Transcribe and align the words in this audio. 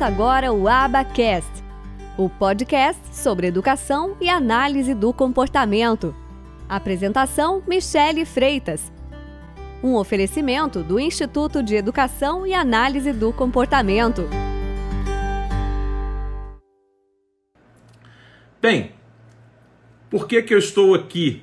Começa 0.00 0.14
agora 0.14 0.50
o 0.50 0.66
Abacast, 0.66 1.62
o 2.16 2.30
podcast 2.30 3.02
sobre 3.14 3.48
educação 3.48 4.16
e 4.18 4.30
análise 4.30 4.94
do 4.94 5.12
comportamento. 5.12 6.16
Apresentação: 6.66 7.62
Michele 7.68 8.24
Freitas. 8.24 8.90
Um 9.84 9.96
oferecimento 9.96 10.82
do 10.82 10.98
Instituto 10.98 11.62
de 11.62 11.74
Educação 11.74 12.46
e 12.46 12.54
Análise 12.54 13.12
do 13.12 13.30
Comportamento. 13.30 14.22
Bem, 18.58 18.92
por 20.08 20.26
que, 20.26 20.40
que 20.40 20.54
eu 20.54 20.58
estou 20.58 20.94
aqui? 20.94 21.42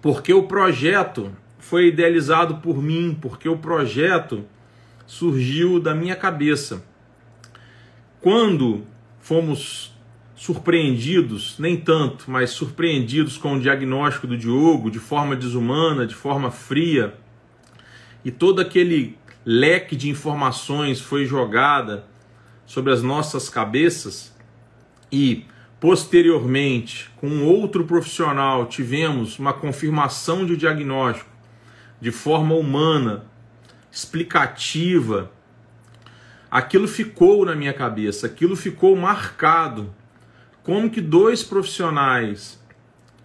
Porque 0.00 0.32
o 0.32 0.44
projeto 0.44 1.30
foi 1.58 1.88
idealizado 1.88 2.56
por 2.56 2.82
mim, 2.82 3.18
porque 3.20 3.50
o 3.50 3.58
projeto 3.58 4.46
surgiu 5.06 5.78
da 5.78 5.94
minha 5.94 6.16
cabeça. 6.16 6.82
Quando 8.26 8.84
fomos 9.20 9.96
surpreendidos, 10.34 11.60
nem 11.60 11.76
tanto, 11.76 12.28
mas 12.28 12.50
surpreendidos 12.50 13.38
com 13.38 13.54
o 13.54 13.60
diagnóstico 13.60 14.26
do 14.26 14.36
Diogo 14.36 14.90
de 14.90 14.98
forma 14.98 15.36
desumana, 15.36 16.04
de 16.04 16.14
forma 16.16 16.50
fria, 16.50 17.14
e 18.24 18.32
todo 18.32 18.60
aquele 18.60 19.16
leque 19.44 19.94
de 19.94 20.10
informações 20.10 21.00
foi 21.00 21.24
jogada 21.24 22.04
sobre 22.66 22.92
as 22.92 23.00
nossas 23.00 23.48
cabeças 23.48 24.34
e 25.12 25.44
posteriormente, 25.78 27.08
com 27.18 27.44
outro 27.44 27.84
profissional, 27.84 28.66
tivemos 28.66 29.38
uma 29.38 29.52
confirmação 29.52 30.44
de 30.44 30.56
diagnóstico 30.56 31.30
de 32.00 32.10
forma 32.10 32.56
humana, 32.56 33.24
explicativa, 33.88 35.30
aquilo 36.50 36.86
ficou 36.88 37.44
na 37.44 37.54
minha 37.54 37.72
cabeça, 37.72 38.26
aquilo 38.26 38.56
ficou 38.56 38.96
marcado. 38.96 39.94
Como 40.62 40.90
que 40.90 41.00
dois 41.00 41.42
profissionais 41.42 42.60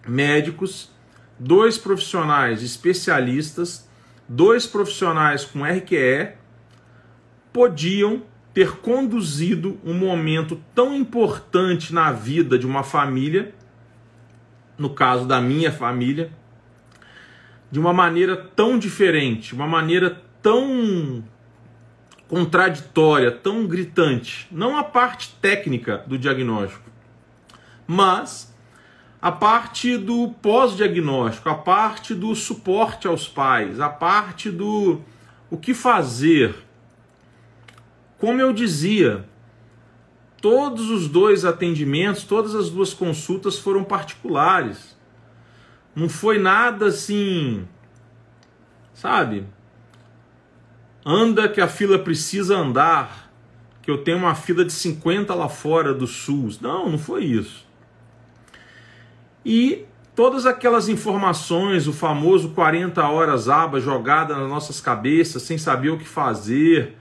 médicos, 0.06 0.90
dois 1.38 1.78
profissionais 1.78 2.62
especialistas, 2.62 3.88
dois 4.28 4.66
profissionais 4.66 5.44
com 5.44 5.64
RQE 5.64 6.34
podiam 7.52 8.22
ter 8.54 8.76
conduzido 8.76 9.80
um 9.84 9.94
momento 9.94 10.60
tão 10.74 10.94
importante 10.94 11.92
na 11.92 12.12
vida 12.12 12.58
de 12.58 12.66
uma 12.66 12.82
família, 12.82 13.54
no 14.76 14.90
caso 14.90 15.26
da 15.26 15.40
minha 15.40 15.72
família, 15.72 16.30
de 17.70 17.78
uma 17.78 17.92
maneira 17.92 18.36
tão 18.36 18.78
diferente, 18.78 19.54
uma 19.54 19.66
maneira 19.66 20.22
tão 20.42 21.24
contraditória, 22.32 23.30
tão 23.30 23.66
gritante. 23.66 24.48
Não 24.50 24.78
a 24.78 24.82
parte 24.82 25.36
técnica 25.42 25.98
do 26.06 26.16
diagnóstico, 26.16 26.90
mas 27.86 28.56
a 29.20 29.30
parte 29.30 29.98
do 29.98 30.30
pós-diagnóstico, 30.40 31.50
a 31.50 31.54
parte 31.54 32.14
do 32.14 32.34
suporte 32.34 33.06
aos 33.06 33.28
pais, 33.28 33.80
a 33.80 33.90
parte 33.90 34.50
do 34.50 35.02
o 35.50 35.58
que 35.58 35.74
fazer. 35.74 36.54
Como 38.16 38.40
eu 38.40 38.54
dizia, 38.54 39.28
todos 40.40 40.88
os 40.88 41.08
dois 41.08 41.44
atendimentos, 41.44 42.24
todas 42.24 42.54
as 42.54 42.70
duas 42.70 42.94
consultas 42.94 43.58
foram 43.58 43.84
particulares. 43.84 44.96
Não 45.94 46.08
foi 46.08 46.38
nada 46.38 46.86
assim, 46.86 47.68
sabe? 48.94 49.44
Anda 51.04 51.48
que 51.48 51.60
a 51.60 51.66
fila 51.66 51.98
precisa 51.98 52.56
andar, 52.56 53.30
que 53.82 53.90
eu 53.90 53.98
tenho 53.98 54.18
uma 54.18 54.34
fila 54.34 54.64
de 54.64 54.72
50 54.72 55.34
lá 55.34 55.48
fora 55.48 55.92
do 55.92 56.06
SUS. 56.06 56.60
Não, 56.60 56.88
não 56.88 56.98
foi 56.98 57.24
isso. 57.24 57.66
E 59.44 59.84
todas 60.14 60.46
aquelas 60.46 60.88
informações, 60.88 61.88
o 61.88 61.92
famoso 61.92 62.50
40 62.50 63.02
horas 63.02 63.48
aba 63.48 63.80
jogada 63.80 64.36
nas 64.36 64.48
nossas 64.48 64.80
cabeças, 64.80 65.42
sem 65.42 65.58
saber 65.58 65.90
o 65.90 65.98
que 65.98 66.06
fazer. 66.06 66.96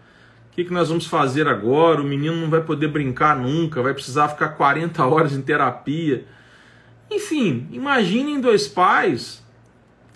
O 0.52 0.56
que, 0.56 0.66
que 0.66 0.74
nós 0.74 0.90
vamos 0.90 1.06
fazer 1.06 1.48
agora? 1.48 2.02
O 2.02 2.04
menino 2.04 2.36
não 2.36 2.50
vai 2.50 2.62
poder 2.62 2.88
brincar 2.88 3.38
nunca, 3.38 3.82
vai 3.82 3.94
precisar 3.94 4.30
ficar 4.30 4.50
40 4.50 5.06
horas 5.06 5.34
em 5.34 5.42
terapia. 5.42 6.26
Enfim, 7.10 7.68
imaginem 7.72 8.42
dois 8.42 8.68
pais 8.68 9.41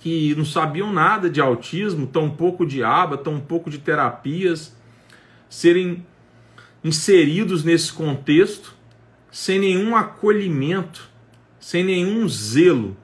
que 0.06 0.36
não 0.36 0.46
sabiam 0.46 0.94
nada 0.94 1.28
de 1.28 1.42
autismo, 1.42 2.06
tão 2.06 2.30
pouco 2.30 2.64
de 2.64 2.84
aba, 2.84 3.18
tão 3.18 3.40
pouco 3.40 3.72
de 3.72 3.80
terapias, 3.80 4.78
serem 5.50 6.06
inseridos 6.84 7.64
nesse 7.64 7.92
contexto 7.92 8.76
sem 9.32 9.58
nenhum 9.58 9.96
acolhimento, 9.96 11.10
sem 11.60 11.84
nenhum 11.84 12.30
zelo. 12.30 12.96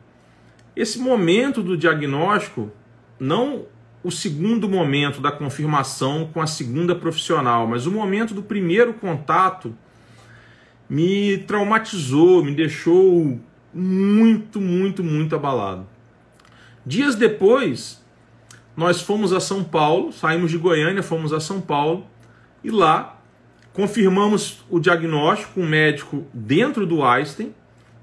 Esse 0.76 1.00
momento 1.00 1.64
do 1.64 1.76
diagnóstico, 1.76 2.72
não 3.20 3.66
o 4.04 4.12
segundo 4.12 4.70
momento 4.70 5.20
da 5.20 5.32
confirmação 5.32 6.30
com 6.32 6.40
a 6.40 6.46
segunda 6.46 6.94
profissional, 6.94 7.66
mas 7.66 7.88
o 7.88 7.92
momento 7.92 8.36
do 8.36 8.44
primeiro 8.44 8.94
contato 8.94 9.76
me 10.88 11.40
traumatizou, 11.48 12.44
me 12.44 12.54
deixou 12.54 13.40
muito, 13.74 14.62
muito, 14.62 15.04
muito 15.04 15.36
abalado. 15.36 15.90
Dias 16.86 17.16
depois, 17.16 18.04
nós 18.76 19.02
fomos 19.02 19.32
a 19.32 19.40
São 19.40 19.64
Paulo, 19.64 20.12
saímos 20.12 20.50
de 20.50 20.58
Goiânia, 20.58 21.04
fomos 21.04 21.32
a 21.32 21.40
São 21.40 21.62
Paulo 21.62 22.08
e 22.64 22.72
lá 22.72 23.22
confirmamos 23.74 24.64
o 24.70 24.80
diagnóstico 24.80 25.54
com 25.54 25.62
um 25.62 25.70
médico 25.70 26.26
dentro 26.34 26.86
do 26.86 27.04
Einstein, 27.04 27.54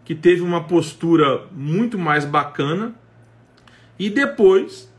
que 0.05 0.15
teve 0.15 0.43
uma 0.43 0.65
postura 0.65 1.47
muito 1.53 1.99
mais 1.99 2.25
bacana. 2.25 2.95
E 3.99 4.09
depois 4.09 4.91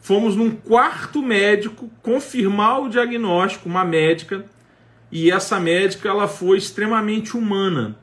fomos 0.00 0.36
num 0.36 0.50
quarto 0.50 1.22
médico 1.22 1.90
confirmar 2.02 2.82
o 2.82 2.88
diagnóstico, 2.88 3.68
uma 3.68 3.84
médica, 3.84 4.44
e 5.10 5.30
essa 5.30 5.58
médica 5.58 6.10
ela 6.10 6.28
foi 6.28 6.58
extremamente 6.58 7.36
humana 7.36 7.96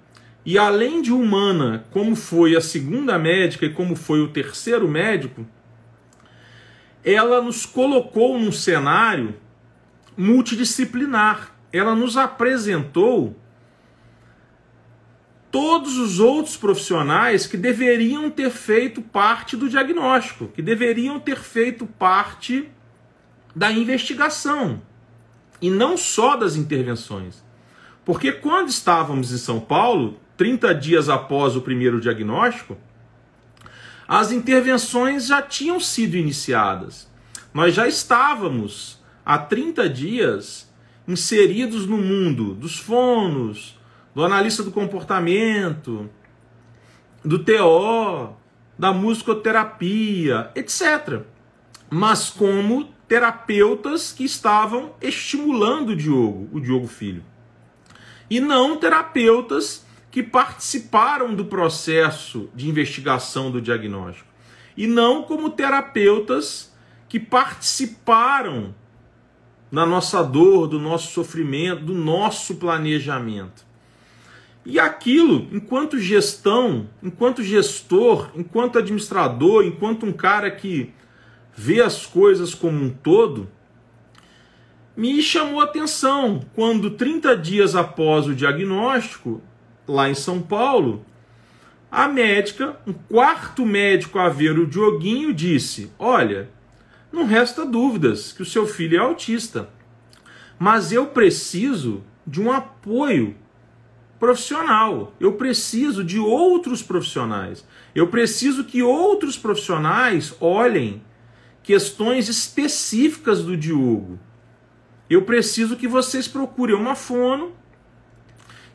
e 0.46 0.60
além 0.60 1.02
de 1.02 1.12
humana, 1.12 1.86
como 1.90 2.16
foi 2.16 2.56
a 2.56 2.62
segunda 2.62 3.18
médica 3.18 3.66
e 3.66 3.74
como 3.74 3.96
foi 3.96 4.22
o 4.22 4.28
terceiro 4.28 4.88
médico, 4.88 5.46
ela 7.04 7.42
nos 7.42 7.66
colocou 7.66 8.40
num 8.40 8.52
cenário 8.52 9.36
multidisciplinar. 10.16 11.52
Ela 11.74 11.96
nos 11.96 12.16
apresentou 12.16 13.36
todos 15.50 15.98
os 15.98 16.20
outros 16.20 16.56
profissionais 16.56 17.48
que 17.48 17.58
deveriam 17.58 18.30
ter 18.30 18.52
feito 18.52 19.02
parte 19.02 19.58
do 19.58 19.68
diagnóstico, 19.68 20.48
que 20.50 20.62
deveriam 20.62 21.20
ter 21.20 21.40
feito 21.40 21.88
parte 21.88 22.70
da 23.56 23.72
investigação 23.72 24.82
e 25.62 25.72
não 25.72 25.98
só 25.98 26.36
das 26.36 26.56
intervenções. 26.56 27.44
Porque 28.04 28.32
quando 28.32 28.70
estávamos 28.70 29.32
em 29.32 29.38
São 29.38 29.60
Paulo, 29.60 30.20
30 30.38 30.76
dias 30.76 31.10
após 31.10 31.56
o 31.56 31.62
primeiro 31.62 32.00
diagnóstico, 32.00 32.78
as 34.08 34.32
intervenções 34.32 35.28
já 35.28 35.42
tinham 35.42 35.80
sido 35.80 36.16
iniciadas. 36.16 37.10
Nós 37.54 37.74
já 37.74 37.88
estávamos 37.88 39.02
há 39.26 39.38
30 39.38 39.90
dias 39.90 40.72
inseridos 41.08 41.88
no 41.88 41.98
mundo 41.98 42.54
dos 42.54 42.78
fonos, 42.78 43.80
do 44.14 44.24
analista 44.24 44.64
do 44.64 44.72
comportamento, 44.72 46.10
do 47.24 47.40
TO, 47.40 48.36
da 48.78 48.94
musicoterapia, 48.94 50.52
etc. 50.56 51.22
Mas 51.90 52.30
como 52.30 52.94
terapeutas 53.08 54.12
que 54.12 54.24
estavam 54.24 54.94
estimulando 55.02 55.90
o 55.90 55.96
Diogo, 55.96 56.50
o 56.52 56.60
Diogo 56.60 56.88
Filho. 56.88 57.24
E 58.30 58.40
não 58.40 58.78
terapeutas 58.78 59.85
que 60.16 60.24
participaram 60.24 61.36
do 61.36 61.44
processo 61.44 62.50
de 62.56 62.70
investigação 62.70 63.52
do 63.52 63.62
diagnóstico 63.62 64.30
e 64.78 64.88
não 64.88 65.24
como 65.24 65.50
terapeutas 65.50 66.74
que 67.10 67.20
participaram 67.20 68.74
na 69.70 69.86
nossa 69.86 70.24
dor, 70.24 70.68
do 70.68 70.80
nosso 70.80 71.12
sofrimento, 71.12 71.84
do 71.84 71.94
nosso 71.94 72.56
planejamento. 72.56 73.66
E 74.66 74.80
aquilo, 74.80 75.50
enquanto 75.52 76.00
gestão, 76.00 76.90
enquanto 77.04 77.44
gestor, 77.44 78.32
enquanto 78.36 78.80
administrador, 78.80 79.66
enquanto 79.66 80.06
um 80.06 80.14
cara 80.14 80.50
que 80.50 80.94
vê 81.54 81.82
as 81.82 82.06
coisas 82.06 82.56
como 82.56 82.82
um 82.82 82.90
todo, 82.90 83.50
me 84.96 85.22
chamou 85.22 85.60
a 85.60 85.66
atenção 85.66 86.40
quando 86.56 86.92
30 86.92 87.36
dias 87.36 87.76
após 87.76 88.28
o 88.28 88.34
diagnóstico, 88.34 89.42
lá 89.88 90.10
em 90.10 90.16
São 90.16 90.42
Paulo, 90.42 91.06
a 91.92 92.08
médica, 92.08 92.80
um 92.86 92.94
quarto 92.94 93.66
médico 93.66 94.20
a 94.20 94.30
ver 94.30 94.58
o 94.60 94.68
Dioguinho, 94.68 95.34
disse: 95.34 95.92
Olha, 95.98 96.50
não 97.12 97.26
resta 97.26 97.66
dúvidas 97.66 98.32
que 98.32 98.42
o 98.42 98.46
seu 98.46 98.68
filho 98.68 98.98
é 98.98 99.00
autista, 99.00 99.70
mas 100.60 100.92
eu 100.92 101.08
preciso 101.08 102.04
de 102.26 102.42
um 102.42 102.52
apoio 102.52 103.36
profissional. 104.20 105.14
Eu 105.20 105.34
preciso 105.34 106.04
de 106.04 106.20
outros 106.20 106.82
profissionais. 106.82 107.66
Eu 107.94 108.08
preciso 108.08 108.64
que 108.64 108.82
outros 108.82 109.38
profissionais 109.38 110.34
olhem 110.40 111.02
questões 111.62 112.28
específicas 112.30 113.44
do 113.44 113.56
Diogo. 113.56 114.20
Eu 115.10 115.22
preciso 115.22 115.76
que 115.76 115.88
vocês 115.88 116.28
procurem 116.28 116.76
uma 116.76 116.96
fono 116.96 117.52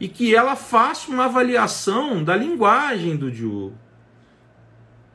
e 0.01 0.09
que 0.09 0.35
ela 0.35 0.57
faça 0.57 1.11
uma 1.11 1.27
avaliação 1.27 2.25
da 2.25 2.35
linguagem 2.35 3.17
do 3.17 3.31
Diogo, 3.31 3.77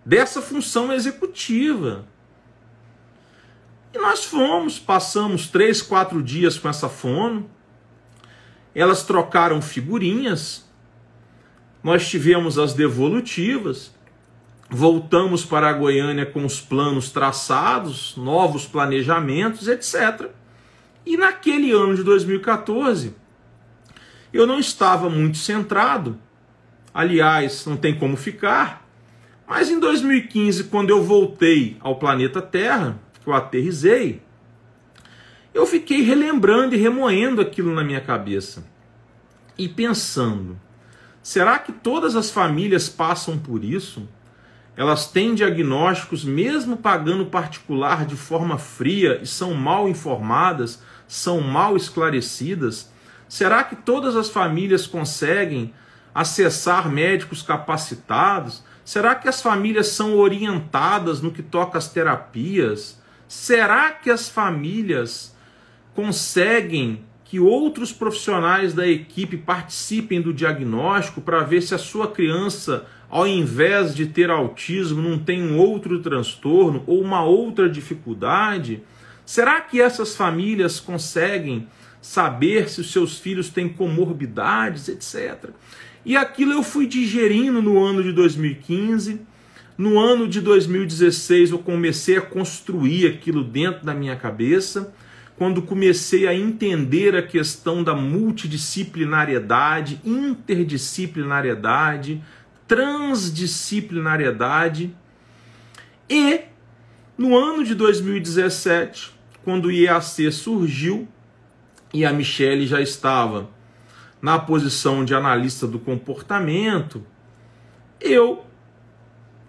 dessa 0.05 0.43
função 0.43 0.93
executiva. 0.93 2.05
E 3.91 3.97
nós 3.97 4.23
fomos, 4.23 4.77
passamos 4.77 5.47
três, 5.47 5.81
quatro 5.81 6.21
dias 6.21 6.59
com 6.59 6.69
essa 6.69 6.87
fono. 6.87 7.49
Elas 8.75 9.03
trocaram 9.03 9.59
figurinhas. 9.61 10.69
Nós 11.81 12.07
tivemos 12.07 12.59
as 12.59 12.73
devolutivas. 12.73 13.91
Voltamos 14.69 15.45
para 15.45 15.69
a 15.69 15.73
Goiânia 15.73 16.25
com 16.25 16.45
os 16.45 16.59
planos 16.59 17.09
traçados, 17.09 18.15
novos 18.17 18.67
planejamentos, 18.67 19.67
etc. 19.67 20.29
E 21.05 21.15
naquele 21.15 21.71
ano 21.71 21.95
de 21.95 22.03
2014, 22.03 23.15
eu 24.35 24.45
não 24.45 24.59
estava 24.59 25.09
muito 25.09 25.37
centrado. 25.37 26.17
Aliás, 26.93 27.65
não 27.65 27.77
tem 27.77 27.97
como 27.97 28.17
ficar. 28.17 28.85
Mas 29.47 29.69
em 29.69 29.79
2015, 29.79 30.65
quando 30.65 30.89
eu 30.89 31.03
voltei 31.03 31.77
ao 31.79 31.97
planeta 31.97 32.41
Terra, 32.41 32.99
que 33.21 33.29
eu 33.29 33.33
aterrisei, 33.33 34.21
eu 35.53 35.65
fiquei 35.65 36.01
relembrando 36.01 36.75
e 36.75 36.77
remoendo 36.77 37.41
aquilo 37.41 37.73
na 37.73 37.83
minha 37.83 38.01
cabeça. 38.01 38.65
E 39.57 39.69
pensando, 39.69 40.59
será 41.23 41.57
que 41.59 41.71
todas 41.71 42.15
as 42.15 42.29
famílias 42.29 42.89
passam 42.89 43.37
por 43.37 43.63
isso? 43.63 44.07
Elas 44.75 45.09
têm 45.09 45.33
diagnósticos, 45.33 46.25
mesmo 46.25 46.75
pagando 46.75 47.27
particular 47.27 48.05
de 48.05 48.17
forma 48.17 48.57
fria, 48.57 49.19
e 49.21 49.25
são 49.25 49.53
mal 49.53 49.87
informadas, 49.87 50.83
são 51.07 51.39
mal 51.39 51.77
esclarecidas? 51.77 52.91
Será 53.27 53.63
que 53.63 53.75
todas 53.75 54.16
as 54.16 54.30
famílias 54.30 54.86
conseguem 54.86 55.74
acessar 56.13 56.89
médicos 56.89 57.42
capacitados? 57.42 58.63
Será 58.83 59.16
que 59.16 59.27
as 59.27 59.42
famílias 59.42 59.88
são 59.88 60.16
orientadas 60.16 61.22
no 61.22 61.31
que 61.31 61.42
toca 61.42 61.77
às 61.77 61.88
terapias? 61.88 63.01
Será 63.27 63.92
que 63.92 64.10
as 64.10 64.30
famílias 64.30 65.36
conseguem 65.94 67.04
que 67.24 67.39
outros 67.39 67.92
profissionais 67.92 68.74
da 68.74 68.88
equipe 68.88 69.36
participem 69.36 70.21
do 70.21 70.31
diagnóstico 70.31 71.19
para 71.19 71.42
ver 71.42 71.62
se 71.62 71.74
a 71.74 71.80
sua 71.80 72.07
criança, 72.07 72.86
ao 73.10 73.25
invés 73.25 73.95
de 73.95 74.06
ter 74.06 74.30
autismo, 74.30 75.01
não 75.01 75.18
tem 75.18 75.42
um 75.42 75.57
outro 75.57 76.00
transtorno 76.00 76.83
ou 76.86 77.01
uma 77.01 77.24
outra 77.24 77.68
dificuldade? 77.68 78.83
Será 79.25 79.60
que 79.60 79.81
essas 79.81 80.16
famílias 80.16 80.80
conseguem 80.80 81.68
saber 82.06 82.69
se 82.69 82.81
os 82.81 82.92
seus 82.92 83.18
filhos 83.18 83.50
têm 83.50 83.68
comorbidades, 83.68 84.88
etc? 84.88 85.50
E 86.06 86.16
aquilo 86.16 86.54
eu 86.54 86.63
fui 86.63 86.86
digerindo 86.86 87.62
no 87.62 87.84
ano 87.84 88.04
de 88.04 88.12
2015 88.12 89.22
no 89.78 90.00
ano 90.00 90.28
de 90.28 90.40
2016 90.40 91.52
eu 91.52 91.60
comecei 91.60 92.18
a 92.18 92.22
construir 92.22 93.07
aquilo 93.07 93.44
dentro 93.44 93.86
da 93.86 93.94
minha 93.94 94.16
cabeça, 94.16 94.94
quando 95.36 95.62
comecei 95.62 96.30
a 96.30 96.34
entender 96.34 97.13
a 97.13 97.22
questão 97.22 97.84
da 97.84 97.94
multidisciplinariedade, 97.94 100.00
interdisciplinariedade, 100.06 102.24
transdisciplinariedade. 102.66 104.96
E 106.10 106.40
no 107.18 107.38
ano 107.38 107.66
de 107.66 107.75
2017, 107.75 109.13
quando 109.44 109.66
o 109.66 109.72
IAC 109.72 110.31
surgiu 110.31 111.06
e 111.95 112.03
a 112.03 112.12
Michelle 112.12 112.68
já 112.68 112.81
estava 112.81 113.50
na 114.21 114.38
posição 114.38 115.06
de 115.06 115.15
analista 115.15 115.65
do 115.65 115.80
comportamento, 115.80 117.01
eu 118.01 118.45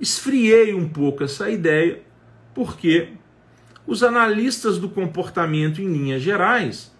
esfriei 0.00 0.72
um 0.72 0.88
pouco 0.88 1.24
essa 1.24 1.50
ideia, 1.50 2.02
porque 2.54 3.08
os 3.84 4.04
analistas 4.04 4.78
do 4.78 4.88
comportamento 4.88 5.82
em 5.82 5.92
linhas 5.92 6.22
gerais, 6.22 6.94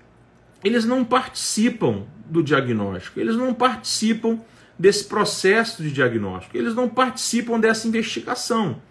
eles 0.65 0.85
não 0.85 1.05
participam 1.05 2.07
do 2.25 2.43
diagnóstico, 2.43 3.21
eles 3.21 3.37
não 3.37 3.55
participam 3.55 4.41
desse 4.77 5.05
processo 5.05 5.81
de 5.81 5.93
diagnóstico, 5.93 6.57
eles 6.57 6.75
não 6.75 6.89
participam 6.89 7.61
dessa 7.61 7.87
investigação. 7.87 8.83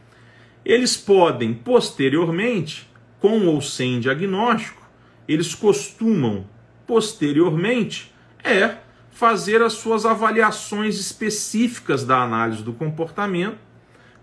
Eles 0.64 0.96
podem, 0.96 1.54
posteriormente, 1.54 2.90
com 3.20 3.46
ou 3.46 3.62
sem 3.62 4.00
diagnóstico, 4.00 4.85
eles 5.28 5.56
costumam, 5.56 6.46
posteriormente, 6.86 8.14
é 8.44 8.78
fazer 9.12 9.62
as 9.62 9.74
suas 9.74 10.06
avaliações 10.06 11.00
específicas 11.00 12.04
da 12.04 12.22
análise 12.22 12.62
do 12.62 12.74
comportamento 12.74 13.58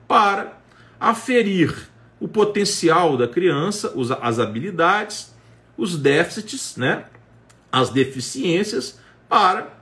para 0.06 0.58
aferir 1.00 1.88
o 2.20 2.28
potencial 2.28 3.16
da 3.16 3.26
criança, 3.26 3.92
as 4.20 4.38
habilidades, 4.38 5.34
os 5.76 5.96
déficits, 5.96 6.76
né, 6.76 7.06
as 7.72 7.90
deficiências, 7.90 9.00
para, 9.28 9.72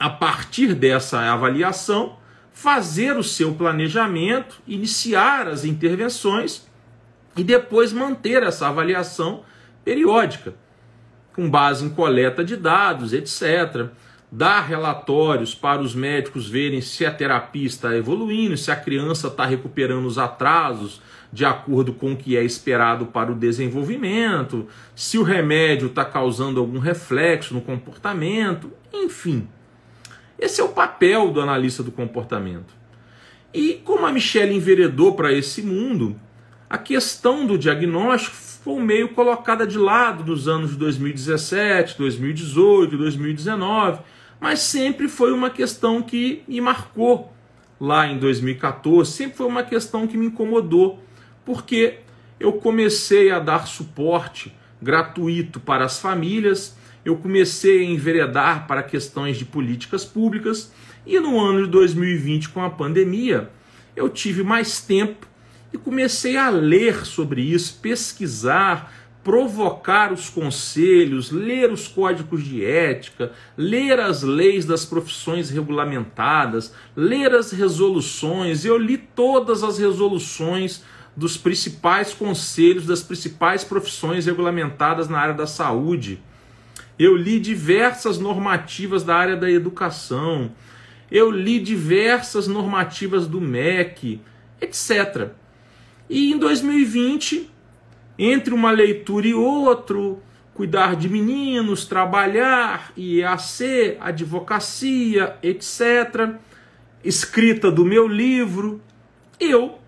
a 0.00 0.08
partir 0.08 0.74
dessa 0.74 1.20
avaliação, 1.20 2.16
fazer 2.50 3.16
o 3.18 3.22
seu 3.22 3.54
planejamento, 3.54 4.60
iniciar 4.66 5.46
as 5.46 5.64
intervenções 5.64 6.66
e 7.36 7.44
depois 7.44 7.92
manter 7.92 8.42
essa 8.42 8.66
avaliação 8.68 9.44
periódica, 9.86 10.52
com 11.32 11.48
base 11.48 11.84
em 11.86 11.88
coleta 11.88 12.44
de 12.44 12.56
dados, 12.56 13.12
etc 13.12 13.90
dar 14.30 14.62
relatórios 14.62 15.54
para 15.54 15.80
os 15.80 15.94
médicos 15.94 16.48
verem 16.48 16.80
se 16.80 17.06
a 17.06 17.10
terapia 17.10 17.66
está 17.66 17.96
evoluindo, 17.96 18.56
se 18.56 18.70
a 18.70 18.76
criança 18.76 19.28
está 19.28 19.46
recuperando 19.46 20.04
os 20.04 20.18
atrasos 20.18 21.00
de 21.32 21.44
acordo 21.44 21.92
com 21.92 22.12
o 22.12 22.16
que 22.16 22.36
é 22.36 22.44
esperado 22.44 23.06
para 23.06 23.30
o 23.30 23.34
desenvolvimento, 23.34 24.66
se 24.94 25.18
o 25.18 25.22
remédio 25.22 25.88
está 25.88 26.04
causando 26.04 26.60
algum 26.60 26.78
reflexo 26.78 27.54
no 27.54 27.60
comportamento, 27.60 28.70
enfim. 28.92 29.48
Esse 30.38 30.60
é 30.60 30.64
o 30.64 30.68
papel 30.68 31.30
do 31.30 31.40
analista 31.40 31.82
do 31.82 31.90
comportamento. 31.90 32.74
E 33.52 33.80
como 33.84 34.06
a 34.06 34.12
Michelle 34.12 34.54
enveredou 34.54 35.14
para 35.14 35.32
esse 35.32 35.62
mundo, 35.62 36.16
a 36.68 36.76
questão 36.76 37.46
do 37.46 37.56
diagnóstico 37.56 38.36
foi 38.66 38.82
meio 38.82 39.10
colocada 39.10 39.64
de 39.64 39.78
lado 39.78 40.24
nos 40.24 40.48
anos 40.48 40.70
de 40.70 40.76
2017, 40.76 41.96
2018, 41.96 42.98
2019 42.98 44.00
mas 44.40 44.60
sempre 44.60 45.08
foi 45.08 45.32
uma 45.32 45.50
questão 45.50 46.02
que 46.02 46.42
me 46.46 46.60
marcou 46.60 47.32
lá 47.80 48.06
em 48.06 48.18
2014, 48.18 49.10
sempre 49.10 49.36
foi 49.36 49.46
uma 49.46 49.62
questão 49.62 50.06
que 50.06 50.16
me 50.16 50.26
incomodou, 50.26 51.02
porque 51.44 51.98
eu 52.38 52.54
comecei 52.54 53.30
a 53.30 53.38
dar 53.38 53.66
suporte 53.66 54.52
gratuito 54.80 55.60
para 55.60 55.84
as 55.84 55.98
famílias, 55.98 56.76
eu 57.04 57.16
comecei 57.16 57.80
a 57.80 57.84
enveredar 57.84 58.66
para 58.66 58.82
questões 58.82 59.36
de 59.36 59.44
políticas 59.44 60.04
públicas, 60.04 60.72
e 61.06 61.20
no 61.20 61.38
ano 61.38 61.64
de 61.64 61.70
2020, 61.70 62.48
com 62.48 62.62
a 62.62 62.70
pandemia, 62.70 63.48
eu 63.94 64.08
tive 64.08 64.42
mais 64.42 64.80
tempo 64.80 65.26
e 65.76 65.78
comecei 65.78 66.36
a 66.36 66.48
ler 66.48 67.04
sobre 67.04 67.42
isso, 67.42 67.78
pesquisar, 67.80 68.92
provocar 69.22 70.12
os 70.12 70.30
conselhos, 70.30 71.30
ler 71.30 71.70
os 71.70 71.86
códigos 71.86 72.42
de 72.42 72.64
ética, 72.64 73.32
ler 73.56 74.00
as 74.00 74.22
leis 74.22 74.64
das 74.64 74.84
profissões 74.84 75.50
regulamentadas, 75.50 76.72
ler 76.96 77.34
as 77.34 77.52
resoluções. 77.52 78.64
Eu 78.64 78.78
li 78.78 78.96
todas 78.96 79.62
as 79.62 79.78
resoluções 79.78 80.82
dos 81.14 81.36
principais 81.36 82.14
conselhos 82.14 82.86
das 82.86 83.02
principais 83.02 83.62
profissões 83.62 84.26
regulamentadas 84.26 85.08
na 85.08 85.18
área 85.18 85.34
da 85.34 85.46
saúde. 85.46 86.20
Eu 86.98 87.16
li 87.16 87.38
diversas 87.38 88.18
normativas 88.18 89.02
da 89.02 89.14
área 89.14 89.36
da 89.36 89.50
educação. 89.50 90.52
Eu 91.10 91.30
li 91.30 91.60
diversas 91.60 92.46
normativas 92.46 93.26
do 93.26 93.40
MEC, 93.40 94.20
etc. 94.60 95.32
E 96.08 96.32
em 96.32 96.38
2020 96.38 97.50
entre 98.18 98.54
uma 98.54 98.70
leitura 98.70 99.26
e 99.26 99.34
outro, 99.34 100.22
cuidar 100.54 100.96
de 100.96 101.08
meninos, 101.08 101.84
trabalhar, 101.84 102.92
IAC, 102.96 103.98
advocacia, 104.00 105.36
etc., 105.42 106.34
escrita 107.04 107.70
do 107.70 107.84
meu 107.84 108.08
livro, 108.08 108.80
eu 109.38 109.78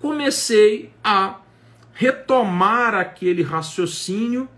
comecei 0.00 0.92
a 1.02 1.40
retomar 1.92 2.94
aquele 2.94 3.42
raciocínio 3.42 4.48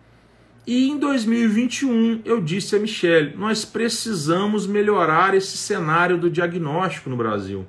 E 0.64 0.88
em 0.88 0.96
2021 0.96 2.22
eu 2.24 2.40
disse 2.40 2.76
a 2.76 2.78
Michelle: 2.78 3.36
nós 3.36 3.64
precisamos 3.64 4.66
melhorar 4.66 5.34
esse 5.34 5.56
cenário 5.56 6.16
do 6.16 6.30
diagnóstico 6.30 7.10
no 7.10 7.16
Brasil. 7.16 7.66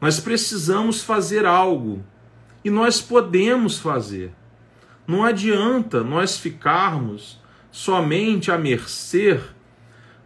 Nós 0.00 0.20
precisamos 0.20 1.02
fazer 1.02 1.44
algo. 1.44 2.04
E 2.68 2.70
nós 2.70 3.00
podemos 3.00 3.78
fazer. 3.78 4.30
Não 5.06 5.24
adianta 5.24 6.04
nós 6.04 6.36
ficarmos 6.36 7.40
somente 7.72 8.50
à 8.50 8.58
mercê 8.58 9.40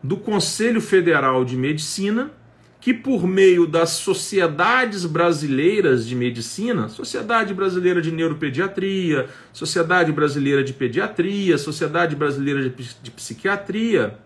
do 0.02 0.16
Conselho 0.16 0.80
Federal 0.80 1.44
de 1.44 1.56
Medicina 1.56 2.32
que 2.80 2.92
por 2.92 3.28
meio 3.28 3.64
das 3.64 3.90
sociedades 3.90 5.06
brasileiras 5.06 6.04
de 6.04 6.16
medicina, 6.16 6.88
Sociedade 6.88 7.54
Brasileira 7.54 8.02
de 8.02 8.10
Neuropediatria, 8.10 9.28
Sociedade 9.52 10.10
Brasileira 10.10 10.64
de 10.64 10.72
Pediatria, 10.72 11.56
Sociedade 11.56 12.16
Brasileira 12.16 12.68
de 12.68 13.10
Psiquiatria, 13.12 14.18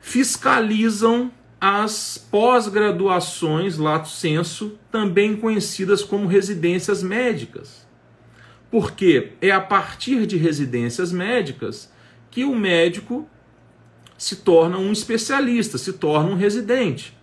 fiscalizam 0.00 1.30
as 1.60 2.18
pós-graduações, 2.18 3.78
lato 3.78 4.08
senso, 4.08 4.78
também 4.90 5.36
conhecidas 5.36 6.02
como 6.02 6.26
residências 6.26 7.02
médicas. 7.02 7.86
Porque 8.70 9.32
é 9.40 9.50
a 9.50 9.60
partir 9.60 10.26
de 10.26 10.36
residências 10.36 11.12
médicas 11.12 11.90
que 12.30 12.44
o 12.44 12.54
médico 12.54 13.28
se 14.18 14.36
torna 14.36 14.78
um 14.78 14.92
especialista, 14.92 15.78
se 15.78 15.92
torna 15.94 16.30
um 16.30 16.36
residente. 16.36 17.16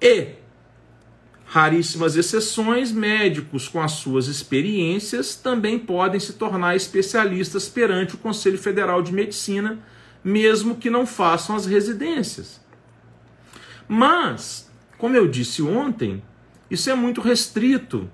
E, 0.00 0.34
raríssimas 1.44 2.16
exceções, 2.16 2.92
médicos 2.92 3.68
com 3.68 3.80
as 3.80 3.92
suas 3.92 4.26
experiências 4.26 5.34
também 5.36 5.78
podem 5.78 6.20
se 6.20 6.34
tornar 6.34 6.76
especialistas 6.76 7.68
perante 7.68 8.14
o 8.14 8.18
Conselho 8.18 8.58
Federal 8.58 9.02
de 9.02 9.12
Medicina, 9.12 9.78
mesmo 10.22 10.76
que 10.76 10.90
não 10.90 11.06
façam 11.06 11.54
as 11.54 11.66
residências. 11.66 12.60
Mas, 13.88 14.70
como 14.98 15.16
eu 15.16 15.28
disse 15.28 15.62
ontem, 15.62 16.22
isso 16.70 16.88
é 16.90 16.94
muito 16.94 17.20
restrito, 17.20 18.10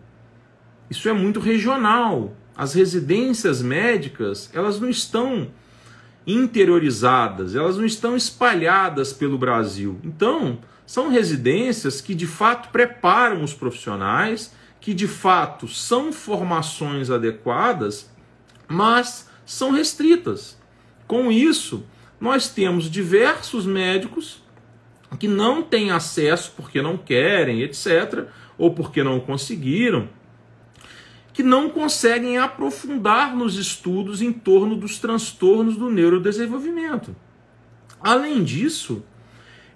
isso 0.91 1.09
é 1.09 1.13
muito 1.13 1.41
regional. 1.41 2.37
As 2.57 2.75
residências 2.75 3.63
médicas, 3.63 4.51
elas 4.53 4.81
não 4.81 4.91
estão 4.91 5.51
interiorizadas, 6.27 7.55
elas 7.55 7.77
não 7.77 7.85
estão 7.85 8.17
espalhadas 8.17 9.13
pelo 9.13 9.39
Brasil. 9.39 9.99
Então, 10.05 10.59
são 10.85 11.09
residências 11.09 12.01
que 12.01 12.15
de 12.15 12.27
fato 12.27 12.71
preparam 12.71 13.43
os 13.43 13.55
profissionais, 13.55 14.53
que 14.81 14.93
de 14.93 15.07
fato 15.07 15.69
são 15.69 16.13
formações 16.13 17.11
adequadas, 17.11 18.11
mas 18.67 19.29
são 19.47 19.71
restritas. 19.71 20.59
Com 21.07 21.31
isso, 21.31 21.85
nós 22.21 22.49
temos 22.49 22.91
diversos 22.91 23.67
médicos 23.67 24.43
que 25.19 25.29
não 25.29 25.63
têm 25.63 25.91
acesso 25.91 26.53
porque 26.57 26.81
não 26.81 26.97
querem, 26.97 27.63
etc., 27.63 28.27
ou 28.57 28.73
porque 28.73 29.03
não 29.03 29.19
conseguiram, 29.19 30.09
que 31.33 31.43
não 31.43 31.71
conseguem 31.71 32.39
aprofundar 32.39 33.35
nos 33.35 33.57
estudos 33.57 34.21
em 34.21 34.33
torno 34.33 34.77
dos 34.77 34.99
transtornos 34.99 35.77
do 35.77 35.91
neurodesenvolvimento. 35.91 37.15
Além 38.01 38.43
disso, 38.43 39.03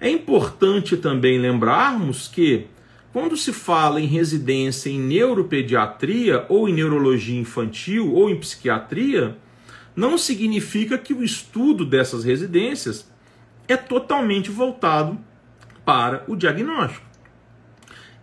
é 0.01 0.09
importante 0.11 0.97
também 0.97 1.39
lembrarmos 1.39 2.29
que, 2.29 2.67
quando 3.13 3.37
se 3.37 3.53
fala 3.53 4.01
em 4.01 4.07
residência 4.07 4.91
em 4.91 4.99
neuropediatria, 4.99 6.45
ou 6.49 6.69
em 6.69 6.75
neurologia 6.75 7.41
infantil, 7.41 8.13
ou 8.13 8.29
em 8.29 8.39
psiquiatria, 8.39 9.37
não 9.95 10.19
significa 10.19 10.99
que 10.99 11.15
o 11.15 11.23
estudo 11.23 11.85
dessas 11.85 12.25
residências 12.25 13.09
é 13.67 13.77
totalmente 13.77 14.51
voltado 14.51 15.19
para 15.85 16.25
o 16.29 16.37
diagnóstico. 16.37 17.05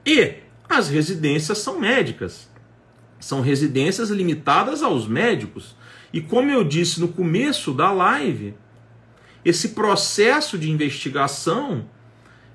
E 0.05 0.35
as 0.69 0.89
residências 0.89 1.59
são 1.59 1.79
médicas 1.79 2.51
são 3.21 3.39
residências 3.41 4.09
limitadas 4.09 4.81
aos 4.81 5.07
médicos. 5.07 5.75
E 6.11 6.19
como 6.19 6.49
eu 6.49 6.63
disse 6.63 6.99
no 6.99 7.07
começo 7.07 7.71
da 7.71 7.91
live, 7.91 8.55
esse 9.45 9.69
processo 9.69 10.57
de 10.57 10.69
investigação 10.69 11.85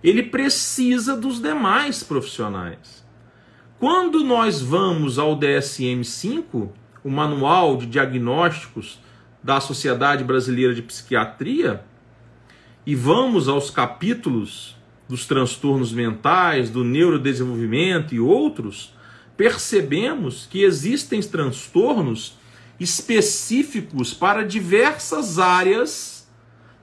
ele 0.02 0.22
precisa 0.24 1.16
dos 1.16 1.40
demais 1.40 2.02
profissionais. 2.02 3.04
Quando 3.78 4.22
nós 4.22 4.60
vamos 4.60 5.18
ao 5.18 5.38
DSM-5, 5.38 6.68
o 7.02 7.10
Manual 7.10 7.76
de 7.76 7.86
Diagnósticos 7.86 9.00
da 9.42 9.60
Sociedade 9.60 10.24
Brasileira 10.24 10.74
de 10.74 10.82
Psiquiatria, 10.82 11.84
e 12.86 12.94
vamos 12.94 13.48
aos 13.48 13.68
capítulos 13.68 14.76
dos 15.08 15.26
transtornos 15.26 15.92
mentais, 15.92 16.70
do 16.70 16.84
neurodesenvolvimento 16.84 18.14
e 18.14 18.20
outros, 18.20 18.94
percebemos 19.36 20.46
que 20.48 20.62
existem 20.62 21.20
transtornos 21.20 22.38
específicos 22.78 24.14
para 24.14 24.44
diversas 24.44 25.38
áreas 25.38 26.28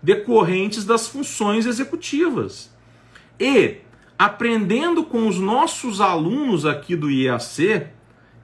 decorrentes 0.02 0.84
das 0.84 1.08
funções 1.08 1.66
executivas. 1.66 2.70
E 3.40 3.78
aprendendo 4.20 5.04
com 5.04 5.28
os 5.28 5.40
nossos 5.40 6.02
alunos 6.02 6.66
aqui 6.66 6.96
do 6.96 7.10
IAC 7.10 7.88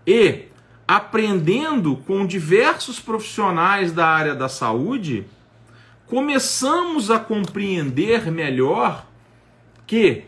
e 0.08 0.46
aprendendo 0.88 1.98
com 1.98 2.26
diversos 2.26 3.00
profissionais 3.00 3.92
da 3.92 4.08
área 4.08 4.34
da 4.34 4.50
saúde, 4.50 5.26
começamos 6.10 7.12
a 7.12 7.20
compreender 7.20 8.32
melhor 8.32 9.06
que 9.86 10.24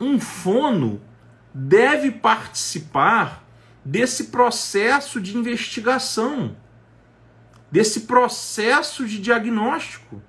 um 0.00 0.18
fono 0.18 1.00
deve 1.54 2.10
participar 2.10 3.44
desse 3.84 4.24
processo 4.24 5.20
de 5.20 5.36
investigação, 5.36 6.56
desse 7.70 8.00
processo 8.02 9.06
de 9.06 9.20
diagnóstico, 9.20 10.20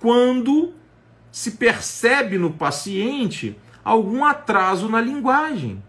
quando 0.00 0.74
se 1.30 1.52
percebe 1.52 2.38
no 2.38 2.52
paciente 2.52 3.56
algum 3.84 4.24
atraso 4.24 4.88
na 4.88 5.00
linguagem. 5.00 5.82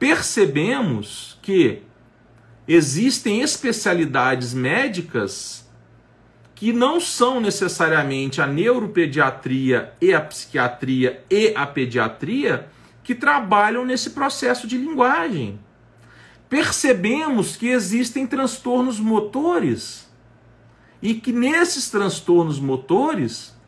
Percebemos 0.00 1.38
que 1.42 1.82
existem 2.66 3.40
especialidades 3.40 4.52
médicas 4.52 5.69
que 6.60 6.74
não 6.74 7.00
são 7.00 7.40
necessariamente 7.40 8.42
a 8.42 8.46
neuropediatria 8.46 9.94
e 9.98 10.12
a 10.12 10.20
psiquiatria 10.20 11.24
e 11.30 11.54
a 11.56 11.66
pediatria, 11.66 12.68
que 13.02 13.14
trabalham 13.14 13.82
nesse 13.82 14.10
processo 14.10 14.66
de 14.66 14.76
linguagem. 14.76 15.58
Percebemos 16.50 17.56
que 17.56 17.68
existem 17.68 18.26
transtornos 18.26 19.00
motores 19.00 20.06
e 21.00 21.14
que 21.14 21.32
nesses 21.32 21.88
transtornos 21.88 22.60
motores 22.60 23.58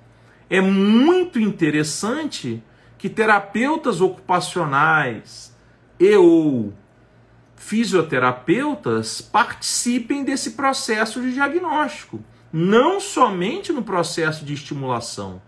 é 0.50 0.60
muito 0.60 1.40
interessante 1.40 2.62
que 2.98 3.08
terapeutas 3.08 4.02
ocupacionais 4.02 5.56
e 5.98 6.14
ou 6.14 6.74
fisioterapeutas 7.56 9.22
participem 9.22 10.22
desse 10.22 10.50
processo 10.50 11.22
de 11.22 11.32
diagnóstico, 11.32 12.22
não 12.52 13.00
somente 13.00 13.72
no 13.72 13.82
processo 13.82 14.44
de 14.44 14.52
estimulação, 14.52 15.40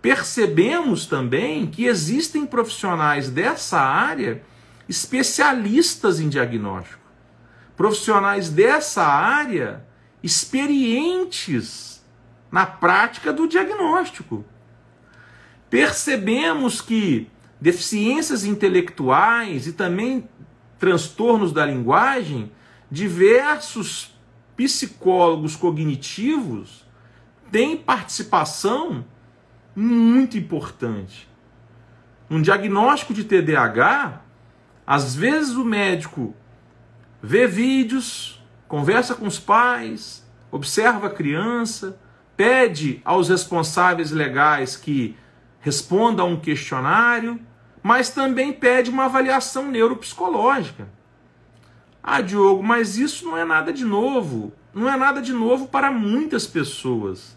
percebemos 0.00 1.06
também 1.06 1.66
que 1.66 1.86
existem 1.86 2.46
profissionais 2.46 3.28
dessa 3.28 3.80
área 3.80 4.42
especialistas 4.88 6.20
em 6.20 6.28
diagnóstico. 6.28 7.02
Profissionais 7.76 8.48
dessa 8.48 9.04
área 9.04 9.84
experientes 10.22 12.04
na 12.50 12.64
prática 12.64 13.32
do 13.32 13.46
diagnóstico. 13.48 14.44
Percebemos 15.68 16.80
que 16.80 17.28
deficiências 17.60 18.44
intelectuais 18.44 19.66
e 19.66 19.72
também 19.72 20.28
transtornos 20.78 21.52
da 21.52 21.66
linguagem, 21.66 22.52
diversos 22.90 24.15
psicólogos 24.56 25.54
cognitivos 25.54 26.84
têm 27.50 27.76
participação 27.76 29.04
muito 29.74 30.36
importante. 30.38 31.28
Um 32.30 32.40
diagnóstico 32.40 33.14
de 33.14 33.24
TDAH, 33.24 34.22
às 34.86 35.14
vezes 35.14 35.54
o 35.54 35.64
médico 35.64 36.34
vê 37.22 37.46
vídeos, 37.46 38.42
conversa 38.66 39.14
com 39.14 39.26
os 39.26 39.38
pais, 39.38 40.26
observa 40.50 41.08
a 41.08 41.10
criança, 41.10 42.00
pede 42.36 43.00
aos 43.04 43.28
responsáveis 43.28 44.10
legais 44.10 44.76
que 44.76 45.16
respondam 45.60 46.26
a 46.26 46.28
um 46.30 46.40
questionário, 46.40 47.40
mas 47.82 48.10
também 48.10 48.52
pede 48.52 48.90
uma 48.90 49.04
avaliação 49.04 49.70
neuropsicológica. 49.70 50.88
Ah, 52.08 52.20
Diogo, 52.20 52.62
mas 52.62 52.96
isso 52.96 53.24
não 53.24 53.36
é 53.36 53.44
nada 53.44 53.72
de 53.72 53.84
novo. 53.84 54.52
Não 54.72 54.88
é 54.88 54.96
nada 54.96 55.20
de 55.20 55.32
novo 55.32 55.66
para 55.66 55.90
muitas 55.90 56.46
pessoas. 56.46 57.36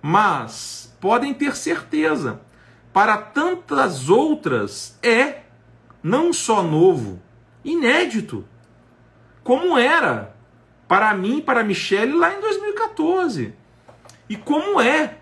Mas 0.00 0.96
podem 1.00 1.34
ter 1.34 1.56
certeza, 1.56 2.40
para 2.92 3.16
tantas 3.16 4.08
outras 4.08 4.96
é 5.02 5.42
não 6.00 6.32
só 6.32 6.62
novo, 6.62 7.20
inédito. 7.64 8.46
Como 9.42 9.76
era 9.76 10.36
para 10.86 11.12
mim, 11.12 11.40
para 11.40 11.62
a 11.62 11.64
Michelle 11.64 12.12
lá 12.12 12.32
em 12.32 12.40
2014. 12.40 13.52
E 14.28 14.36
como 14.36 14.80
é 14.80 15.18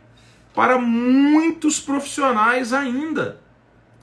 para 0.55 0.79
muitos 0.79 1.81
profissionais 1.81 2.75
ainda. 2.75 3.41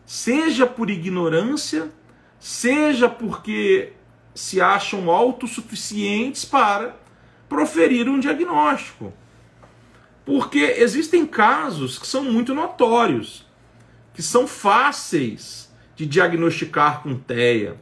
Seja 0.04 0.66
por 0.66 0.90
ignorância, 0.90 1.92
seja 2.40 3.08
porque 3.08 3.94
se 4.40 4.62
acham 4.62 5.12
autossuficientes 5.12 6.46
para 6.46 6.96
proferir 7.50 8.08
um 8.08 8.20
diagnóstico. 8.20 9.12
Porque 10.26 10.60
existem 10.60 11.26
casos 11.26 12.00
que 12.00 12.08
são 12.08 12.24
muito 12.24 12.54
notórios, 12.54 13.46
que 14.14 14.22
são 14.22 14.48
fáceis 14.48 15.70
de 15.94 16.06
diagnosticar 16.06 17.04
com 17.04 17.18
TEA, 17.18 17.76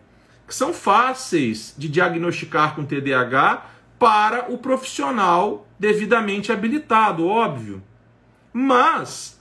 que 0.47 0.55
são 0.55 0.73
fáceis 0.73 1.75
de 1.77 1.87
diagnosticar 1.87 2.73
com 2.73 2.83
TDAH 2.83 3.65
para 3.99 4.51
o 4.51 4.57
profissional 4.57 5.67
devidamente 5.77 6.51
habilitado, 6.51 7.27
óbvio. 7.27 7.83
Mas 8.51 9.39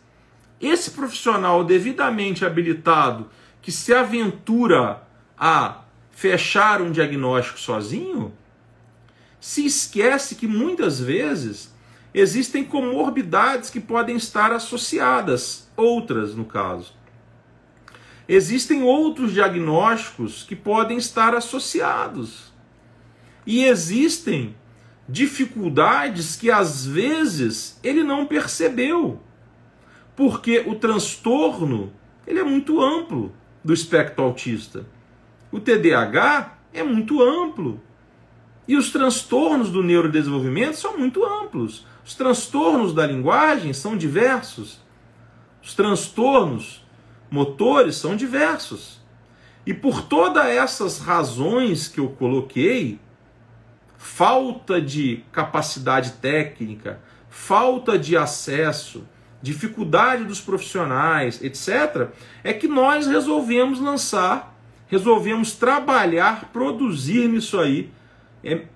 esse 0.61 0.91
profissional 0.91 1.65
devidamente 1.65 2.45
habilitado 2.45 3.31
que 3.63 3.73
se 3.73 3.95
aventura 3.95 5.03
a 5.39 5.86
fechar 6.17 6.81
um 6.81 6.91
diagnóstico 6.91 7.61
sozinho, 7.61 8.33
se 9.39 9.67
esquece 9.67 10.35
que 10.35 10.49
muitas 10.49 10.99
vezes 10.99 11.71
existem 12.15 12.65
comorbidades 12.65 13.69
que 13.69 13.79
podem 13.79 14.17
estar 14.17 14.51
associadas, 14.51 15.71
outras 15.77 16.35
no 16.35 16.47
caso. 16.47 16.95
Existem 18.27 18.83
outros 18.83 19.35
diagnósticos 19.35 20.43
que 20.43 20.57
podem 20.57 20.97
estar 20.97 21.35
associados. 21.35 22.51
E 23.47 23.65
existem 23.65 24.57
dificuldades 25.07 26.35
que 26.35 26.51
às 26.51 26.87
vezes 26.87 27.79
ele 27.85 28.03
não 28.03 28.25
percebeu. 28.25 29.21
Porque 30.17 30.65
o 30.67 30.77
transtorno, 30.77 31.93
ele 32.27 32.41
é 32.41 32.45
muito 32.45 32.81
amplo 32.81 33.35
do 33.63 33.75
espectro 33.75 34.25
autista. 34.25 34.96
O 35.57 35.61
TDAH 35.61 36.53
é 36.71 36.83
muito 36.83 37.23
amplo. 37.23 37.81
E 38.69 38.77
os 38.77 38.93
transtornos 38.93 39.71
do 39.71 39.83
neurodesenvolvimento 39.83 40.77
são 40.77 40.99
muito 40.99 41.25
amplos. 41.25 41.87
Os 42.05 42.15
transtornos 42.15 42.93
da 42.93 43.07
linguagem 43.07 43.73
são 43.73 43.97
diversos. 43.97 44.79
Os 45.63 45.73
transtornos 45.73 46.87
motores 47.31 47.97
são 47.97 48.15
diversos. 48.15 49.01
E 49.65 49.73
por 49.73 50.03
todas 50.03 50.45
essas 50.45 50.99
razões 50.99 51.89
que 51.89 52.01
eu 52.01 52.11
coloquei, 52.11 53.01
falta 53.97 54.79
de 54.79 55.25
capacidade 55.33 56.13
técnica, 56.21 57.01
falta 57.31 57.99
de 57.99 58.15
acesso, 58.15 59.09
dificuldade 59.41 60.23
dos 60.25 60.39
profissionais, 60.39 61.43
etc., 61.43 62.11
é 62.45 62.53
que 62.53 62.69
nós 62.69 63.07
resolvemos 63.07 63.81
lançar 63.81 64.55
resolvemos 64.87 65.53
trabalhar, 65.53 66.51
produzir 66.53 67.29
nisso 67.29 67.59
aí. 67.59 67.91
É, 68.43 68.67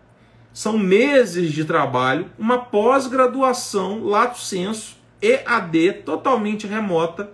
são 0.53 0.77
meses 0.77 1.53
de 1.53 1.65
trabalho, 1.65 2.31
uma 2.39 2.59
pós-graduação, 2.59 4.05
lato 4.05 4.39
senso, 4.39 4.97
EAD, 5.23 6.03
totalmente 6.05 6.67
remota, 6.67 7.33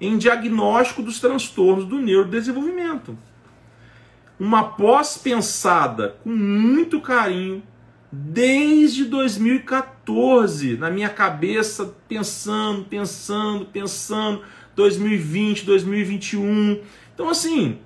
em 0.00 0.16
diagnóstico 0.16 1.02
dos 1.02 1.20
transtornos 1.20 1.84
do 1.84 1.98
neurodesenvolvimento. 1.98 3.16
Uma 4.38 4.64
pós 4.64 5.18
pensada 5.18 6.16
com 6.24 6.30
muito 6.30 7.00
carinho, 7.00 7.62
desde 8.10 9.04
2014, 9.04 10.76
na 10.76 10.90
minha 10.90 11.08
cabeça, 11.08 11.94
pensando, 12.08 12.84
pensando, 12.84 13.66
pensando, 13.66 14.42
2020, 14.74 15.64
2021. 15.64 16.80
Então, 17.14 17.28
assim, 17.28 17.78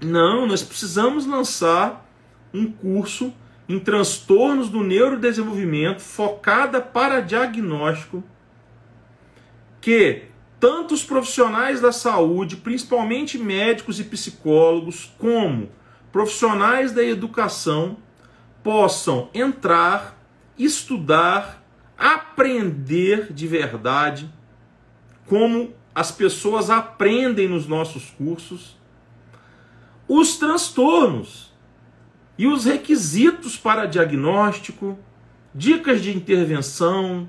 não, 0.00 0.46
nós 0.46 0.62
precisamos 0.62 1.26
lançar 1.26 2.06
um 2.52 2.70
curso 2.70 3.32
em 3.68 3.78
transtornos 3.78 4.68
do 4.68 4.82
neurodesenvolvimento 4.82 6.00
focada 6.00 6.80
para 6.80 7.20
diagnóstico 7.20 8.22
que 9.80 10.24
tanto 10.58 10.94
os 10.94 11.04
profissionais 11.04 11.80
da 11.80 11.92
saúde, 11.92 12.56
principalmente 12.56 13.38
médicos 13.38 14.00
e 14.00 14.04
psicólogos, 14.04 15.12
como 15.18 15.70
profissionais 16.10 16.92
da 16.92 17.04
educação 17.04 17.98
possam 18.62 19.28
entrar, 19.34 20.18
estudar, 20.58 21.62
aprender 21.96 23.32
de 23.32 23.46
verdade 23.46 24.30
como 25.26 25.74
as 25.94 26.10
pessoas 26.10 26.70
aprendem 26.70 27.48
nos 27.48 27.66
nossos 27.66 28.10
cursos 28.10 28.75
os 30.08 30.36
transtornos 30.36 31.52
e 32.38 32.46
os 32.46 32.64
requisitos 32.64 33.56
para 33.56 33.86
diagnóstico, 33.86 34.98
dicas 35.54 36.02
de 36.02 36.14
intervenção, 36.14 37.28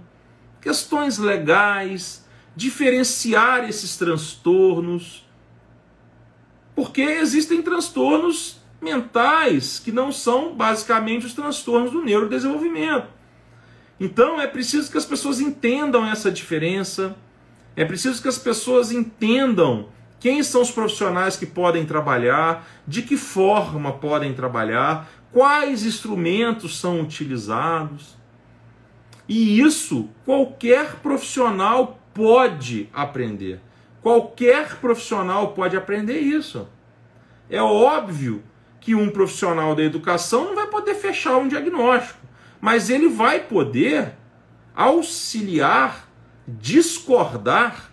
questões 0.62 1.18
legais, 1.18 2.26
diferenciar 2.56 3.68
esses 3.68 3.98
transtornos. 3.98 5.26
Porque 6.76 7.02
existem 7.02 7.62
transtornos 7.62 8.60
mentais 8.82 9.80
que 9.80 9.92
não 9.92 10.12
são 10.12 10.56
basicamente 10.56 11.26
os 11.26 11.34
transtornos 11.34 11.92
do 11.92 12.04
neurodesenvolvimento. 12.04 13.08
Então 14.00 14.40
é 14.40 14.46
preciso 14.46 14.92
que 14.92 14.98
as 14.98 15.06
pessoas 15.06 15.40
entendam 15.40 16.06
essa 16.06 16.32
diferença, 16.32 17.16
é 17.76 17.84
preciso 17.84 18.22
que 18.22 18.28
as 18.28 18.38
pessoas 18.38 18.92
entendam 18.92 19.90
quem 20.20 20.42
são 20.42 20.62
os 20.62 20.72
profissionais 20.72 21.36
que 21.36 21.46
podem 21.46 21.86
trabalhar? 21.86 22.68
De 22.88 23.02
que 23.02 23.16
forma 23.16 23.94
podem 23.94 24.34
trabalhar? 24.34 25.08
Quais 25.32 25.86
instrumentos 25.86 26.80
são 26.80 27.02
utilizados? 27.02 28.18
E 29.30 29.60
isso 29.60 30.10
qualquer 30.26 30.96
profissional 30.96 32.00
pode 32.14 32.90
aprender. 32.94 33.62
Qualquer 34.02 34.78
profissional 34.78 35.50
pode 35.50 35.78
aprender 35.78 36.20
isso. 36.20 36.68
É 37.50 37.62
óbvio 37.62 38.44
que 38.80 38.96
um 38.96 39.10
profissional 39.10 39.76
da 39.76 39.84
educação 39.84 40.46
não 40.46 40.56
vai 40.56 40.68
poder 40.68 40.96
fechar 40.96 41.38
um 41.38 41.48
diagnóstico, 41.48 42.20
mas 42.60 42.90
ele 42.90 43.08
vai 43.08 43.42
poder 43.42 44.14
auxiliar, 44.74 46.10
discordar 46.48 47.92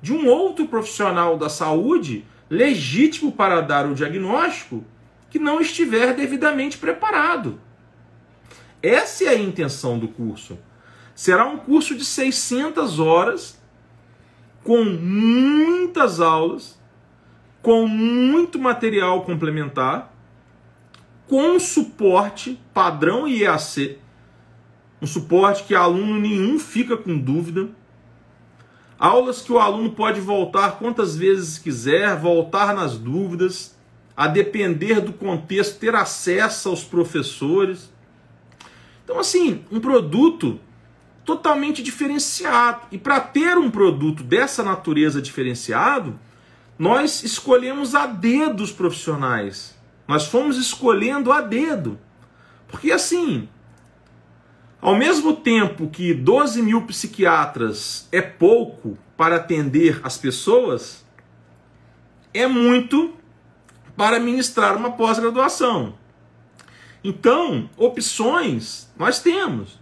de 0.00 0.12
um 0.12 0.26
outro 0.28 0.66
profissional 0.66 1.36
da 1.36 1.48
saúde 1.48 2.24
legítimo 2.48 3.32
para 3.32 3.60
dar 3.60 3.86
o 3.86 3.94
diagnóstico 3.94 4.84
que 5.30 5.38
não 5.38 5.60
estiver 5.60 6.14
devidamente 6.14 6.78
preparado. 6.78 7.60
Essa 8.82 9.24
é 9.24 9.28
a 9.28 9.38
intenção 9.38 9.98
do 9.98 10.08
curso. 10.08 10.58
Será 11.14 11.46
um 11.46 11.56
curso 11.56 11.94
de 11.94 12.04
600 12.04 13.00
horas, 13.00 13.60
com 14.62 14.84
muitas 14.84 16.20
aulas, 16.20 16.78
com 17.62 17.86
muito 17.86 18.58
material 18.58 19.24
complementar, 19.24 20.14
com 21.26 21.58
suporte 21.58 22.60
padrão 22.72 23.26
IAC, 23.26 23.98
um 25.00 25.06
suporte 25.06 25.64
que 25.64 25.74
aluno 25.74 26.20
nenhum 26.20 26.58
fica 26.58 26.96
com 26.96 27.18
dúvida 27.18 27.68
Aulas 28.98 29.42
que 29.42 29.52
o 29.52 29.58
aluno 29.58 29.92
pode 29.92 30.20
voltar 30.20 30.78
quantas 30.78 31.16
vezes 31.16 31.58
quiser, 31.58 32.16
voltar 32.16 32.74
nas 32.74 32.96
dúvidas, 32.96 33.76
a 34.16 34.26
depender 34.26 35.00
do 35.00 35.12
contexto, 35.12 35.78
ter 35.78 35.94
acesso 35.94 36.70
aos 36.70 36.82
professores. 36.82 37.92
Então, 39.04 39.18
assim, 39.18 39.64
um 39.70 39.78
produto 39.78 40.58
totalmente 41.24 41.82
diferenciado. 41.82 42.86
E 42.90 42.96
para 42.96 43.20
ter 43.20 43.58
um 43.58 43.70
produto 43.70 44.22
dessa 44.22 44.62
natureza 44.62 45.20
diferenciado, 45.20 46.18
nós 46.78 47.22
escolhemos 47.22 47.94
a 47.94 48.06
dedo 48.06 48.62
os 48.62 48.72
profissionais. 48.72 49.76
Nós 50.08 50.26
fomos 50.26 50.56
escolhendo 50.56 51.32
a 51.32 51.40
dedo. 51.40 51.98
Porque 52.68 52.92
assim, 52.92 53.48
ao 54.80 54.94
mesmo 54.94 55.34
tempo 55.34 55.88
que 55.88 56.12
12 56.12 56.62
mil 56.62 56.82
psiquiatras 56.82 58.08
é 58.12 58.20
pouco 58.20 58.96
para 59.16 59.36
atender 59.36 60.00
as 60.02 60.18
pessoas, 60.18 61.04
é 62.32 62.46
muito 62.46 63.14
para 63.96 64.20
ministrar 64.20 64.76
uma 64.76 64.92
pós-graduação. 64.92 65.94
Então, 67.02 67.70
opções 67.76 68.88
nós 68.98 69.20
temos. 69.20 69.78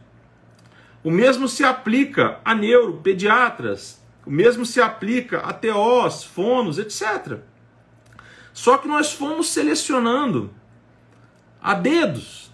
O 1.02 1.10
mesmo 1.10 1.48
se 1.48 1.64
aplica 1.64 2.38
a 2.44 2.54
neuropediatras, 2.54 4.02
o 4.24 4.30
mesmo 4.30 4.64
se 4.64 4.80
aplica 4.80 5.40
a 5.40 5.52
TOs, 5.52 6.24
fonos, 6.24 6.78
etc. 6.78 7.40
Só 8.52 8.78
que 8.78 8.88
nós 8.88 9.12
fomos 9.12 9.48
selecionando 9.48 10.50
a 11.60 11.74
dedos. 11.74 12.52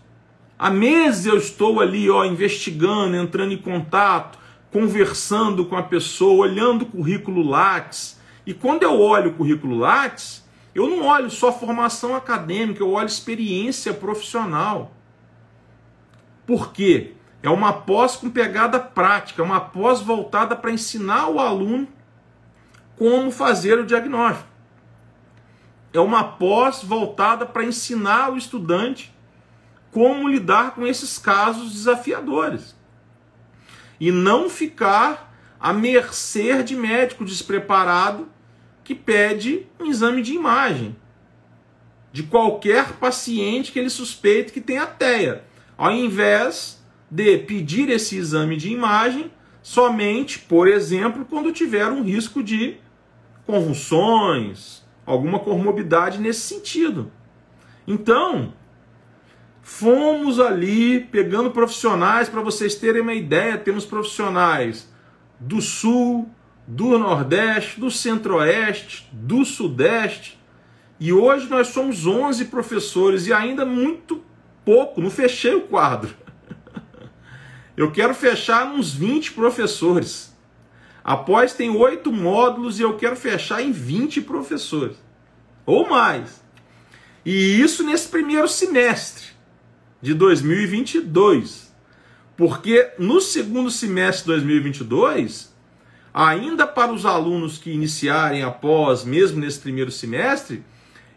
Há 0.63 0.69
meses 0.69 1.25
eu 1.25 1.39
estou 1.39 1.81
ali, 1.81 2.11
ó, 2.11 2.23
investigando, 2.23 3.17
entrando 3.17 3.55
em 3.55 3.57
contato, 3.57 4.39
conversando 4.71 5.65
com 5.65 5.75
a 5.75 5.83
pessoa, 5.83 6.47
olhando 6.47 6.83
o 6.83 6.87
currículo 6.87 7.43
Lattes. 7.43 8.21
E 8.45 8.53
quando 8.53 8.83
eu 8.83 9.01
olho 9.01 9.31
o 9.31 9.33
currículo 9.33 9.79
Lattes, 9.79 10.47
eu 10.75 10.87
não 10.87 11.07
olho 11.07 11.31
só 11.31 11.51
formação 11.51 12.15
acadêmica, 12.15 12.83
eu 12.83 12.91
olho 12.91 13.07
experiência 13.07 13.95
profissional. 13.95 14.93
Por 16.47 16.75
quê? 16.75 17.15
É 17.43 17.49
uma 17.49 17.73
pós 17.73 18.17
com 18.17 18.29
pegada 18.29 18.79
prática, 18.79 19.43
uma 19.43 19.61
pós 19.61 20.03
voltada 20.03 20.55
para 20.55 20.71
ensinar 20.71 21.31
o 21.31 21.41
aluno 21.41 21.89
como 22.99 23.31
fazer 23.31 23.79
o 23.79 23.87
diagnóstico. 23.87 24.47
É 25.91 26.01
uma 26.01 26.23
pós 26.23 26.85
voltada 26.85 27.47
para 27.47 27.65
ensinar 27.65 28.31
o 28.31 28.37
estudante 28.37 29.11
como 29.91 30.29
lidar 30.29 30.75
com 30.75 30.87
esses 30.87 31.19
casos 31.19 31.73
desafiadores. 31.73 32.77
E 33.99 34.11
não 34.11 34.49
ficar 34.49 35.35
à 35.59 35.73
mercê 35.73 36.63
de 36.63 36.75
médico 36.75 37.25
despreparado 37.25 38.29
que 38.83 38.95
pede 38.95 39.67
um 39.79 39.87
exame 39.87 40.23
de 40.23 40.35
imagem 40.35 40.97
de 42.13 42.25
qualquer 42.25 42.95
paciente 42.95 43.71
que 43.71 43.79
ele 43.79 43.91
suspeite 43.91 44.53
que 44.53 44.61
tenha 44.61 44.87
TEA, 44.87 45.45
ao 45.77 45.93
invés 45.93 46.83
de 47.11 47.39
pedir 47.39 47.89
esse 47.89 48.17
exame 48.17 48.57
de 48.57 48.71
imagem 48.71 49.31
somente, 49.63 50.39
por 50.39 50.67
exemplo, 50.67 51.25
quando 51.25 51.53
tiver 51.53 51.87
um 51.87 52.03
risco 52.03 52.43
de 52.43 52.77
convulsões, 53.47 54.83
alguma 55.05 55.39
comorbidade 55.39 56.19
nesse 56.19 56.41
sentido. 56.41 57.11
Então, 57.87 58.55
fomos 59.63 60.41
ali 60.41 61.01
pegando 61.01 61.51
profissionais 61.51 62.29
para 62.29 62.41
vocês 62.41 62.75
terem 62.75 63.03
uma 63.03 63.15
ideia, 63.15 63.59
temos 63.59 63.85
profissionais 63.85 64.91
do 65.39 65.61
sul, 65.61 66.29
do 66.67 66.99
Nordeste, 66.99 67.81
do 67.81 67.91
Centro-Oeste, 67.91 69.09
do 69.13 69.45
Sudeste. 69.45 70.39
E 70.99 71.13
hoje 71.13 71.49
nós 71.49 71.69
somos 71.69 72.07
11 72.07 72.47
professores 72.47 73.27
e 73.27 73.33
ainda 73.33 73.65
muito 73.65 74.23
pouco, 74.65 75.01
não 75.01 75.11
fechei 75.11 75.55
o 75.55 75.63
quadro. 75.63 76.15
Eu 77.77 77.91
quero 77.91 78.15
fechar 78.15 78.67
uns 78.67 78.93
20 78.93 79.33
professores. 79.33 80.37
Após 81.03 81.55
tem 81.55 81.71
oito 81.71 82.13
módulos 82.13 82.79
e 82.79 82.83
eu 82.83 82.95
quero 82.99 83.17
fechar 83.17 83.63
em 83.63 83.73
20 83.73 84.21
professores. 84.21 84.97
Ou 85.65 85.89
mais. 85.89 86.45
E 87.25 87.59
isso 87.59 87.83
nesse 87.83 88.07
primeiro 88.09 88.47
semestre 88.47 89.30
de 90.01 90.15
2022. 90.15 91.71
Porque 92.37 92.91
no 92.99 93.21
segundo 93.21 93.71
semestre 93.71 94.23
de 94.23 94.41
2022, 94.41 95.55
ainda 96.13 96.67
para 96.67 96.93
os 96.93 97.05
alunos 97.05 97.59
que 97.59 97.71
iniciarem 97.71 98.43
após, 98.43 99.05
mesmo 99.05 99.41
nesse 99.41 99.59
primeiro 99.59 99.91
semestre, 99.91 100.65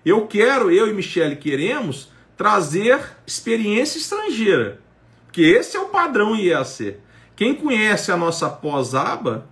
eu 0.06 0.28
quero, 0.28 0.70
eu 0.70 0.88
e 0.88 0.94
Michele 0.94 1.38
queremos 1.38 2.12
trazer 2.36 3.02
experiência 3.26 3.98
estrangeira. 3.98 4.82
Porque 5.26 5.42
esse 5.42 5.78
é 5.78 5.80
o 5.80 5.90
padrão 5.90 6.36
IEAC. 6.36 6.98
Quem 7.36 7.56
conhece 7.56 8.12
a 8.12 8.18
nossa 8.18 8.50
pós-aba 8.50 9.48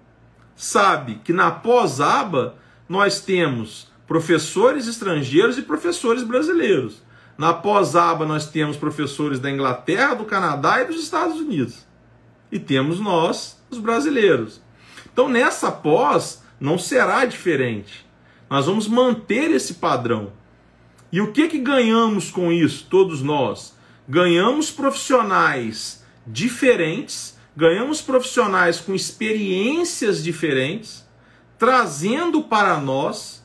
sabe 0.56 1.22
que 1.24 1.34
na 1.34 1.50
pós-aba 1.50 2.56
nós 2.88 3.22
temos 3.22 3.92
professores 4.06 4.88
estrangeiros 4.88 5.58
e 5.58 5.62
professores 5.62 6.24
brasileiros. 6.24 7.02
Na 7.42 7.56
pós-aba 7.56 8.24
nós 8.24 8.46
temos 8.46 8.78
professores 8.78 9.40
da 9.40 9.50
Inglaterra, 9.50 10.14
do 10.14 10.26
Canadá 10.26 10.80
e 10.80 10.86
dos 10.86 11.02
Estados 11.02 11.40
Unidos. 11.40 11.88
E 12.52 12.60
temos 12.60 13.00
nós, 13.00 13.60
os 13.72 13.80
brasileiros. 13.80 14.62
Então 15.12 15.28
nessa 15.28 15.72
pós 15.72 16.44
não 16.60 16.78
será 16.78 17.26
diferente. 17.26 18.06
Nós 18.48 18.68
vamos 18.68 18.88
manter 18.88 19.50
esse 19.50 19.74
padrão. 19.74 20.34
E 21.12 21.20
o 21.20 21.32
que 21.32 21.48
que 21.48 21.58
ganhamos 21.58 22.30
com 22.30 22.52
isso, 22.52 22.86
todos 22.88 23.24
nós? 23.24 23.76
Ganhamos 24.08 24.70
profissionais 24.70 26.06
diferentes, 26.28 27.40
ganhamos 27.58 28.04
profissionais 28.04 28.80
com 28.80 28.94
experiências 28.94 30.24
diferentes, 30.24 31.10
trazendo 31.58 32.44
para 32.44 32.80
nós 32.80 33.44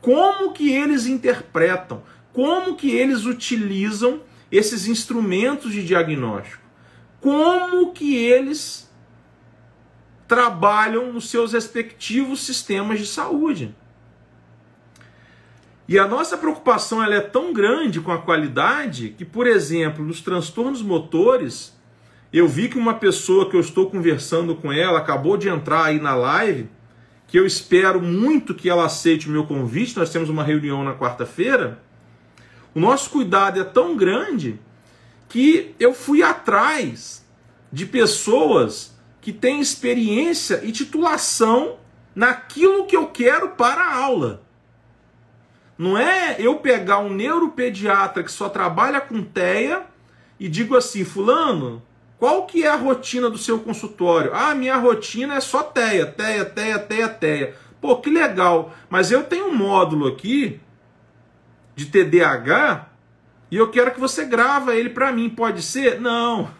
como 0.00 0.52
que 0.52 0.70
eles 0.70 1.06
interpretam, 1.06 2.04
como 2.32 2.76
que 2.76 2.90
eles 2.90 3.24
utilizam 3.24 4.20
esses 4.50 4.86
instrumentos 4.86 5.72
de 5.72 5.84
diagnóstico, 5.84 6.62
como 7.20 7.92
que 7.92 8.16
eles 8.16 8.90
trabalham 10.26 11.12
nos 11.12 11.28
seus 11.28 11.52
respectivos 11.52 12.40
sistemas 12.40 12.98
de 12.98 13.06
saúde. 13.06 13.74
E 15.88 15.98
a 15.98 16.06
nossa 16.06 16.38
preocupação 16.38 17.02
ela 17.02 17.16
é 17.16 17.20
tão 17.20 17.52
grande 17.52 18.00
com 18.00 18.12
a 18.12 18.22
qualidade 18.22 19.12
que, 19.18 19.24
por 19.24 19.44
exemplo, 19.44 20.04
nos 20.04 20.20
transtornos 20.20 20.82
motores, 20.82 21.76
eu 22.32 22.46
vi 22.46 22.68
que 22.68 22.78
uma 22.78 22.94
pessoa 22.94 23.50
que 23.50 23.56
eu 23.56 23.60
estou 23.60 23.90
conversando 23.90 24.54
com 24.54 24.72
ela 24.72 25.00
acabou 25.00 25.36
de 25.36 25.48
entrar 25.48 25.86
aí 25.86 25.98
na 25.98 26.14
live, 26.14 26.68
que 27.26 27.36
eu 27.36 27.44
espero 27.44 28.00
muito 28.00 28.54
que 28.54 28.70
ela 28.70 28.84
aceite 28.84 29.28
o 29.28 29.32
meu 29.32 29.44
convite. 29.44 29.96
Nós 29.96 30.10
temos 30.10 30.28
uma 30.28 30.44
reunião 30.44 30.84
na 30.84 30.94
quarta-feira. 30.94 31.82
O 32.74 32.80
nosso 32.80 33.10
cuidado 33.10 33.60
é 33.60 33.64
tão 33.64 33.96
grande 33.96 34.58
que 35.28 35.74
eu 35.78 35.92
fui 35.92 36.22
atrás 36.22 37.24
de 37.72 37.86
pessoas 37.86 38.96
que 39.20 39.32
tem 39.32 39.60
experiência 39.60 40.60
e 40.64 40.72
titulação 40.72 41.78
naquilo 42.14 42.86
que 42.86 42.96
eu 42.96 43.06
quero 43.06 43.50
para 43.50 43.82
a 43.82 43.96
aula. 43.96 44.42
Não 45.76 45.96
é 45.96 46.36
eu 46.38 46.56
pegar 46.56 46.98
um 46.98 47.12
neuropediatra 47.12 48.22
que 48.22 48.30
só 48.30 48.48
trabalha 48.48 49.00
com 49.00 49.22
TEA 49.22 49.82
e 50.38 50.48
digo 50.48 50.76
assim, 50.76 51.04
fulano, 51.04 51.82
qual 52.18 52.46
que 52.46 52.64
é 52.64 52.68
a 52.68 52.76
rotina 52.76 53.30
do 53.30 53.38
seu 53.38 53.58
consultório? 53.60 54.32
Ah, 54.34 54.54
minha 54.54 54.76
rotina 54.76 55.34
é 55.36 55.40
só 55.40 55.62
TEA, 55.62 56.06
TEA, 56.06 56.44
TEA, 56.44 56.78
TEA, 56.78 57.08
TEA. 57.08 57.54
Pô, 57.80 57.96
que 57.96 58.10
legal, 58.10 58.74
mas 58.90 59.10
eu 59.10 59.22
tenho 59.22 59.46
um 59.46 59.54
módulo 59.54 60.06
aqui 60.06 60.60
de 61.80 61.86
TDAH 61.86 62.90
e 63.50 63.56
eu 63.56 63.70
quero 63.70 63.92
que 63.92 64.00
você 64.00 64.26
grava 64.26 64.74
ele 64.74 64.90
para 64.90 65.10
mim, 65.10 65.30
pode 65.30 65.62
ser? 65.62 65.98
Não. 65.98 66.50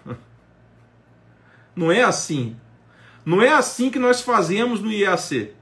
Não 1.76 1.92
é 1.92 2.02
assim. 2.02 2.56
Não 3.24 3.42
é 3.42 3.52
assim 3.52 3.90
que 3.90 3.98
nós 3.98 4.22
fazemos 4.22 4.80
no 4.80 4.90
IAC. 4.90 5.54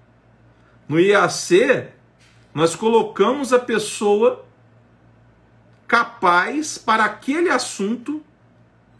No 0.88 0.98
IAC, 1.00 1.88
nós 2.54 2.76
colocamos 2.76 3.52
a 3.52 3.58
pessoa 3.58 4.46
capaz 5.88 6.78
para 6.78 7.04
aquele 7.04 7.50
assunto, 7.50 8.22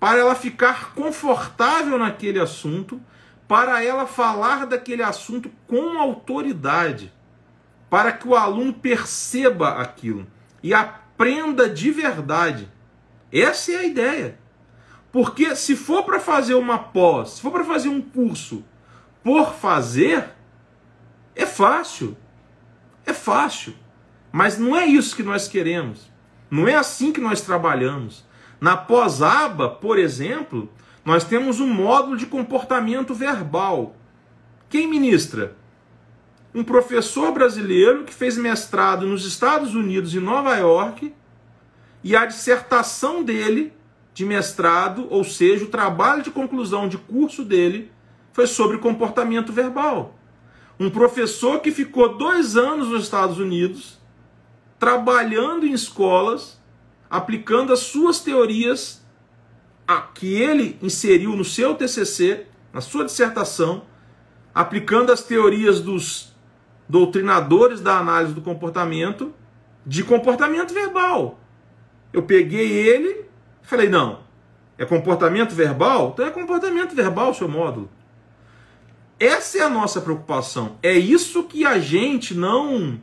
para 0.01 0.18
ela 0.18 0.35
ficar 0.35 0.92
confortável 0.92 1.99
naquele 1.99 2.40
assunto, 2.40 3.01
para 3.47 3.83
ela 3.83 4.07
falar 4.07 4.66
daquele 4.66 5.03
assunto 5.03 5.51
com 5.68 5.99
autoridade, 5.99 7.12
para 7.88 8.12
que 8.12 8.27
o 8.27 8.35
aluno 8.35 8.75
perceba 8.75 9.81
aquilo 9.81 10.27
e 10.62 10.75
aprenda 10.75 11.68
de 11.68 11.90
verdade. 11.90 12.68
Essa 13.33 13.73
é 13.73 13.77
a 13.77 13.85
ideia. 13.85 14.38
Porque 15.11 15.57
se 15.57 15.75
for 15.75 16.05
para 16.05 16.21
fazer 16.21 16.55
uma 16.55 16.79
pós, 16.79 17.31
se 17.31 17.40
for 17.40 17.51
para 17.51 17.64
fazer 17.64 17.88
um 17.88 18.01
curso 18.01 18.64
por 19.23 19.55
fazer, 19.55 20.31
é 21.35 21.47
fácil. 21.47 22.16
É 23.07 23.12
fácil. 23.12 23.75
Mas 24.31 24.59
não 24.59 24.77
é 24.77 24.87
isso 24.87 25.16
que 25.16 25.23
nós 25.23 25.49
queremos. 25.49 26.11
Não 26.51 26.68
é 26.68 26.75
assim 26.75 27.12
que 27.12 27.21
nós 27.21 27.40
trabalhamos. 27.40 28.25
Na 28.61 28.77
pós-aba, 28.77 29.68
por 29.68 29.99
exemplo, 29.99 30.71
nós 31.05 31.25
temos 31.25 31.61
um 31.61 31.68
módulo 31.68 32.16
de 32.16 32.27
comportamento 32.27 33.14
verbal. 33.14 33.97
Quem 34.68 34.87
ministra? 34.87 35.57
Um 36.59 36.64
professor 36.64 37.31
brasileiro 37.31 38.03
que 38.03 38.12
fez 38.12 38.37
mestrado 38.37 39.07
nos 39.07 39.25
Estados 39.25 39.77
Unidos 39.77 40.12
e 40.12 40.18
Nova 40.18 40.57
York, 40.57 41.14
e 42.03 42.16
a 42.16 42.27
dissertação 42.27 43.23
dele 43.23 43.73
de 44.12 44.25
mestrado, 44.25 45.07
ou 45.09 45.23
seja, 45.23 45.64
o 45.64 45.68
trabalho 45.68 46.21
de 46.21 46.33
conclusão 46.33 46.88
de 46.88 46.99
curso 46.99 47.44
dele 47.44 47.92
foi 48.33 48.49
sobre 48.49 48.79
comportamento 48.79 49.53
verbal. 49.53 50.18
Um 50.81 50.90
professor 50.90 51.61
que 51.61 51.71
ficou 51.71 52.18
dois 52.18 52.57
anos 52.57 52.88
nos 52.88 53.05
Estados 53.05 53.38
Unidos, 53.38 53.97
trabalhando 54.81 55.64
em 55.64 55.73
escolas, 55.73 56.61
aplicando 57.09 57.73
as 57.73 57.79
suas 57.79 58.18
teorias 58.18 59.01
a, 59.87 60.01
que 60.01 60.35
ele 60.35 60.77
inseriu 60.83 61.37
no 61.37 61.44
seu 61.44 61.77
TCC, 61.77 62.47
na 62.73 62.81
sua 62.81 63.05
dissertação, 63.05 63.85
aplicando 64.53 65.12
as 65.12 65.23
teorias 65.23 65.81
dos 65.81 66.37
doutrinadores 66.88 67.81
da 67.81 67.98
análise 67.98 68.35
do 68.35 68.40
comportamento 68.40 69.35
de 69.85 70.03
comportamento 70.05 70.72
verbal. 70.72 71.38
Eu 72.12 72.22
peguei 72.22 72.70
ele 72.70 73.27
e 73.62 73.66
falei: 73.66 73.88
não, 73.88 74.20
é 74.77 74.85
comportamento 74.85 75.55
verbal? 75.55 76.11
Então 76.12 76.27
é 76.27 76.31
comportamento 76.31 76.94
verbal 76.94 77.35
seu 77.35 77.48
módulo. 77.48 77.90
Essa 79.20 79.59
é 79.59 79.62
a 79.62 79.68
nossa 79.68 80.01
preocupação. 80.01 80.79
É 80.83 80.92
isso 80.92 81.42
que 81.44 81.66
a 81.66 81.79
gente 81.81 82.35
não 82.35 83.01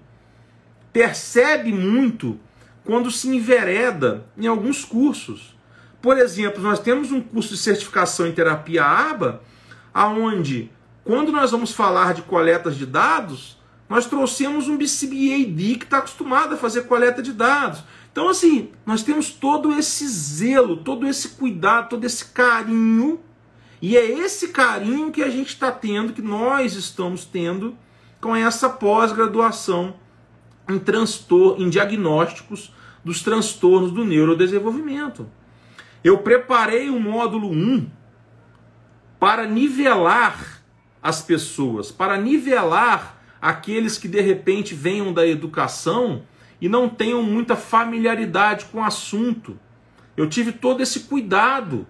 percebe 0.93 1.73
muito 1.73 2.39
quando 2.85 3.11
se 3.11 3.27
envereda 3.27 4.25
em 4.37 4.47
alguns 4.47 4.85
cursos. 4.85 5.57
Por 6.01 6.17
exemplo, 6.17 6.61
nós 6.61 6.79
temos 6.79 7.11
um 7.11 7.19
curso 7.19 7.49
de 7.49 7.57
certificação 7.57 8.27
em 8.27 8.31
terapia 8.31 8.85
ABA, 8.85 9.41
aonde 9.93 10.71
quando 11.03 11.31
nós 11.31 11.51
vamos 11.51 11.73
falar 11.73 12.13
de 12.13 12.21
coletas 12.21 12.77
de 12.77 12.85
dados, 12.85 13.54
nós 13.87 14.05
trouxemos 14.07 14.67
um 14.67 14.77
BCBAD 14.77 15.75
que 15.75 15.83
está 15.85 15.99
acostumado 15.99 16.55
a 16.55 16.57
fazer 16.57 16.83
coleta 16.83 17.21
de 17.21 17.33
dados. 17.33 17.83
Então, 18.11 18.29
assim, 18.29 18.71
nós 18.85 19.03
temos 19.03 19.29
todo 19.29 19.73
esse 19.77 20.07
zelo, 20.07 20.77
todo 20.77 21.05
esse 21.05 21.29
cuidado, 21.29 21.89
todo 21.89 22.05
esse 22.05 22.25
carinho, 22.25 23.19
e 23.81 23.95
é 23.95 24.03
esse 24.03 24.47
carinho 24.47 25.11
que 25.11 25.21
a 25.21 25.29
gente 25.29 25.49
está 25.49 25.71
tendo, 25.71 26.13
que 26.13 26.21
nós 26.21 26.73
estamos 26.73 27.25
tendo 27.25 27.77
com 28.19 28.35
essa 28.35 28.69
pós-graduação 28.69 29.95
em 30.67 30.81
em 31.59 31.69
diagnósticos 31.69 32.73
dos 33.03 33.21
transtornos 33.21 33.91
do 33.91 34.03
neurodesenvolvimento. 34.03 35.29
Eu 36.03 36.19
preparei 36.19 36.89
o 36.89 36.99
módulo 36.99 37.51
1 37.51 37.87
para 39.19 39.45
nivelar 39.45 40.63
as 41.03 41.21
pessoas, 41.21 41.91
para 41.91 42.17
nivelar 42.17 43.14
aqueles 43.45 43.95
que 43.99 44.07
de 44.07 44.19
repente 44.21 44.73
venham 44.73 45.13
da 45.13 45.27
educação 45.27 46.23
e 46.59 46.67
não 46.67 46.89
tenham 46.89 47.21
muita 47.21 47.55
familiaridade 47.55 48.65
com 48.65 48.79
o 48.79 48.83
assunto. 48.83 49.59
Eu 50.17 50.27
tive 50.27 50.51
todo 50.51 50.81
esse 50.81 51.01
cuidado. 51.01 51.85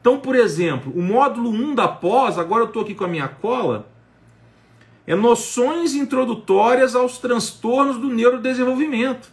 Então, 0.00 0.20
por 0.20 0.36
exemplo, 0.36 0.92
o 0.94 1.02
módulo 1.02 1.50
1 1.50 1.74
da 1.74 1.88
pós, 1.88 2.38
agora 2.38 2.62
eu 2.62 2.68
estou 2.68 2.82
aqui 2.82 2.94
com 2.94 3.02
a 3.02 3.08
minha 3.08 3.26
cola, 3.26 3.90
é 5.04 5.16
noções 5.16 5.94
introdutórias 5.94 6.94
aos 6.94 7.18
transtornos 7.18 7.98
do 7.98 8.08
neurodesenvolvimento. 8.08 9.32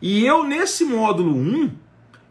E 0.00 0.24
eu, 0.24 0.44
nesse 0.44 0.86
módulo 0.86 1.36
1, 1.36 1.72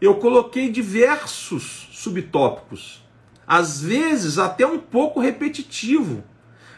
eu 0.01 0.15
coloquei 0.15 0.71
diversos 0.71 1.87
subtópicos, 1.91 3.05
às 3.45 3.79
vezes 3.79 4.39
até 4.39 4.65
um 4.65 4.79
pouco 4.79 5.19
repetitivo, 5.19 6.23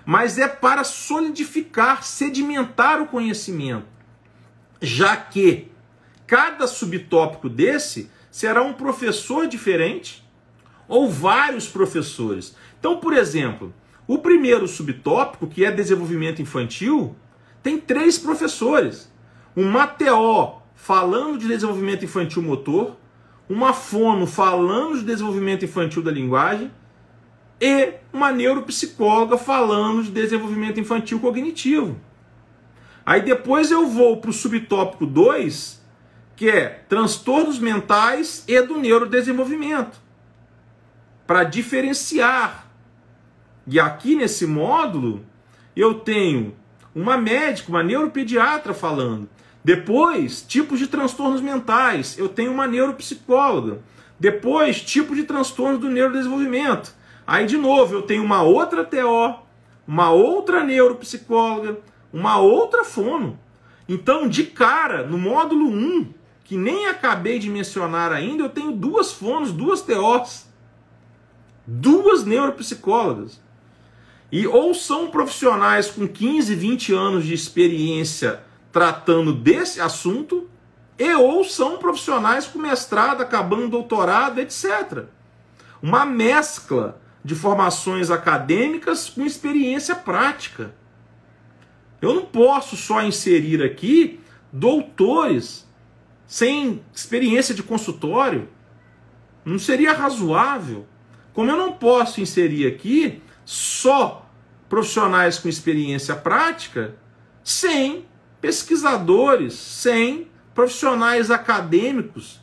mas 0.05 0.37
é 0.37 0.47
para 0.47 0.83
solidificar, 0.83 2.03
sedimentar 2.03 3.01
o 3.01 3.07
conhecimento, 3.07 3.87
já 4.81 5.17
que 5.17 5.71
cada 6.27 6.67
subtópico 6.67 7.49
desse 7.49 8.09
será 8.29 8.61
um 8.61 8.73
professor 8.73 9.47
diferente 9.47 10.23
ou 10.87 11.09
vários 11.09 11.67
professores. 11.67 12.55
Então, 12.79 12.97
por 12.97 13.13
exemplo, 13.13 13.73
o 14.07 14.19
primeiro 14.19 14.67
subtópico, 14.67 15.47
que 15.47 15.65
é 15.65 15.71
desenvolvimento 15.71 16.41
infantil, 16.41 17.15
tem 17.63 17.79
três 17.79 18.17
professores. 18.17 19.11
Um 19.57 19.69
Mateó 19.71 20.61
falando 20.75 21.39
de 21.39 21.47
desenvolvimento 21.47 22.05
infantil 22.05 22.43
motor, 22.43 22.95
uma 23.49 23.73
fono 23.73 24.27
falando 24.27 24.99
de 24.99 25.05
desenvolvimento 25.05 25.65
infantil 25.65 26.03
da 26.03 26.11
linguagem 26.11 26.71
e 27.59 27.93
uma 28.11 28.31
neuropsicóloga 28.31 29.37
falando 29.37 30.03
de 30.03 30.11
desenvolvimento 30.11 30.79
infantil 30.79 31.19
cognitivo. 31.19 31.99
Aí 33.05 33.21
depois 33.21 33.71
eu 33.71 33.87
vou 33.87 34.17
para 34.17 34.29
o 34.29 34.33
subtópico 34.33 35.05
2, 35.05 35.83
que 36.35 36.49
é 36.49 36.83
transtornos 36.89 37.59
mentais 37.59 38.43
e 38.47 38.61
do 38.61 38.77
neurodesenvolvimento, 38.77 39.99
para 41.25 41.43
diferenciar 41.43 42.65
e 43.67 43.79
aqui 43.79 44.15
nesse 44.15 44.45
módulo 44.45 45.25
eu 45.75 45.95
tenho 45.95 46.55
uma 46.93 47.17
médica, 47.17 47.69
uma 47.69 47.83
neuropediatra 47.83 48.73
falando. 48.73 49.27
Depois, 49.63 50.43
tipos 50.43 50.77
de 50.77 50.87
transtornos 50.87 51.41
mentais, 51.41 52.17
eu 52.17 52.29
tenho 52.29 52.51
uma 52.51 52.67
neuropsicóloga. 52.67 53.79
Depois, 54.19 54.79
tipo 54.79 55.15
de 55.15 55.23
transtorno 55.23 55.79
do 55.79 55.89
neurodesenvolvimento. 55.89 56.93
Aí, 57.27 57.45
de 57.45 57.57
novo, 57.57 57.95
eu 57.95 58.01
tenho 58.03 58.23
uma 58.23 58.43
outra 58.43 58.83
TO, 58.83 59.39
uma 59.87 60.11
outra 60.11 60.63
neuropsicóloga, 60.63 61.79
uma 62.13 62.37
outra 62.37 62.83
fono. 62.83 63.39
Então, 63.89 64.27
de 64.27 64.43
cara, 64.43 65.05
no 65.05 65.17
módulo 65.17 65.67
1, 65.67 66.13
que 66.43 66.55
nem 66.55 66.87
acabei 66.87 67.39
de 67.39 67.49
mencionar 67.49 68.11
ainda, 68.11 68.43
eu 68.43 68.49
tenho 68.49 68.71
duas 68.71 69.11
fonos, 69.11 69.51
duas 69.51 69.81
TOs, 69.81 70.45
duas 71.65 72.23
neuropsicólogas. 72.23 73.41
E 74.31 74.45
ou 74.45 74.73
são 74.73 75.09
profissionais 75.09 75.89
com 75.89 76.07
15, 76.07 76.53
20 76.55 76.93
anos 76.93 77.25
de 77.25 77.33
experiência 77.33 78.43
tratando 78.71 79.33
desse 79.33 79.79
assunto, 79.79 80.49
e 80.97 81.13
ou 81.15 81.43
são 81.43 81.77
profissionais 81.77 82.45
com 82.45 82.59
mestrado, 82.59 83.21
acabando 83.21 83.69
doutorado, 83.69 84.39
etc. 84.39 85.05
Uma 85.81 86.05
mescla 86.05 86.99
de 87.25 87.33
formações 87.33 88.11
acadêmicas 88.11 89.09
com 89.09 89.25
experiência 89.25 89.95
prática. 89.95 90.75
Eu 91.99 92.13
não 92.13 92.23
posso 92.23 92.77
só 92.77 93.01
inserir 93.01 93.63
aqui 93.63 94.19
doutores 94.53 95.67
sem 96.27 96.83
experiência 96.93 97.55
de 97.55 97.63
consultório. 97.63 98.47
Não 99.43 99.57
seria 99.57 99.93
razoável. 99.93 100.85
Como 101.33 101.49
eu 101.49 101.57
não 101.57 101.73
posso 101.73 102.21
inserir 102.21 102.67
aqui 102.67 103.23
só 103.43 104.29
profissionais 104.69 105.39
com 105.39 105.49
experiência 105.49 106.15
prática, 106.15 106.95
sem 107.43 108.05
pesquisadores, 108.39 109.55
sem 109.55 110.27
profissionais 110.53 111.31
acadêmicos 111.31 112.39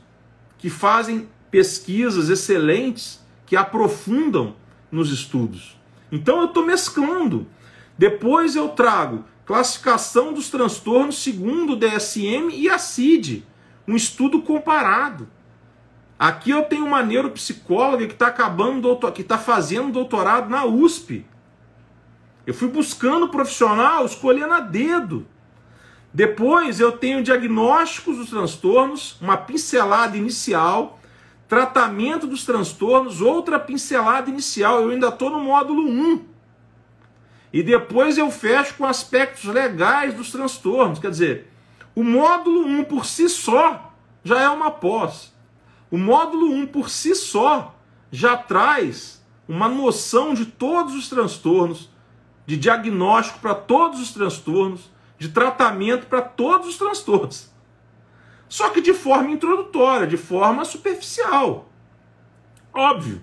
que 0.58 0.68
fazem 0.68 1.28
pesquisas 1.52 2.28
excelentes, 2.28 3.24
que 3.46 3.54
aprofundam 3.54 4.56
nos 4.92 5.10
estudos. 5.10 5.76
Então 6.12 6.40
eu 6.40 6.46
estou 6.46 6.64
mesclando. 6.64 7.46
Depois 7.96 8.54
eu 8.54 8.68
trago 8.68 9.24
classificação 9.44 10.32
dos 10.32 10.50
transtornos 10.50 11.22
segundo 11.22 11.72
o 11.72 11.76
DSM 11.76 12.50
e 12.52 12.68
a 12.68 12.78
CID, 12.78 13.44
um 13.88 13.96
estudo 13.96 14.42
comparado. 14.42 15.28
Aqui 16.18 16.50
eu 16.50 16.62
tenho 16.62 16.86
uma 16.86 17.02
neuropsicóloga 17.02 18.06
que 18.06 18.12
está 18.12 18.28
acabando, 18.28 18.96
que 19.12 19.22
está 19.22 19.36
fazendo 19.36 19.90
doutorado 19.90 20.48
na 20.48 20.64
USP. 20.64 21.26
Eu 22.46 22.54
fui 22.54 22.68
buscando 22.68 23.28
profissional, 23.28 24.04
escolhendo 24.04 24.54
a 24.54 24.60
dedo. 24.60 25.26
Depois 26.14 26.78
eu 26.78 26.92
tenho 26.92 27.22
diagnósticos 27.22 28.18
dos 28.18 28.30
transtornos, 28.30 29.16
uma 29.20 29.36
pincelada 29.36 30.16
inicial, 30.16 31.00
tratamento 31.52 32.26
dos 32.26 32.46
transtornos, 32.46 33.20
outra 33.20 33.60
pincelada 33.60 34.30
inicial. 34.30 34.80
Eu 34.80 34.88
ainda 34.88 35.08
estou 35.08 35.28
no 35.28 35.38
módulo 35.38 35.86
1. 35.86 36.24
E 37.52 37.62
depois 37.62 38.16
eu 38.16 38.30
fecho 38.30 38.76
com 38.76 38.86
aspectos 38.86 39.44
legais 39.44 40.14
dos 40.14 40.32
transtornos. 40.32 40.98
Quer 40.98 41.10
dizer, 41.10 41.52
o 41.94 42.02
módulo 42.02 42.66
1 42.66 42.84
por 42.84 43.04
si 43.04 43.28
só 43.28 43.92
já 44.24 44.40
é 44.40 44.48
uma 44.48 44.70
pós. 44.70 45.30
O 45.90 45.98
módulo 45.98 46.50
1 46.54 46.68
por 46.68 46.88
si 46.88 47.14
só 47.14 47.78
já 48.10 48.34
traz 48.34 49.22
uma 49.46 49.68
noção 49.68 50.32
de 50.32 50.46
todos 50.46 50.94
os 50.94 51.10
transtornos, 51.10 51.90
de 52.46 52.56
diagnóstico 52.56 53.40
para 53.40 53.54
todos 53.54 54.00
os 54.00 54.10
transtornos, 54.10 54.90
de 55.18 55.28
tratamento 55.28 56.06
para 56.06 56.22
todos 56.22 56.66
os 56.66 56.78
transtornos. 56.78 57.51
Só 58.52 58.68
que 58.68 58.82
de 58.82 58.92
forma 58.92 59.30
introdutória, 59.30 60.06
de 60.06 60.18
forma 60.18 60.62
superficial. 60.66 61.72
Óbvio. 62.70 63.22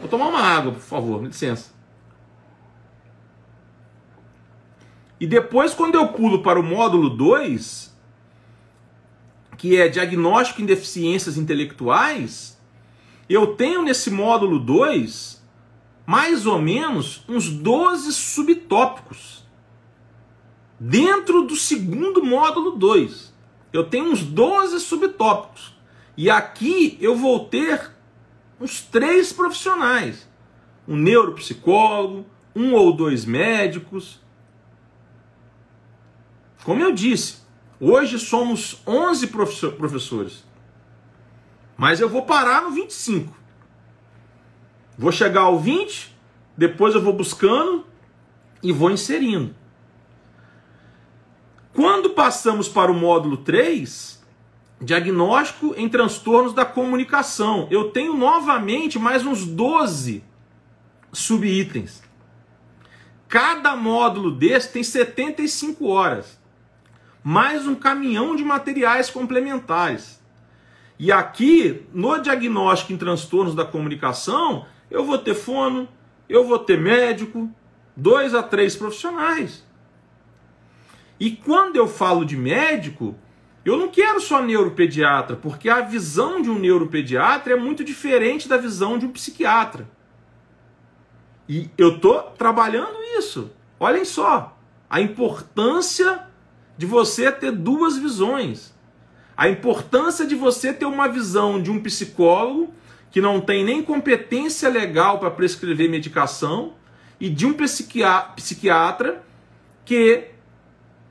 Vou 0.00 0.08
tomar 0.08 0.28
uma 0.28 0.40
água, 0.40 0.72
por 0.72 0.80
favor, 0.80 1.20
me 1.20 1.28
licença. 1.28 1.74
E 5.20 5.26
depois, 5.26 5.74
quando 5.74 5.96
eu 5.96 6.08
pulo 6.08 6.42
para 6.42 6.58
o 6.58 6.62
módulo 6.62 7.10
2, 7.10 7.94
que 9.58 9.76
é 9.76 9.88
diagnóstico 9.88 10.62
em 10.62 10.64
deficiências 10.64 11.36
intelectuais, 11.36 12.58
eu 13.28 13.56
tenho 13.56 13.82
nesse 13.82 14.10
módulo 14.10 14.58
2 14.58 15.44
mais 16.06 16.46
ou 16.46 16.58
menos 16.58 17.22
uns 17.28 17.50
12 17.50 18.10
subtópicos 18.10 19.44
dentro 20.80 21.42
do 21.42 21.56
segundo 21.56 22.24
módulo 22.24 22.70
2. 22.70 23.35
Eu 23.72 23.84
tenho 23.84 24.10
uns 24.10 24.22
12 24.22 24.80
subtópicos. 24.80 25.74
E 26.16 26.30
aqui 26.30 26.96
eu 27.00 27.14
vou 27.14 27.46
ter 27.46 27.90
uns 28.60 28.80
três 28.80 29.32
profissionais: 29.32 30.28
um 30.86 30.96
neuropsicólogo, 30.96 32.26
um 32.54 32.72
ou 32.72 32.92
dois 32.92 33.24
médicos. 33.24 34.20
Como 36.64 36.82
eu 36.82 36.92
disse, 36.92 37.38
hoje 37.78 38.18
somos 38.18 38.82
11 38.86 39.26
professores. 39.28 40.44
Mas 41.76 42.00
eu 42.00 42.08
vou 42.08 42.22
parar 42.22 42.62
no 42.62 42.70
25. 42.70 43.36
Vou 44.98 45.12
chegar 45.12 45.42
ao 45.42 45.60
20, 45.60 46.16
depois 46.56 46.94
eu 46.94 47.02
vou 47.02 47.12
buscando 47.12 47.84
e 48.62 48.72
vou 48.72 48.90
inserindo. 48.90 49.54
Quando 51.76 52.08
passamos 52.08 52.70
para 52.70 52.90
o 52.90 52.94
módulo 52.94 53.36
3, 53.36 54.24
diagnóstico 54.80 55.74
em 55.76 55.86
transtornos 55.86 56.54
da 56.54 56.64
comunicação, 56.64 57.68
eu 57.70 57.90
tenho 57.90 58.14
novamente 58.14 58.98
mais 58.98 59.26
uns 59.26 59.44
12 59.44 60.24
subitens. 61.12 62.02
Cada 63.28 63.76
módulo 63.76 64.30
desse 64.30 64.72
tem 64.72 64.82
75 64.82 65.86
horas, 65.86 66.40
mais 67.22 67.66
um 67.66 67.74
caminhão 67.74 68.34
de 68.34 68.42
materiais 68.42 69.10
complementares. 69.10 70.18
E 70.98 71.12
aqui, 71.12 71.84
no 71.92 72.16
diagnóstico 72.16 72.94
em 72.94 72.96
transtornos 72.96 73.54
da 73.54 73.66
comunicação, 73.66 74.64
eu 74.90 75.04
vou 75.04 75.18
ter 75.18 75.34
fono, 75.34 75.86
eu 76.26 76.42
vou 76.42 76.58
ter 76.58 76.80
médico, 76.80 77.50
dois 77.94 78.34
a 78.34 78.42
três 78.42 78.74
profissionais. 78.74 79.65
E 81.18 81.30
quando 81.30 81.76
eu 81.76 81.88
falo 81.88 82.24
de 82.24 82.36
médico, 82.36 83.14
eu 83.64 83.76
não 83.76 83.88
quero 83.88 84.20
só 84.20 84.42
neuropediatra, 84.42 85.36
porque 85.36 85.68
a 85.68 85.80
visão 85.80 86.40
de 86.40 86.50
um 86.50 86.58
neuropediatra 86.58 87.54
é 87.54 87.56
muito 87.56 87.82
diferente 87.82 88.48
da 88.48 88.56
visão 88.56 88.98
de 88.98 89.06
um 89.06 89.10
psiquiatra. 89.10 89.88
E 91.48 91.70
eu 91.76 91.96
estou 91.96 92.22
trabalhando 92.38 92.96
isso. 93.18 93.50
Olhem 93.78 94.04
só, 94.04 94.58
a 94.88 95.00
importância 95.00 96.26
de 96.76 96.86
você 96.86 97.32
ter 97.32 97.52
duas 97.52 97.96
visões. 97.96 98.74
A 99.36 99.48
importância 99.48 100.26
de 100.26 100.34
você 100.34 100.72
ter 100.72 100.86
uma 100.86 101.08
visão 101.08 101.60
de 101.60 101.70
um 101.70 101.82
psicólogo 101.82 102.72
que 103.10 103.20
não 103.20 103.40
tem 103.40 103.64
nem 103.64 103.82
competência 103.82 104.68
legal 104.68 105.18
para 105.18 105.30
prescrever 105.30 105.88
medicação 105.88 106.74
e 107.18 107.28
de 107.28 107.46
um 107.46 107.54
psiquiatra 107.54 109.22
que 109.84 110.35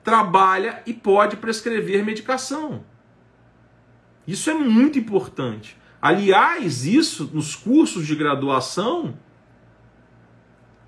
trabalha 0.06 0.84
e 0.86 0.94
pode 0.94 1.36
prescrever 1.36 2.06
medicação. 2.06 2.86
Isso 4.28 4.50
é 4.52 4.54
muito 4.54 5.00
importante. 5.00 5.76
Aliás, 6.00 6.86
isso 6.86 7.30
nos 7.34 7.56
cursos 7.56 8.06
de 8.06 8.16
graduação, 8.16 9.18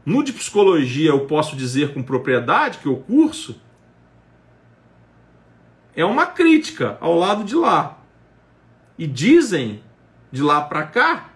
no 0.05 0.23
de 0.23 0.31
psicologia 0.31 1.09
eu 1.09 1.25
posso 1.25 1.55
dizer 1.55 1.93
com 1.93 2.03
propriedade 2.03 2.77
que 2.77 2.87
o 2.87 2.97
curso 2.97 3.59
é 5.95 6.05
uma 6.05 6.27
crítica 6.27 6.97
ao 7.01 7.15
lado 7.15 7.43
de 7.43 7.55
lá. 7.55 7.97
E 8.99 9.07
dizem 9.07 9.83
de 10.31 10.43
lá 10.43 10.61
para 10.61 10.83
cá, 10.83 11.29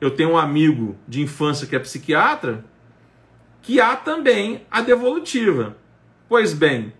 eu 0.00 0.10
tenho 0.10 0.32
um 0.32 0.38
amigo 0.38 0.98
de 1.06 1.22
infância 1.22 1.66
que 1.66 1.76
é 1.76 1.78
psiquiatra, 1.78 2.64
que 3.62 3.80
há 3.80 3.94
também 3.94 4.66
a 4.68 4.80
devolutiva. 4.80 5.76
Pois 6.28 6.52
bem, 6.52 6.92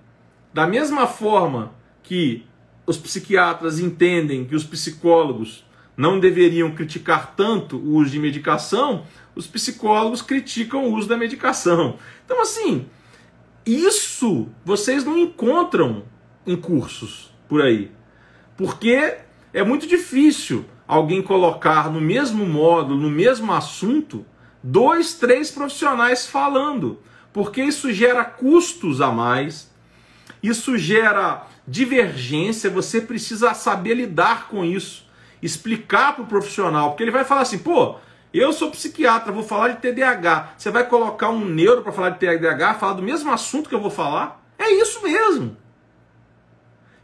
da 0.55 0.69
mesma 0.69 1.09
forma 1.09 1.75
que 2.01 2.47
os 2.87 2.97
psiquiatras 2.97 3.81
entendem 3.81 4.45
que 4.45 4.55
os 4.55 4.62
psicólogos 4.62 5.67
não 5.97 6.21
deveriam 6.21 6.71
criticar 6.71 7.35
tanto 7.35 7.77
o 7.77 7.97
uso 7.97 8.11
de 8.11 8.21
medicação, 8.21 9.05
os 9.35 9.49
psicólogos 9.49 10.23
criticam 10.23 10.85
o 10.85 10.95
uso 10.95 11.09
da 11.09 11.17
medicação. 11.17 11.99
Então, 12.25 12.40
assim, 12.40 12.87
isso 13.67 14.49
vocês 14.64 15.05
não 15.05 15.19
encontram 15.19 16.05
em 16.47 16.57
cursos 16.57 17.35
por 17.49 17.61
aí. 17.61 17.90
Porque 18.57 19.17
é 19.53 19.64
muito 19.64 19.88
difícil 19.88 20.64
alguém 20.87 21.21
colocar 21.21 21.90
no 21.90 22.01
mesmo 22.01 22.47
módulo, 22.47 23.01
no 23.01 23.11
mesmo 23.11 23.53
assunto, 23.53 24.25
dois, 24.62 25.14
três 25.14 25.51
profissionais 25.51 26.27
falando. 26.29 27.01
Porque 27.33 27.61
isso 27.61 27.93
gera 27.93 28.25
custos 28.25 29.01
a 29.01 29.11
mais, 29.11 29.74
isso 30.44 30.76
gera 30.76 31.46
divergência, 31.66 32.68
você 32.68 33.00
precisa 33.00 33.54
saber 33.54 33.94
lidar 33.94 34.48
com 34.48 34.62
isso, 34.62 35.07
explicar 35.40 36.14
para 36.14 36.24
o 36.24 36.26
profissional, 36.26 36.90
porque 36.90 37.02
ele 37.02 37.11
vai 37.11 37.24
falar 37.24 37.40
assim, 37.40 37.59
pô, 37.59 37.96
eu 38.33 38.52
sou 38.52 38.70
psiquiatra, 38.70 39.33
vou 39.33 39.42
falar 39.42 39.68
de 39.68 39.80
TDAH. 39.80 40.54
Você 40.59 40.70
vai 40.70 40.87
colocar 40.87 41.30
um 41.30 41.44
neuro 41.44 41.83
para 41.83 41.92
falar 41.92 42.11
de 42.11 42.18
TDAH, 42.18 42.74
falar 42.74 42.92
do 42.92 43.02
mesmo 43.02 43.33
assunto 43.33 43.68
que 43.68 43.74
eu 43.74 43.80
vou 43.80 43.90
falar? 43.90 44.44
É 44.59 44.70
isso 44.70 45.02
mesmo. 45.02 45.57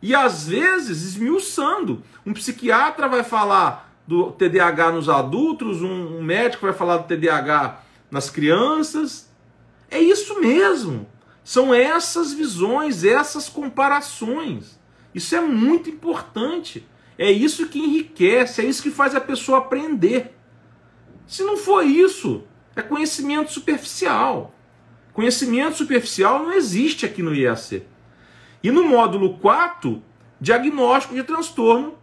E 0.02 0.14
às 0.14 0.48
vezes 0.48 1.02
esmiuçando. 1.02 2.02
Um 2.26 2.34
psiquiatra 2.34 3.08
vai 3.08 3.22
falar 3.22 3.90
do 4.06 4.32
TDAH 4.32 4.92
nos 4.92 5.08
adultos, 5.08 5.80
um 5.82 6.22
médico 6.22 6.66
vai 6.66 6.74
falar 6.74 6.98
do 6.98 7.04
TDAH 7.06 7.80
nas 8.10 8.28
crianças. 8.28 9.30
É 9.90 9.98
isso 9.98 10.40
mesmo. 10.40 11.06
São 11.50 11.74
essas 11.74 12.32
visões, 12.32 13.02
essas 13.02 13.48
comparações. 13.48 14.78
Isso 15.12 15.34
é 15.34 15.40
muito 15.40 15.90
importante. 15.90 16.86
É 17.18 17.28
isso 17.28 17.66
que 17.66 17.80
enriquece, 17.80 18.60
é 18.60 18.64
isso 18.64 18.80
que 18.80 18.88
faz 18.88 19.16
a 19.16 19.20
pessoa 19.20 19.58
aprender. 19.58 20.32
Se 21.26 21.42
não 21.42 21.56
for 21.56 21.84
isso, 21.84 22.44
é 22.76 22.82
conhecimento 22.82 23.50
superficial. 23.50 24.54
Conhecimento 25.12 25.78
superficial 25.78 26.44
não 26.44 26.52
existe 26.52 27.04
aqui 27.04 27.20
no 27.20 27.34
IAC. 27.34 27.82
E 28.62 28.70
no 28.70 28.84
módulo 28.84 29.36
4, 29.38 30.00
diagnóstico 30.40 31.16
de 31.16 31.24
transtorno 31.24 31.98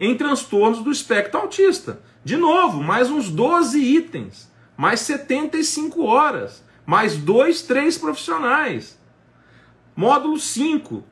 em 0.00 0.16
transtornos 0.16 0.82
do 0.82 0.90
espectro 0.90 1.38
autista. 1.38 2.00
De 2.24 2.38
novo, 2.38 2.82
mais 2.82 3.10
uns 3.10 3.28
12 3.28 3.78
itens, 3.78 4.50
mais 4.78 5.00
75 5.00 6.02
horas 6.06 6.66
mais 6.88 7.18
dois, 7.18 7.60
três 7.60 7.98
profissionais. 7.98 8.98
Módulo 9.94 10.40
5, 10.40 11.04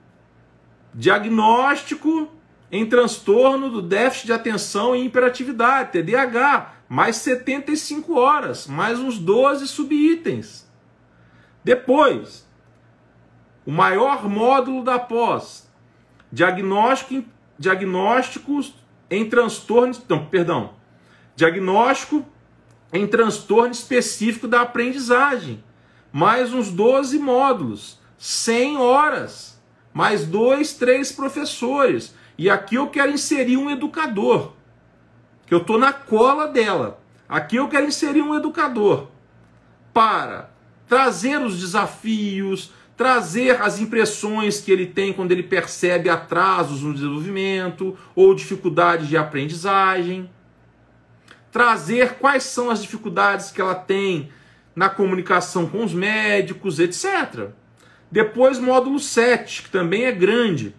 diagnóstico 0.94 2.30
em 2.72 2.86
transtorno 2.86 3.68
do 3.68 3.82
déficit 3.82 4.24
de 4.24 4.32
atenção 4.32 4.96
e 4.96 5.04
hiperatividade, 5.04 5.92
TDAH, 5.92 6.76
mais 6.88 7.16
75 7.16 8.14
horas, 8.18 8.66
mais 8.66 8.98
uns 8.98 9.18
12 9.18 9.68
subitens. 9.68 10.66
Depois, 11.62 12.48
o 13.66 13.70
maior 13.70 14.26
módulo 14.26 14.82
da 14.82 14.98
pós, 14.98 15.70
diagnóstico, 16.32 17.22
diagnósticos 17.58 18.74
em 19.10 19.28
transtornos, 19.28 20.02
não, 20.08 20.24
perdão, 20.24 20.72
diagnóstico 21.34 22.24
em 22.90 23.06
transtorno 23.06 23.72
específico 23.72 24.48
da 24.48 24.62
aprendizagem. 24.62 25.65
Mais 26.16 26.54
uns 26.54 26.70
12 26.70 27.18
módulos, 27.18 28.00
100 28.16 28.78
horas, 28.78 29.60
mais 29.92 30.24
dois, 30.24 30.72
três 30.72 31.12
professores. 31.12 32.14
E 32.38 32.48
aqui 32.48 32.76
eu 32.76 32.88
quero 32.88 33.12
inserir 33.12 33.58
um 33.58 33.68
educador, 33.68 34.54
que 35.46 35.52
eu 35.52 35.58
estou 35.58 35.76
na 35.78 35.92
cola 35.92 36.48
dela. 36.48 36.98
Aqui 37.28 37.56
eu 37.56 37.68
quero 37.68 37.84
inserir 37.84 38.22
um 38.22 38.34
educador 38.34 39.08
para 39.92 40.48
trazer 40.88 41.38
os 41.38 41.60
desafios, 41.60 42.72
trazer 42.96 43.60
as 43.60 43.78
impressões 43.78 44.58
que 44.58 44.72
ele 44.72 44.86
tem 44.86 45.12
quando 45.12 45.32
ele 45.32 45.42
percebe 45.42 46.08
atrasos 46.08 46.80
no 46.80 46.94
desenvolvimento 46.94 47.94
ou 48.14 48.34
dificuldades 48.34 49.06
de 49.06 49.18
aprendizagem 49.18 50.30
trazer 51.52 52.14
quais 52.14 52.42
são 52.42 52.70
as 52.70 52.82
dificuldades 52.82 53.50
que 53.50 53.62
ela 53.62 53.74
tem 53.74 54.30
na 54.76 54.90
comunicação 54.90 55.66
com 55.66 55.82
os 55.82 55.94
médicos, 55.94 56.78
etc. 56.78 57.48
Depois, 58.12 58.58
módulo 58.58 59.00
7, 59.00 59.62
que 59.62 59.70
também 59.70 60.04
é 60.04 60.12
grande, 60.12 60.76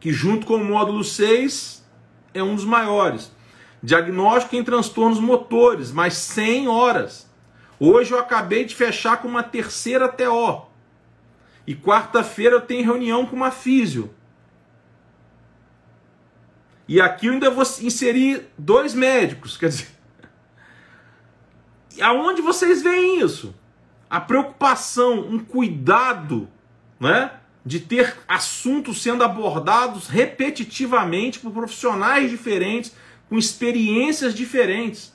que 0.00 0.12
junto 0.12 0.44
com 0.44 0.56
o 0.56 0.64
módulo 0.64 1.04
6 1.04 1.86
é 2.34 2.42
um 2.42 2.56
dos 2.56 2.64
maiores. 2.64 3.32
Diagnóstico 3.80 4.56
em 4.56 4.64
transtornos 4.64 5.20
motores, 5.20 5.92
mais 5.92 6.14
100 6.14 6.66
horas. 6.66 7.30
Hoje 7.78 8.12
eu 8.12 8.18
acabei 8.18 8.64
de 8.64 8.74
fechar 8.74 9.22
com 9.22 9.28
uma 9.28 9.42
terceira 9.42 10.08
TO. 10.08 10.66
E 11.66 11.74
quarta-feira 11.74 12.56
eu 12.56 12.60
tenho 12.60 12.84
reunião 12.84 13.24
com 13.24 13.36
uma 13.36 13.50
físio. 13.50 14.12
E 16.86 17.00
aqui 17.00 17.26
eu 17.26 17.32
ainda 17.32 17.50
vou 17.50 17.64
inserir 17.80 18.46
dois 18.58 18.92
médicos. 18.94 19.56
Quer 19.56 19.68
dizer, 19.68 19.93
aonde 22.00 22.42
vocês 22.42 22.82
veem 22.82 23.20
isso? 23.20 23.54
A 24.08 24.20
preocupação, 24.20 25.20
um 25.20 25.38
cuidado, 25.38 26.48
né? 27.00 27.30
de 27.64 27.80
ter 27.80 28.16
assuntos 28.28 29.00
sendo 29.00 29.24
abordados 29.24 30.06
repetitivamente 30.06 31.38
por 31.38 31.50
profissionais 31.50 32.30
diferentes, 32.30 32.92
com 33.28 33.38
experiências 33.38 34.34
diferentes. 34.34 35.14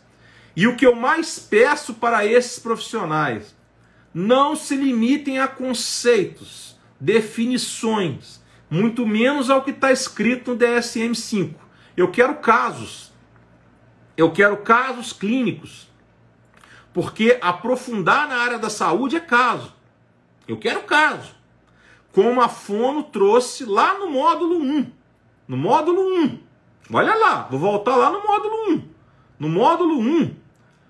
E 0.55 0.67
o 0.67 0.75
que 0.75 0.85
eu 0.85 0.95
mais 0.95 1.37
peço 1.37 1.93
para 1.93 2.25
esses 2.25 2.57
profissionais, 2.57 3.55
não 4.13 4.55
se 4.55 4.75
limitem 4.75 5.37
a 5.39 5.47
conceitos, 5.47 6.75
definições, 6.99 8.41
muito 8.69 9.05
menos 9.05 9.49
ao 9.49 9.63
que 9.63 9.71
está 9.71 9.91
escrito 9.91 10.51
no 10.51 10.57
DSM-5. 10.57 11.53
Eu 11.95 12.09
quero 12.09 12.35
casos. 12.35 13.11
Eu 14.17 14.31
quero 14.31 14.57
casos 14.57 15.13
clínicos. 15.13 15.88
Porque 16.93 17.37
aprofundar 17.41 18.27
na 18.27 18.37
área 18.37 18.59
da 18.59 18.69
saúde 18.69 19.15
é 19.15 19.19
caso. 19.19 19.73
Eu 20.47 20.57
quero 20.57 20.81
caso 20.83 21.39
como 22.11 22.41
a 22.41 22.49
Fono 22.49 23.03
trouxe 23.03 23.65
lá 23.65 23.97
no 23.97 24.09
módulo 24.09 24.57
1. 24.57 24.91
No 25.47 25.57
módulo 25.57 26.01
1. 26.01 26.39
Olha 26.91 27.15
lá, 27.15 27.47
vou 27.49 27.59
voltar 27.59 27.95
lá 27.95 28.09
no 28.09 28.25
módulo 28.25 28.73
1. 28.73 28.89
No 29.39 29.49
módulo 29.49 29.99
1, 29.99 30.35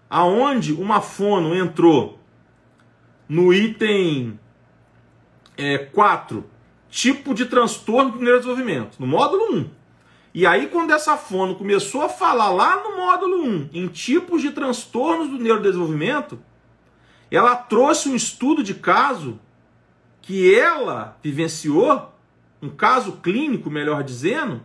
aonde 0.09 0.73
uma 0.73 1.01
Fono 1.01 1.53
entrou 1.53 2.17
no 3.27 3.53
item 3.53 4.39
é, 5.55 5.77
4, 5.77 6.43
tipo 6.89 7.33
de 7.33 7.45
transtorno 7.45 8.13
do 8.13 8.19
neurodesenvolvimento, 8.19 8.97
no 8.99 9.05
módulo 9.05 9.55
1. 9.55 9.69
E 10.33 10.45
aí, 10.45 10.67
quando 10.67 10.91
essa 10.91 11.17
fono 11.17 11.55
começou 11.55 12.01
a 12.03 12.09
falar 12.09 12.51
lá 12.51 12.83
no 12.83 12.97
módulo 12.97 13.43
1 13.43 13.69
em 13.73 13.87
tipos 13.87 14.41
de 14.41 14.51
transtornos 14.51 15.27
do 15.27 15.39
neurodesenvolvimento, 15.39 16.39
ela 17.31 17.55
trouxe 17.55 18.09
um 18.09 18.15
estudo 18.15 18.63
de 18.63 18.75
caso 18.75 19.39
que 20.21 20.53
ela 20.53 21.17
vivenciou, 21.23 22.13
um 22.61 22.69
caso 22.69 23.13
clínico, 23.13 23.71
melhor 23.71 24.03
dizendo, 24.03 24.61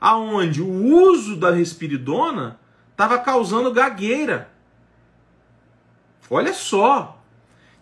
aonde 0.00 0.62
o 0.62 0.68
uso 0.68 1.36
da 1.36 1.50
respiridona 1.50 2.58
estava 2.90 3.18
causando 3.18 3.72
gagueira. 3.72 4.50
Olha 6.30 6.54
só. 6.54 7.22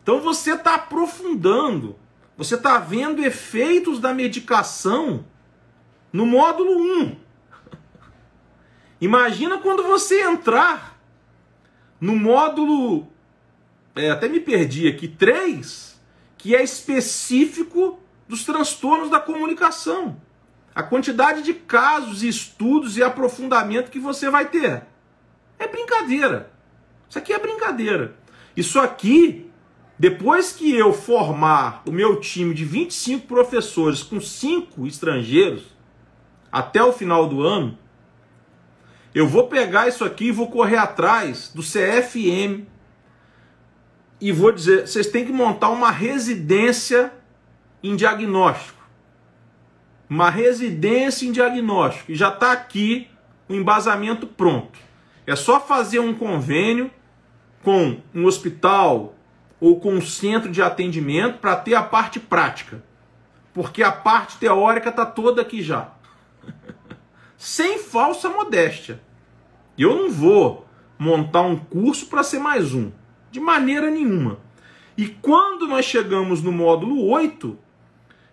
Então 0.02 0.20
você 0.20 0.54
está 0.54 0.74
aprofundando, 0.74 1.96
você 2.36 2.56
está 2.56 2.78
vendo 2.78 3.22
efeitos 3.22 4.00
da 4.00 4.12
medicação 4.12 5.24
no 6.12 6.26
módulo 6.26 6.72
1. 6.72 7.16
Imagina 9.00 9.58
quando 9.58 9.82
você 9.82 10.22
entrar 10.22 10.98
no 12.00 12.14
módulo, 12.16 13.08
é, 13.96 14.10
até 14.10 14.28
me 14.28 14.40
perdi 14.40 14.88
aqui, 14.88 15.08
3, 15.08 16.00
que 16.36 16.54
é 16.54 16.62
específico 16.62 17.98
dos 18.28 18.44
transtornos 18.44 19.10
da 19.10 19.18
comunicação. 19.18 20.20
A 20.74 20.82
quantidade 20.82 21.42
de 21.42 21.52
casos, 21.52 22.22
estudos 22.22 22.96
e 22.96 23.02
aprofundamento 23.02 23.90
que 23.90 23.98
você 23.98 24.30
vai 24.30 24.48
ter. 24.48 24.84
É 25.58 25.66
brincadeira. 25.66 26.50
Isso 27.08 27.18
aqui 27.18 27.32
é 27.32 27.38
brincadeira. 27.38 28.16
Isso 28.56 28.78
aqui, 28.78 29.50
depois 29.98 30.52
que 30.52 30.74
eu 30.74 30.92
formar 30.92 31.82
o 31.86 31.90
meu 31.90 32.20
time 32.20 32.54
de 32.54 32.64
25 32.64 33.26
professores 33.26 34.02
com 34.02 34.20
5 34.20 34.86
estrangeiros, 34.86 35.64
até 36.52 36.82
o 36.82 36.92
final 36.92 37.26
do 37.26 37.42
ano, 37.42 37.78
eu 39.14 39.26
vou 39.26 39.48
pegar 39.48 39.88
isso 39.88 40.04
aqui 40.04 40.26
e 40.26 40.32
vou 40.32 40.50
correr 40.50 40.76
atrás 40.76 41.50
do 41.54 41.62
CFM, 41.62 42.66
e 44.20 44.30
vou 44.32 44.52
dizer, 44.52 44.86
vocês 44.86 45.06
têm 45.06 45.24
que 45.24 45.32
montar 45.32 45.70
uma 45.70 45.90
residência 45.90 47.10
em 47.82 47.96
diagnóstico. 47.96 48.78
Uma 50.08 50.28
residência 50.28 51.26
em 51.26 51.32
diagnóstico. 51.32 52.12
E 52.12 52.14
já 52.14 52.28
está 52.28 52.52
aqui 52.52 53.08
o 53.48 53.54
embasamento 53.54 54.26
pronto. 54.26 54.78
É 55.26 55.34
só 55.34 55.58
fazer 55.58 56.00
um 56.00 56.12
convênio 56.12 56.90
com 57.62 57.98
um 58.14 58.26
hospital 58.26 59.14
ou 59.58 59.80
com 59.80 59.94
um 59.94 60.02
centro 60.02 60.50
de 60.50 60.60
atendimento 60.60 61.38
para 61.38 61.56
ter 61.56 61.74
a 61.74 61.82
parte 61.82 62.20
prática. 62.20 62.82
Porque 63.54 63.82
a 63.82 63.92
parte 63.92 64.36
teórica 64.36 64.90
está 64.90 65.06
toda 65.06 65.40
aqui 65.40 65.62
já. 65.62 65.92
Sem 67.40 67.78
falsa 67.78 68.28
modéstia. 68.28 69.00
Eu 69.78 69.96
não 69.96 70.10
vou 70.10 70.66
montar 70.98 71.40
um 71.40 71.56
curso 71.56 72.04
para 72.04 72.22
ser 72.22 72.38
mais 72.38 72.74
um. 72.74 72.92
De 73.30 73.40
maneira 73.40 73.90
nenhuma. 73.90 74.36
E 74.94 75.06
quando 75.08 75.66
nós 75.66 75.86
chegamos 75.86 76.42
no 76.42 76.52
módulo 76.52 77.02
8, 77.08 77.56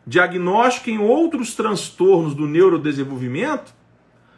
diagnóstico 0.05 0.89
em 0.89 0.97
outros 0.99 1.55
transtornos 1.55 2.35
do 2.35 2.45
neurodesenvolvimento, 2.45 3.73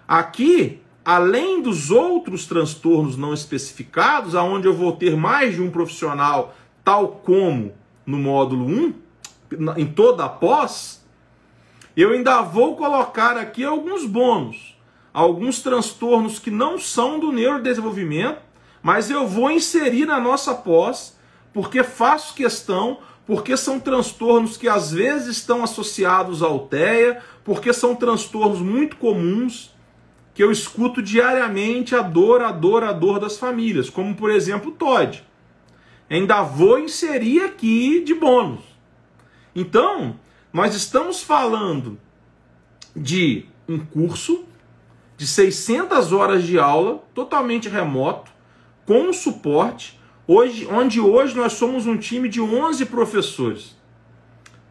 aqui, 0.07 0.79
além 1.03 1.63
dos 1.63 1.89
outros 1.89 2.45
transtornos 2.45 3.17
não 3.17 3.33
especificados, 3.33 4.35
aonde 4.35 4.67
eu 4.67 4.73
vou 4.75 4.91
ter 4.91 5.17
mais 5.17 5.55
de 5.55 5.63
um 5.63 5.71
profissional, 5.71 6.55
tal 6.83 7.07
como 7.07 7.73
no 8.05 8.19
módulo 8.19 8.67
1, 8.67 8.93
em 9.77 9.87
toda 9.87 10.25
a 10.25 10.29
pós, 10.29 10.98
eu 12.01 12.11
ainda 12.11 12.41
vou 12.41 12.75
colocar 12.75 13.37
aqui 13.37 13.63
alguns 13.63 14.05
bônus, 14.05 14.77
alguns 15.13 15.61
transtornos 15.61 16.39
que 16.39 16.51
não 16.51 16.77
são 16.77 17.19
do 17.19 17.31
neurodesenvolvimento, 17.31 18.41
mas 18.81 19.09
eu 19.09 19.27
vou 19.27 19.51
inserir 19.51 20.05
na 20.05 20.19
nossa 20.19 20.53
pós, 20.53 21.17
porque 21.53 21.83
faço 21.83 22.35
questão, 22.35 22.99
porque 23.25 23.57
são 23.57 23.79
transtornos 23.79 24.55
que 24.55 24.67
às 24.67 24.91
vezes 24.91 25.37
estão 25.37 25.63
associados 25.63 26.41
à 26.41 26.47
alteia, 26.47 27.21
porque 27.43 27.73
são 27.73 27.95
transtornos 27.95 28.59
muito 28.59 28.95
comuns 28.97 29.73
que 30.33 30.43
eu 30.43 30.51
escuto 30.51 31.01
diariamente 31.01 31.95
a 31.95 32.01
dor, 32.01 32.41
a 32.41 32.51
dor, 32.51 32.83
a 32.83 32.93
dor 32.93 33.19
das 33.19 33.37
famílias, 33.37 33.89
como 33.89 34.15
por 34.15 34.31
exemplo 34.31 34.69
o 34.69 34.73
TOD. 34.73 35.23
Ainda 36.09 36.41
vou 36.41 36.79
inserir 36.79 37.41
aqui 37.41 38.01
de 38.01 38.13
bônus. 38.13 38.61
Então, 39.53 40.17
nós 40.51 40.73
estamos 40.75 41.21
falando 41.21 41.99
de 42.95 43.45
um 43.67 43.77
curso 43.79 44.45
de 45.15 45.27
600 45.27 46.11
horas 46.11 46.43
de 46.43 46.57
aula, 46.57 47.03
totalmente 47.13 47.69
remoto, 47.69 48.31
com 48.85 49.13
suporte, 49.13 49.99
hoje, 50.25 50.65
onde 50.67 50.99
hoje 50.99 51.35
nós 51.35 51.53
somos 51.53 51.85
um 51.85 51.97
time 51.97 52.27
de 52.27 52.41
11 52.41 52.85
professores, 52.85 53.75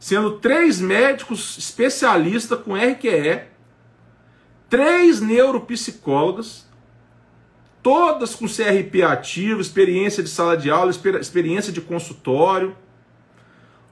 sendo 0.01 0.39
três 0.39 0.81
médicos 0.81 1.57
especialistas 1.59 2.61
com 2.61 2.75
RQE, 2.75 3.43
três 4.69 5.21
neuropsicólogas, 5.21 6.67
todas 7.83 8.35
com 8.35 8.47
CRP 8.47 9.03
ativo, 9.03 9.61
experiência 9.61 10.23
de 10.23 10.29
sala 10.29 10.57
de 10.57 10.71
aula, 10.71 10.91
experiência 10.91 11.73
de 11.73 11.81
consultório, 11.81 12.77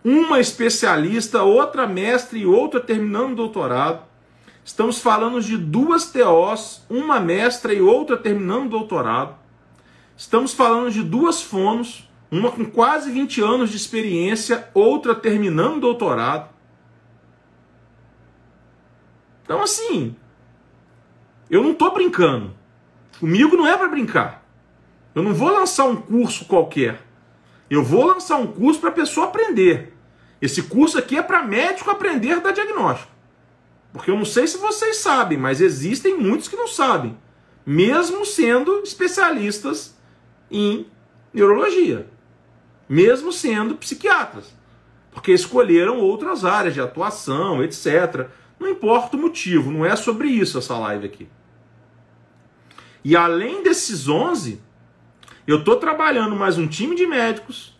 uma 0.08 0.38
especialista, 0.38 1.42
outra 1.42 1.84
mestre 1.84 2.38
e 2.38 2.46
outra 2.46 2.78
terminando 2.78 3.34
doutorado. 3.34 4.04
Estamos 4.64 5.00
falando 5.00 5.42
de 5.42 5.56
duas 5.56 6.12
TOs, 6.12 6.86
uma 6.88 7.18
mestra 7.18 7.74
e 7.74 7.80
outra 7.80 8.16
terminando 8.16 8.70
doutorado. 8.70 9.34
Estamos 10.16 10.54
falando 10.54 10.92
de 10.92 11.02
duas 11.02 11.42
fonos, 11.42 12.08
uma 12.30 12.52
com 12.52 12.64
quase 12.66 13.10
20 13.10 13.42
anos 13.42 13.70
de 13.70 13.76
experiência, 13.76 14.70
outra 14.72 15.12
terminando 15.12 15.80
doutorado. 15.80 16.50
Então, 19.42 19.60
assim, 19.60 20.14
eu 21.50 21.64
não 21.64 21.72
estou 21.72 21.92
brincando. 21.92 22.54
Comigo 23.18 23.56
não 23.56 23.66
é 23.66 23.76
para 23.76 23.88
brincar. 23.88 24.46
Eu 25.16 25.24
não 25.24 25.34
vou 25.34 25.50
lançar 25.50 25.86
um 25.86 25.96
curso 25.96 26.44
qualquer. 26.44 27.04
Eu 27.68 27.82
vou 27.82 28.06
lançar 28.06 28.36
um 28.36 28.46
curso 28.46 28.78
para 28.78 28.90
a 28.90 28.92
pessoa 28.92 29.26
aprender. 29.26 29.95
Esse 30.40 30.62
curso 30.62 30.98
aqui 30.98 31.16
é 31.16 31.22
para 31.22 31.42
médico 31.42 31.90
aprender 31.90 32.32
a 32.32 32.40
dar 32.40 32.52
diagnóstico. 32.52 33.10
Porque 33.92 34.10
eu 34.10 34.16
não 34.16 34.24
sei 34.24 34.46
se 34.46 34.58
vocês 34.58 34.98
sabem, 34.98 35.38
mas 35.38 35.60
existem 35.60 36.18
muitos 36.18 36.48
que 36.48 36.56
não 36.56 36.68
sabem, 36.68 37.16
mesmo 37.64 38.26
sendo 38.26 38.80
especialistas 38.80 39.96
em 40.50 40.86
neurologia, 41.32 42.06
mesmo 42.88 43.32
sendo 43.32 43.76
psiquiatras, 43.76 44.54
porque 45.10 45.32
escolheram 45.32 45.98
outras 45.98 46.44
áreas 46.44 46.74
de 46.74 46.80
atuação, 46.80 47.62
etc. 47.64 48.28
Não 48.58 48.68
importa 48.68 49.16
o 49.16 49.20
motivo, 49.20 49.70
não 49.70 49.84
é 49.84 49.96
sobre 49.96 50.28
isso 50.28 50.58
essa 50.58 50.78
live 50.78 51.06
aqui. 51.06 51.28
E 53.02 53.16
além 53.16 53.62
desses 53.62 54.08
11, 54.08 54.60
eu 55.46 55.60
estou 55.60 55.76
trabalhando 55.76 56.34
mais 56.34 56.58
um 56.58 56.66
time 56.66 56.96
de 56.96 57.06
médicos, 57.06 57.75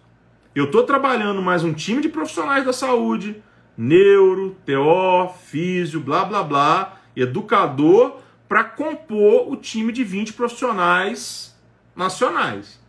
eu 0.57 0.65
estou 0.65 0.85
trabalhando 0.85 1.43
mais 1.43 1.63
um 1.63 1.75
time 1.75 2.01
de 2.01 2.09
profissionais 2.09 2.65
da 2.65 2.73
saúde, 2.73 3.43
neuro, 3.77 4.57
TO, 4.65 5.31
físio, 5.45 6.01
blá 6.01 6.25
blá 6.25 6.43
blá, 6.43 6.97
educador, 7.15 8.23
para 8.49 8.65
compor 8.65 9.53
o 9.53 9.57
time 9.57 9.93
de 9.93 10.03
20 10.03 10.33
profissionais 10.33 11.55
nacionais. 11.95 12.81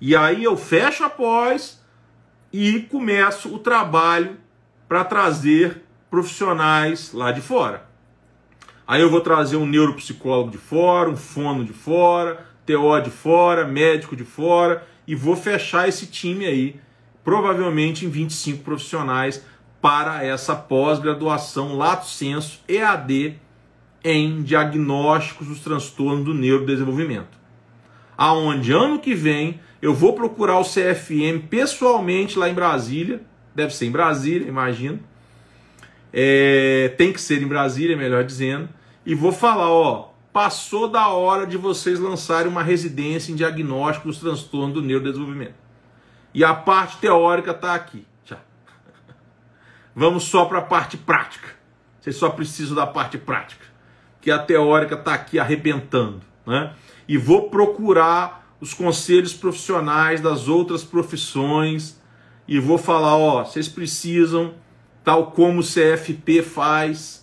E 0.00 0.16
aí 0.16 0.42
eu 0.42 0.56
fecho 0.56 1.04
após 1.04 1.80
e 2.52 2.80
começo 2.80 3.54
o 3.54 3.60
trabalho 3.60 4.36
para 4.88 5.04
trazer 5.04 5.84
profissionais 6.10 7.12
lá 7.12 7.30
de 7.30 7.40
fora. 7.40 7.86
Aí 8.84 9.00
eu 9.00 9.08
vou 9.08 9.20
trazer 9.20 9.56
um 9.56 9.66
neuropsicólogo 9.66 10.50
de 10.50 10.58
fora, 10.58 11.08
um 11.08 11.16
fono 11.16 11.64
de 11.64 11.72
fora, 11.72 12.44
TO 12.66 13.00
de 13.00 13.10
fora, 13.10 13.64
médico 13.64 14.16
de 14.16 14.24
fora 14.24 14.89
e 15.10 15.14
vou 15.16 15.34
fechar 15.34 15.88
esse 15.88 16.06
time 16.06 16.46
aí, 16.46 16.76
provavelmente 17.24 18.06
em 18.06 18.08
25 18.08 18.62
profissionais 18.62 19.44
para 19.82 20.24
essa 20.24 20.54
pós-graduação 20.54 21.76
Lato 21.76 22.06
Senso 22.06 22.60
EAD 22.68 23.34
em 24.04 24.40
diagnósticos 24.44 25.48
dos 25.48 25.58
transtornos 25.58 26.24
do 26.24 26.32
neurodesenvolvimento. 26.32 27.36
Aonde 28.16 28.70
ano 28.70 29.00
que 29.00 29.12
vem 29.12 29.58
eu 29.82 29.92
vou 29.92 30.12
procurar 30.12 30.60
o 30.60 30.64
CFM 30.64 31.44
pessoalmente 31.50 32.38
lá 32.38 32.48
em 32.48 32.54
Brasília, 32.54 33.20
deve 33.52 33.74
ser 33.74 33.86
em 33.86 33.90
Brasília, 33.90 34.46
imagino. 34.46 35.00
É, 36.12 36.94
tem 36.96 37.12
que 37.12 37.20
ser 37.20 37.42
em 37.42 37.48
Brasília, 37.48 37.96
melhor 37.96 38.22
dizendo, 38.22 38.68
e 39.04 39.16
vou 39.16 39.32
falar, 39.32 39.72
ó, 39.72 40.09
passou 40.32 40.88
da 40.88 41.08
hora 41.08 41.46
de 41.46 41.56
vocês 41.56 41.98
lançarem 41.98 42.50
uma 42.50 42.62
residência 42.62 43.32
em 43.32 43.36
diagnóstico 43.36 44.08
dos 44.08 44.18
transtornos 44.18 44.74
do 44.74 44.82
neurodesenvolvimento. 44.82 45.54
E 46.32 46.44
a 46.44 46.54
parte 46.54 46.98
teórica 46.98 47.50
está 47.50 47.74
aqui. 47.74 48.06
Vamos 49.94 50.24
só 50.24 50.44
para 50.44 50.58
a 50.58 50.62
parte 50.62 50.96
prática. 50.96 51.48
Vocês 52.00 52.16
só 52.16 52.30
precisam 52.30 52.74
da 52.74 52.86
parte 52.86 53.18
prática. 53.18 53.64
Que 54.20 54.30
a 54.30 54.38
teórica 54.38 54.94
está 54.94 55.14
aqui 55.14 55.38
arrebentando. 55.38 56.20
Né? 56.46 56.72
E 57.08 57.18
vou 57.18 57.50
procurar 57.50 58.54
os 58.60 58.74
conselhos 58.74 59.32
profissionais 59.32 60.20
das 60.20 60.46
outras 60.46 60.84
profissões 60.84 61.98
e 62.46 62.58
vou 62.58 62.76
falar, 62.76 63.16
ó, 63.16 63.44
vocês 63.44 63.68
precisam, 63.68 64.54
tal 65.02 65.30
como 65.30 65.60
o 65.60 65.64
CFP 65.64 66.42
faz, 66.42 67.19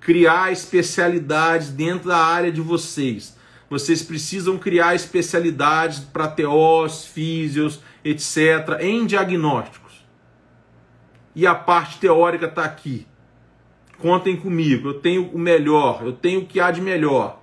criar 0.00 0.52
especialidades 0.52 1.70
dentro 1.70 2.08
da 2.08 2.18
área 2.18 2.52
de 2.52 2.60
vocês. 2.60 3.36
Vocês 3.68 4.02
precisam 4.02 4.58
criar 4.58 4.94
especialidades 4.94 6.00
para 6.00 6.28
TOs, 6.28 7.04
físios, 7.04 7.80
etc., 8.04 8.78
em 8.80 9.06
diagnósticos 9.06 9.88
e 11.34 11.46
a 11.46 11.54
parte 11.54 12.00
teórica 12.00 12.46
está 12.46 12.64
aqui. 12.64 13.06
Contem 13.98 14.36
comigo, 14.36 14.88
eu 14.88 14.94
tenho 14.94 15.28
o 15.30 15.38
melhor, 15.38 16.02
eu 16.04 16.12
tenho 16.12 16.40
o 16.40 16.46
que 16.46 16.58
há 16.58 16.70
de 16.70 16.80
melhor 16.80 17.38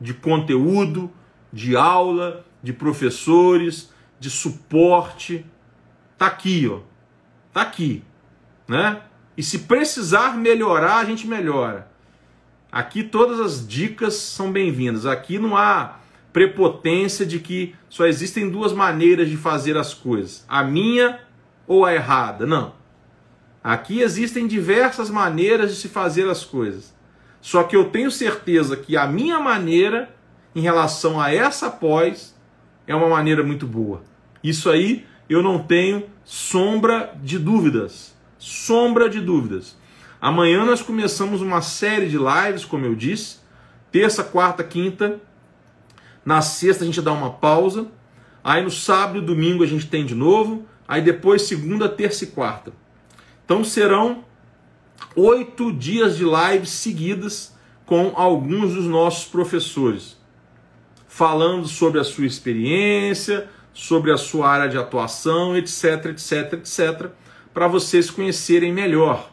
de 0.00 0.14
conteúdo, 0.14 1.10
de 1.52 1.76
aula, 1.76 2.44
de 2.62 2.72
professores, 2.72 3.92
de 4.18 4.30
suporte. 4.30 5.44
Tá 6.16 6.26
aqui, 6.26 6.68
ó. 6.72 6.80
Tá 7.52 7.62
aqui, 7.62 8.02
né? 8.66 9.02
E 9.36 9.42
se 9.42 9.60
precisar 9.60 10.36
melhorar, 10.36 10.98
a 10.98 11.04
gente 11.04 11.26
melhora. 11.26 11.89
Aqui 12.72 13.02
todas 13.02 13.40
as 13.40 13.66
dicas 13.66 14.14
são 14.14 14.52
bem-vindas. 14.52 15.06
Aqui 15.06 15.38
não 15.38 15.56
há 15.56 15.98
prepotência 16.32 17.26
de 17.26 17.38
que 17.40 17.74
só 17.88 18.06
existem 18.06 18.48
duas 18.48 18.72
maneiras 18.72 19.28
de 19.28 19.36
fazer 19.36 19.76
as 19.76 19.92
coisas: 19.92 20.44
a 20.48 20.62
minha 20.62 21.20
ou 21.66 21.84
a 21.84 21.94
errada. 21.94 22.46
Não. 22.46 22.74
Aqui 23.62 24.00
existem 24.00 24.46
diversas 24.46 25.10
maneiras 25.10 25.70
de 25.70 25.80
se 25.80 25.88
fazer 25.88 26.28
as 26.28 26.44
coisas. 26.44 26.94
Só 27.40 27.62
que 27.64 27.76
eu 27.76 27.86
tenho 27.86 28.10
certeza 28.10 28.76
que 28.76 28.96
a 28.96 29.06
minha 29.06 29.38
maneira 29.40 30.14
em 30.54 30.60
relação 30.60 31.20
a 31.20 31.32
essa 31.32 31.70
pós 31.70 32.36
é 32.86 32.94
uma 32.94 33.08
maneira 33.08 33.42
muito 33.42 33.66
boa. 33.66 34.02
Isso 34.42 34.70
aí 34.70 35.04
eu 35.28 35.42
não 35.42 35.58
tenho 35.58 36.04
sombra 36.24 37.14
de 37.22 37.38
dúvidas. 37.38 38.16
Sombra 38.38 39.08
de 39.08 39.20
dúvidas. 39.20 39.76
Amanhã 40.20 40.64
nós 40.64 40.82
começamos 40.82 41.40
uma 41.40 41.62
série 41.62 42.08
de 42.08 42.18
lives, 42.18 42.64
como 42.64 42.84
eu 42.84 42.94
disse, 42.94 43.38
terça, 43.90 44.22
quarta, 44.22 44.62
quinta. 44.62 45.18
Na 46.24 46.42
sexta 46.42 46.84
a 46.84 46.86
gente 46.86 47.00
dá 47.00 47.12
uma 47.12 47.30
pausa. 47.30 47.86
Aí 48.44 48.62
no 48.62 48.70
sábado 48.70 49.18
e 49.18 49.24
domingo 49.24 49.64
a 49.64 49.66
gente 49.66 49.86
tem 49.86 50.04
de 50.04 50.14
novo. 50.14 50.66
Aí 50.86 51.00
depois 51.00 51.42
segunda, 51.42 51.88
terça 51.88 52.24
e 52.24 52.26
quarta. 52.26 52.72
Então 53.44 53.64
serão 53.64 54.24
oito 55.16 55.72
dias 55.72 56.16
de 56.16 56.24
lives 56.24 56.70
seguidas 56.70 57.54
com 57.86 58.12
alguns 58.14 58.74
dos 58.74 58.84
nossos 58.84 59.24
professores, 59.24 60.16
falando 61.08 61.66
sobre 61.66 61.98
a 61.98 62.04
sua 62.04 62.26
experiência, 62.26 63.48
sobre 63.72 64.12
a 64.12 64.16
sua 64.16 64.48
área 64.48 64.68
de 64.68 64.78
atuação, 64.78 65.56
etc, 65.56 66.06
etc, 66.06 66.52
etc, 66.52 67.10
para 67.52 67.66
vocês 67.66 68.10
conhecerem 68.10 68.72
melhor, 68.72 69.29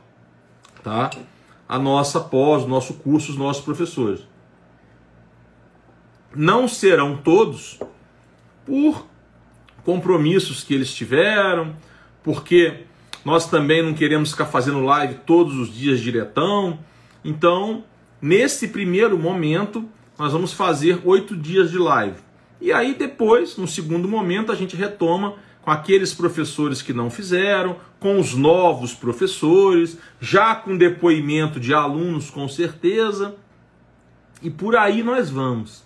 tá? 0.87 1.09
A 1.67 1.77
nossa 1.77 2.21
pós, 2.21 2.63
o 2.63 2.67
nosso 2.67 2.93
curso, 2.93 3.31
os 3.31 3.37
nossos 3.37 3.61
professores. 3.61 4.21
Não 6.33 6.65
serão 6.65 7.17
todos 7.17 7.77
por 8.65 9.05
compromissos 9.83 10.63
que 10.63 10.73
eles 10.73 10.93
tiveram, 10.93 11.75
porque 12.23 12.85
nós 13.25 13.49
também 13.49 13.83
não 13.83 13.93
queremos 13.93 14.31
ficar 14.31 14.45
fazendo 14.45 14.81
live 14.81 15.15
todos 15.25 15.55
os 15.55 15.73
dias 15.73 15.99
diretão. 15.99 16.79
Então, 17.23 17.83
nesse 18.21 18.69
primeiro 18.69 19.17
momento, 19.17 19.85
nós 20.17 20.31
vamos 20.31 20.53
fazer 20.53 21.01
oito 21.03 21.35
dias 21.35 21.69
de 21.69 21.77
live. 21.77 22.17
E 22.61 22.71
aí 22.71 22.93
depois, 22.93 23.57
no 23.57 23.67
segundo 23.67 24.07
momento, 24.07 24.51
a 24.51 24.55
gente 24.55 24.75
retoma 24.75 25.35
com 25.61 25.71
aqueles 25.71 26.13
professores 26.13 26.81
que 26.81 26.93
não 26.93 27.09
fizeram, 27.09 27.75
com 27.99 28.19
os 28.19 28.35
novos 28.35 28.93
professores, 28.93 29.97
já 30.19 30.55
com 30.55 30.77
depoimento 30.77 31.59
de 31.59 31.73
alunos, 31.73 32.29
com 32.29 32.47
certeza. 32.47 33.35
E 34.41 34.49
por 34.49 34.75
aí 34.75 35.01
nós 35.01 35.29
vamos. 35.29 35.83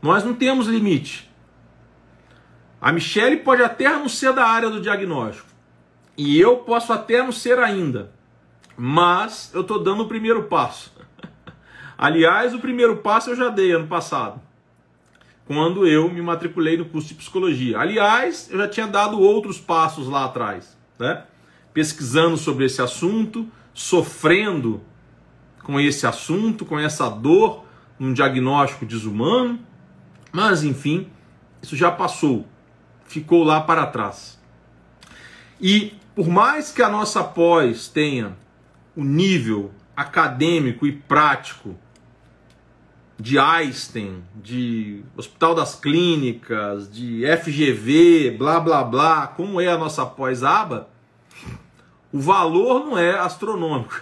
Nós 0.00 0.24
não 0.24 0.34
temos 0.34 0.66
limite. 0.66 1.30
A 2.82 2.90
Michelle 2.90 3.36
pode 3.36 3.62
até 3.62 3.88
não 3.88 4.08
ser 4.08 4.32
da 4.32 4.44
área 4.44 4.68
do 4.68 4.80
diagnóstico, 4.80 5.46
e 6.18 6.40
eu 6.40 6.56
posso 6.56 6.92
até 6.92 7.22
não 7.22 7.30
ser 7.30 7.56
ainda, 7.60 8.10
mas 8.76 9.52
eu 9.54 9.60
estou 9.60 9.80
dando 9.80 10.02
o 10.02 10.08
primeiro 10.08 10.42
passo. 10.48 10.92
Aliás, 11.96 12.52
o 12.52 12.58
primeiro 12.58 12.96
passo 12.96 13.30
eu 13.30 13.36
já 13.36 13.50
dei 13.50 13.70
ano 13.70 13.86
passado, 13.86 14.40
quando 15.46 15.86
eu 15.86 16.10
me 16.10 16.20
matriculei 16.20 16.76
no 16.76 16.84
curso 16.84 17.06
de 17.06 17.14
psicologia. 17.14 17.78
Aliás, 17.78 18.50
eu 18.50 18.58
já 18.58 18.66
tinha 18.66 18.88
dado 18.88 19.20
outros 19.20 19.60
passos 19.60 20.08
lá 20.08 20.24
atrás, 20.24 20.76
né? 21.02 21.24
pesquisando 21.74 22.36
sobre 22.36 22.66
esse 22.66 22.80
assunto, 22.80 23.48
sofrendo 23.74 24.82
com 25.62 25.80
esse 25.80 26.06
assunto, 26.06 26.64
com 26.64 26.78
essa 26.78 27.08
dor, 27.08 27.64
um 27.98 28.12
diagnóstico 28.12 28.86
desumano, 28.86 29.58
mas 30.30 30.62
enfim, 30.62 31.08
isso 31.60 31.76
já 31.76 31.90
passou, 31.90 32.46
ficou 33.04 33.44
lá 33.44 33.60
para 33.60 33.86
trás. 33.86 34.40
E 35.60 35.94
por 36.14 36.28
mais 36.28 36.72
que 36.72 36.82
a 36.82 36.88
nossa 36.88 37.22
pós 37.22 37.88
tenha 37.88 38.36
o 38.94 39.04
nível 39.04 39.70
acadêmico 39.96 40.86
e 40.86 40.92
prático 40.92 41.76
de 43.18 43.38
Einstein, 43.38 44.22
de 44.34 45.04
Hospital 45.16 45.54
das 45.54 45.76
Clínicas, 45.76 46.90
de 46.90 47.22
FGV, 47.24 48.34
blá 48.36 48.58
blá 48.58 48.82
blá, 48.82 49.26
como 49.28 49.60
é 49.60 49.68
a 49.68 49.78
nossa 49.78 50.04
pós-aba, 50.04 50.91
o 52.12 52.20
valor 52.20 52.84
não 52.84 52.98
é 52.98 53.18
astronômico. 53.18 54.00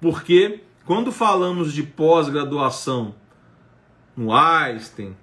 Porque 0.00 0.60
quando 0.84 1.12
falamos 1.12 1.72
de 1.72 1.82
pós-graduação 1.82 3.14
no 4.16 4.32
Einstein 4.32 5.16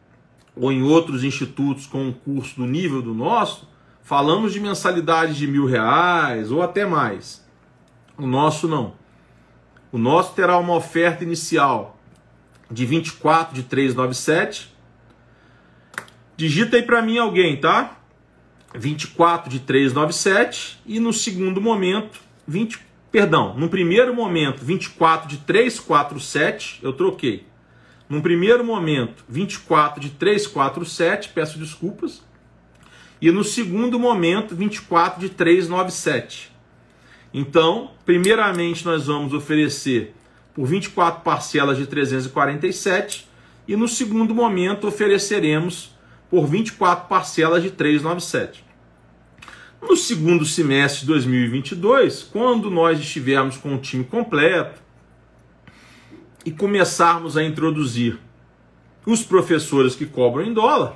ou 0.55 0.71
em 0.71 0.84
outros 0.84 1.23
institutos 1.23 1.86
com 1.86 2.07
um 2.07 2.11
curso 2.11 2.57
do 2.57 2.65
nível 2.65 3.01
do 3.01 3.13
nosso, 3.13 3.71
Falamos 4.11 4.51
de 4.51 4.59
mensalidade 4.59 5.36
de 5.36 5.47
mil 5.47 5.65
reais 5.65 6.51
ou 6.51 6.61
até 6.61 6.86
mais. 6.86 7.45
O 8.17 8.27
nosso 8.27 8.67
não. 8.67 8.93
O 9.89 9.97
nosso 9.97 10.34
terá 10.34 10.57
uma 10.57 10.75
oferta 10.75 11.23
inicial 11.23 11.97
de 12.69 12.86
24 12.86 13.55
de 13.55 13.63
397. 13.63 14.75
Digita 16.36 16.75
aí 16.75 16.84
para 16.84 17.01
mim 17.01 17.17
alguém, 17.17 17.59
tá? 17.59 18.00
24 18.76 19.49
de 19.49 19.59
397 19.59 20.80
e 20.86 20.99
no 20.99 21.11
segundo 21.11 21.59
momento 21.59 22.19
20, 22.47 22.80
perdão, 23.11 23.55
no 23.57 23.69
primeiro 23.69 24.13
momento 24.13 24.63
24 24.63 25.28
de 25.28 25.38
347, 25.38 26.80
eu 26.82 26.93
troquei. 26.93 27.45
No 28.09 28.22
primeiro 28.22 28.63
momento 28.63 29.24
24 29.30 30.01
de 30.01 30.09
347, 30.09 31.30
peço 31.30 31.57
desculpas. 31.57 32.22
E 33.22 33.32
no 33.32 33.43
segundo 33.43 33.99
momento, 33.99 34.55
24 34.55 35.22
de 35.22 35.30
397. 35.30 36.51
Então, 37.34 37.91
primeiramente 38.05 38.84
nós 38.84 39.07
vamos 39.07 39.34
oferecer 39.34 40.13
por 40.53 40.65
24 40.65 41.22
parcelas 41.22 41.78
de 41.78 41.86
347 41.86 43.30
e 43.67 43.76
no 43.76 43.88
segundo 43.88 44.36
momento 44.36 44.88
ofereceremos 44.88 45.90
por 46.32 46.47
24 46.47 47.09
parcelas 47.09 47.61
de 47.61 47.69
397. 47.69 48.63
No 49.82 49.97
segundo 49.97 50.45
semestre 50.45 51.01
de 51.01 51.07
2022, 51.07 52.23
quando 52.23 52.71
nós 52.71 52.97
estivermos 52.97 53.57
com 53.57 53.75
o 53.75 53.79
time 53.79 54.05
completo 54.05 54.82
e 56.45 56.51
começarmos 56.51 57.36
a 57.36 57.43
introduzir 57.43 58.17
os 59.05 59.23
professores 59.23 59.93
que 59.93 60.05
cobram 60.05 60.45
em 60.45 60.53
dólar, 60.53 60.95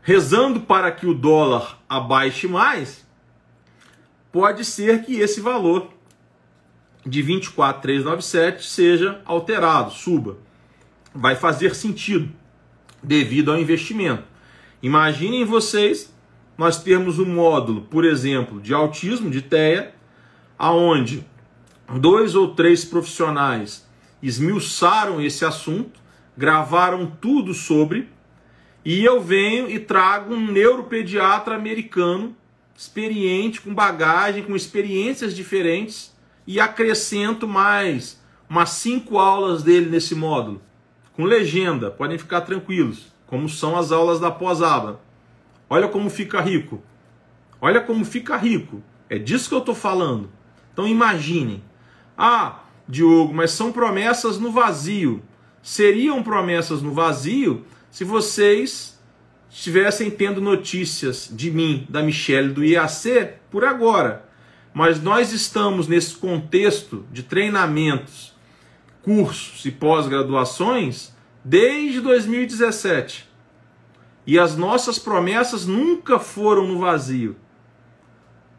rezando 0.00 0.60
para 0.60 0.92
que 0.92 1.06
o 1.06 1.14
dólar 1.14 1.82
abaixe 1.88 2.46
mais, 2.46 3.04
pode 4.30 4.64
ser 4.64 5.02
que 5.02 5.18
esse 5.18 5.40
valor 5.40 5.90
de 7.04 7.20
24,397 7.20 8.64
seja 8.64 9.20
alterado, 9.24 9.90
suba. 9.90 10.36
Vai 11.12 11.34
fazer 11.34 11.74
sentido 11.74 12.32
devido 13.02 13.50
ao 13.52 13.58
investimento. 13.58 14.24
Imaginem 14.82 15.44
vocês 15.44 16.14
nós 16.56 16.82
termos 16.82 17.18
um 17.18 17.26
módulo, 17.26 17.82
por 17.82 18.04
exemplo, 18.04 18.60
de 18.60 18.72
autismo, 18.72 19.30
de 19.30 19.42
TEA, 19.42 19.94
aonde 20.58 21.24
dois 22.00 22.34
ou 22.34 22.54
três 22.54 22.84
profissionais 22.84 23.86
esmiuçaram 24.22 25.20
esse 25.20 25.44
assunto, 25.44 26.00
gravaram 26.36 27.06
tudo 27.20 27.52
sobre, 27.52 28.08
e 28.84 29.04
eu 29.04 29.20
venho 29.20 29.68
e 29.68 29.78
trago 29.78 30.34
um 30.34 30.50
neuropediatra 30.50 31.54
americano, 31.54 32.34
experiente, 32.76 33.60
com 33.60 33.74
bagagem, 33.74 34.44
com 34.44 34.54
experiências 34.54 35.34
diferentes, 35.34 36.14
e 36.46 36.60
acrescento 36.60 37.48
mais 37.48 38.20
umas 38.48 38.70
cinco 38.70 39.18
aulas 39.18 39.62
dele 39.62 39.90
nesse 39.90 40.14
módulo, 40.14 40.62
com 41.16 41.24
legenda, 41.24 41.90
podem 41.90 42.18
ficar 42.18 42.42
tranquilos, 42.42 43.06
como 43.26 43.48
são 43.48 43.76
as 43.76 43.90
aulas 43.90 44.20
da 44.20 44.30
pós-aba. 44.30 45.00
Olha 45.68 45.88
como 45.88 46.10
fica 46.10 46.40
rico. 46.42 46.82
Olha 47.60 47.80
como 47.80 48.04
fica 48.04 48.36
rico. 48.36 48.82
É 49.08 49.18
disso 49.18 49.48
que 49.48 49.54
eu 49.54 49.60
estou 49.60 49.74
falando. 49.74 50.28
Então 50.72 50.86
imaginem. 50.86 51.62
Ah, 52.16 52.60
Diogo, 52.86 53.32
mas 53.32 53.50
são 53.50 53.72
promessas 53.72 54.38
no 54.38 54.52
vazio. 54.52 55.22
Seriam 55.62 56.22
promessas 56.22 56.82
no 56.82 56.92
vazio 56.92 57.64
se 57.90 58.04
vocês 58.04 59.00
estivessem 59.50 60.10
tendo 60.10 60.38
notícias 60.38 61.30
de 61.32 61.50
mim, 61.50 61.86
da 61.88 62.02
Michelle, 62.02 62.52
do 62.52 62.62
IAC, 62.62 63.36
por 63.50 63.64
agora. 63.64 64.28
Mas 64.74 65.02
nós 65.02 65.32
estamos 65.32 65.88
nesse 65.88 66.14
contexto 66.14 67.06
de 67.10 67.22
treinamentos, 67.22 68.35
cursos 69.06 69.64
e 69.64 69.70
pós-graduações 69.70 71.14
desde 71.44 72.00
2017. 72.00 73.30
E 74.26 74.36
as 74.36 74.56
nossas 74.56 74.98
promessas 74.98 75.64
nunca 75.64 76.18
foram 76.18 76.66
no 76.66 76.80
vazio. 76.80 77.36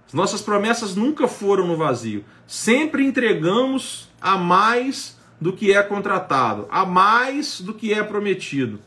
As 0.07 0.13
nossas 0.13 0.41
promessas 0.41 0.95
nunca 0.95 1.27
foram 1.27 1.67
no 1.67 1.75
vazio. 1.75 2.23
Sempre 2.47 3.05
entregamos 3.05 4.07
a 4.21 4.37
mais 4.37 5.19
do 5.39 5.51
que 5.51 5.73
é 5.73 5.83
contratado, 5.83 6.65
a 6.71 6.85
mais 6.85 7.59
do 7.59 7.73
que 7.73 7.93
é 7.93 8.01
prometido. 8.01 8.79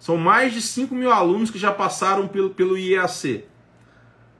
São 0.00 0.16
mais 0.16 0.52
de 0.52 0.60
5 0.60 0.92
mil 0.92 1.12
alunos 1.12 1.52
que 1.52 1.58
já 1.58 1.70
passaram 1.70 2.26
pelo, 2.26 2.50
pelo 2.50 2.76
IEAC. 2.76 3.44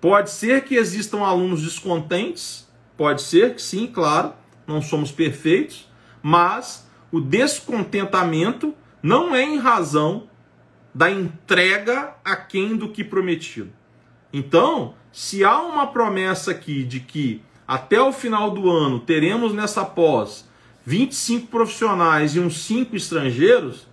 Pode 0.01 0.33
ser 0.33 0.65
que 0.65 0.75
existam 0.75 1.21
alunos 1.21 1.63
descontentes, 1.63 2.69
pode 2.97 3.23
ser 3.23 3.55
que 3.55 3.63
sim, 3.63 3.87
claro, 3.87 4.33
não 4.67 4.83
somos 4.83 5.13
perfeitos, 5.13 5.86
mas 6.27 6.85
o 7.13 7.21
descontentamento 7.21 8.75
não 9.01 9.33
é 9.33 9.45
em 9.45 9.59
razão 9.59 10.25
da 10.93 11.09
entrega 11.09 12.15
aquém 12.25 12.77
do 12.77 12.89
que 12.89 13.05
prometido. 13.05 13.71
Então, 14.33 14.95
se 15.13 15.45
há 15.45 15.61
uma 15.61 15.87
promessa 15.87 16.51
aqui 16.51 16.83
de 16.83 16.99
que 16.99 17.43
até 17.65 18.03
o 18.03 18.13
final 18.13 18.51
do 18.51 18.69
ano 18.69 18.99
teremos 18.99 19.55
nessa 19.55 19.85
pós 19.85 20.49
25 20.85 21.47
profissionais 21.47 22.35
e 22.35 22.41
uns 22.41 22.59
5 22.65 22.97
estrangeiros, 22.97 23.87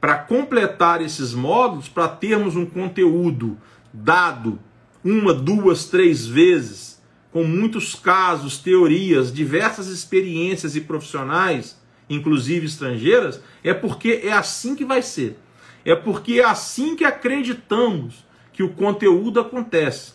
para 0.00 0.18
completar 0.18 1.00
esses 1.00 1.32
módulos, 1.32 1.88
para 1.88 2.08
termos 2.08 2.56
um 2.56 2.66
conteúdo 2.66 3.56
dado 3.92 4.58
uma, 5.04 5.32
duas, 5.32 5.84
três 5.84 6.26
vezes, 6.26 6.97
com 7.32 7.44
muitos 7.44 7.94
casos, 7.94 8.58
teorias, 8.58 9.32
diversas 9.32 9.88
experiências 9.88 10.74
e 10.76 10.80
profissionais, 10.80 11.78
inclusive 12.08 12.66
estrangeiras, 12.66 13.42
é 13.62 13.74
porque 13.74 14.22
é 14.24 14.32
assim 14.32 14.74
que 14.74 14.84
vai 14.84 15.02
ser. 15.02 15.38
É 15.84 15.94
porque 15.94 16.40
é 16.40 16.44
assim 16.44 16.96
que 16.96 17.04
acreditamos 17.04 18.26
que 18.52 18.62
o 18.62 18.72
conteúdo 18.72 19.40
acontece. 19.40 20.14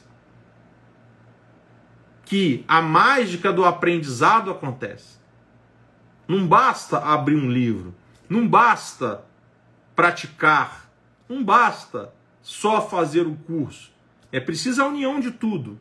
Que 2.26 2.64
a 2.68 2.82
mágica 2.82 3.54
do 3.54 3.64
aprendizado 3.64 4.50
acontece. 4.50 5.18
Não 6.28 6.48
basta 6.48 6.98
abrir 6.98 7.36
um 7.36 7.52
livro, 7.52 7.94
não 8.30 8.48
basta 8.48 9.24
praticar, 9.96 10.90
não 11.30 11.44
basta 11.44 12.14
só 12.42 12.88
fazer 12.88 13.28
o 13.28 13.36
curso. 13.36 13.92
É 14.32 14.40
preciso 14.40 14.82
a 14.82 14.88
união 14.88 15.20
de 15.20 15.32
tudo. 15.32 15.80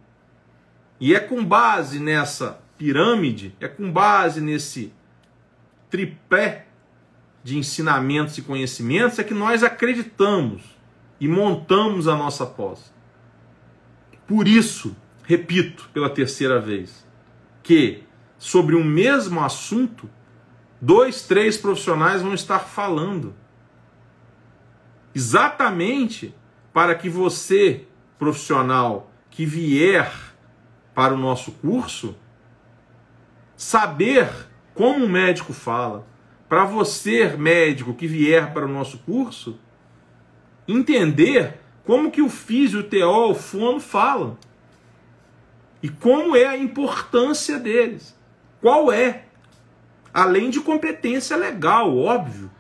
E 1.03 1.16
é 1.16 1.18
com 1.18 1.44
base 1.44 1.98
nessa 1.98 2.62
pirâmide, 2.78 3.57
é 3.59 3.66
com 3.66 3.90
base 3.90 4.40
nesse 4.40 4.92
tripé 5.90 6.68
de 7.42 7.59
ensinamentos 7.59 8.38
e 8.38 8.42
conhecimentos 8.42 9.18
é 9.18 9.24
que 9.24 9.34
nós 9.34 9.64
acreditamos 9.64 10.62
e 11.18 11.26
montamos 11.26 12.07
a 12.07 12.14
nossa 12.14 12.46
pós. 12.46 12.94
Por 14.28 14.46
isso, 14.46 14.96
repito 15.24 15.90
pela 15.92 16.09
terceira 16.09 16.61
vez, 16.61 17.05
que 17.64 18.05
sobre 18.38 18.76
um 18.76 18.84
mesmo 18.84 19.42
assunto, 19.42 20.09
dois, 20.80 21.26
três 21.26 21.57
profissionais 21.57 22.22
vão 22.22 22.32
estar 22.32 22.61
falando. 22.61 23.34
Exatamente 25.12 26.32
para 26.72 26.94
que 26.94 27.09
você, 27.09 27.88
profissional, 28.20 29.11
que 29.28 29.44
vier 29.44 30.32
para 30.95 31.14
o 31.14 31.18
nosso 31.18 31.53
curso, 31.53 32.16
saber 33.57 34.28
como 34.74 35.05
o 35.05 35.09
médico 35.09 35.53
fala, 35.53 36.07
para 36.49 36.64
você, 36.64 37.28
médico, 37.36 37.95
que 37.95 38.07
vier 38.07 38.53
para 38.53 38.66
o 38.66 38.68
nosso 38.68 38.99
curso, 38.99 39.59
entender 40.68 41.59
como 41.84 42.11
que 42.11 42.20
o 42.20 42.28
físio, 42.28 42.80
o 42.80 42.84
teó, 42.84 43.30
o 43.30 43.34
fono 43.34 43.80
falam. 43.80 44.36
E 45.82 45.88
como 45.88 46.36
é 46.36 46.47
a 46.47 46.57
importância 46.57 47.59
deles. 47.59 48.16
Qual 48.61 48.93
é? 48.93 49.24
Além 50.14 50.51
de 50.51 50.61
competência 50.61 51.36
legal, 51.36 51.97
óbvio. 51.97 52.51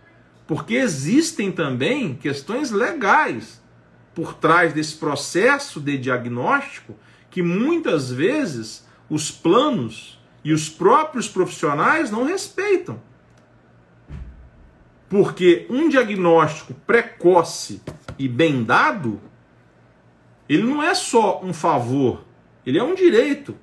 Porque 0.46 0.74
existem 0.74 1.52
também 1.52 2.14
questões 2.14 2.70
legais 2.70 3.62
por 4.14 4.34
trás 4.34 4.72
desse 4.72 4.96
processo 4.96 5.80
de 5.80 5.96
diagnóstico 5.96 6.94
que 7.32 7.42
muitas 7.42 8.12
vezes 8.12 8.86
os 9.08 9.30
planos 9.30 10.20
e 10.44 10.52
os 10.52 10.68
próprios 10.68 11.26
profissionais 11.26 12.10
não 12.10 12.24
respeitam. 12.24 13.00
Porque 15.08 15.66
um 15.70 15.88
diagnóstico 15.88 16.74
precoce 16.86 17.82
e 18.18 18.28
bem 18.28 18.62
dado, 18.62 19.18
ele 20.46 20.62
não 20.62 20.82
é 20.82 20.94
só 20.94 21.42
um 21.42 21.54
favor, 21.54 22.22
ele 22.66 22.78
é 22.78 22.84
um 22.84 22.94
direito. 22.94 23.56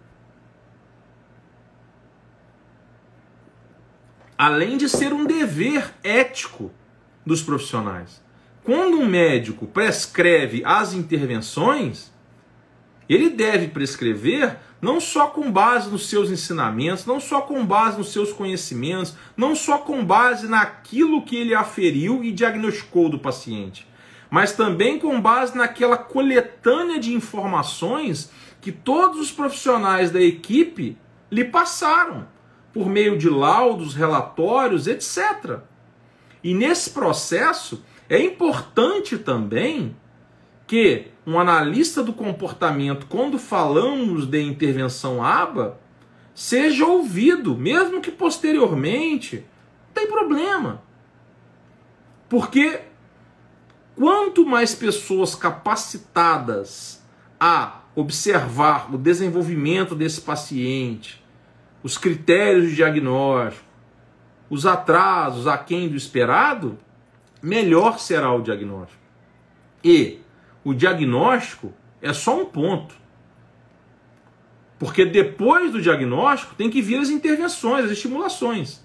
Além 4.36 4.78
de 4.78 4.90
ser 4.90 5.14
um 5.14 5.26
dever 5.26 5.94
ético 6.04 6.72
dos 7.24 7.44
profissionais. 7.44 8.20
Quando 8.64 8.98
um 8.98 9.06
médico 9.06 9.68
prescreve 9.68 10.64
as 10.66 10.94
intervenções, 10.94 12.12
ele 13.10 13.32
deve 13.32 13.70
prescrever 13.70 14.58
não 14.80 15.02
só 15.02 15.28
com 15.28 15.52
base 15.52 15.90
nos 15.90 16.08
seus 16.08 16.30
ensinamentos, 16.30 17.06
não 17.06 17.20
só 17.20 17.42
com 17.42 17.66
base 17.66 17.98
nos 17.98 18.14
seus 18.14 18.32
conhecimentos, 18.32 19.16
não 19.36 19.56
só 19.56 19.80
com 19.80 20.06
base 20.06 20.48
naquilo 20.48 21.24
que 21.24 21.36
ele 21.36 21.56
aferiu 21.56 22.24
e 22.24 22.32
diagnosticou 22.32 23.10
do 23.10 23.20
paciente, 23.20 23.88
mas 24.30 24.54
também 24.54 25.00
com 25.00 25.20
base 25.20 25.58
naquela 25.58 25.98
coletânea 25.98 27.00
de 27.00 27.14
informações 27.14 28.32
que 28.62 28.72
todos 28.72 29.20
os 29.20 29.32
profissionais 29.32 30.12
da 30.12 30.22
equipe 30.22 30.96
lhe 31.32 31.44
passaram, 31.44 32.28
por 32.72 32.88
meio 32.88 33.18
de 33.18 33.30
laudos, 33.30 33.96
relatórios, 33.96 34.88
etc. 34.88 35.60
E 36.44 36.54
nesse 36.54 36.92
processo 36.92 37.84
é 38.08 38.22
importante 38.22 39.18
também 39.18 39.96
que 40.70 41.08
um 41.26 41.40
analista 41.40 42.04
do 42.04 42.14
comportamento, 42.14 43.08
quando 43.08 43.40
falamos 43.40 44.28
de 44.28 44.40
intervenção 44.40 45.24
ABA, 45.24 45.80
seja 46.36 46.86
ouvido, 46.86 47.58
mesmo 47.58 48.00
que 48.00 48.12
posteriormente, 48.12 49.38
não 49.38 49.94
tem 49.96 50.06
problema. 50.06 50.84
Porque 52.30 52.82
quanto 53.96 54.46
mais 54.46 54.76
pessoas 54.76 55.34
capacitadas 55.34 57.04
a 57.40 57.82
observar 57.96 58.94
o 58.94 58.98
desenvolvimento 59.00 59.96
desse 59.96 60.22
paciente, 60.22 61.26
os 61.82 61.98
critérios 61.98 62.70
de 62.70 62.76
diagnóstico, 62.76 63.66
os 64.52 64.68
atrasos 64.68 65.48
aquém 65.48 65.90
do 65.90 65.96
esperado, 65.96 66.78
melhor 67.42 67.98
será 67.98 68.32
o 68.32 68.44
diagnóstico. 68.44 69.02
E 69.84 70.20
o 70.70 70.74
diagnóstico 70.76 71.74
é 72.00 72.14
só 72.14 72.40
um 72.40 72.46
ponto. 72.46 72.94
Porque 74.78 75.04
depois 75.04 75.72
do 75.72 75.82
diagnóstico 75.82 76.54
tem 76.54 76.70
que 76.70 76.80
vir 76.80 77.00
as 77.00 77.10
intervenções, 77.10 77.86
as 77.86 77.92
estimulações, 77.92 78.80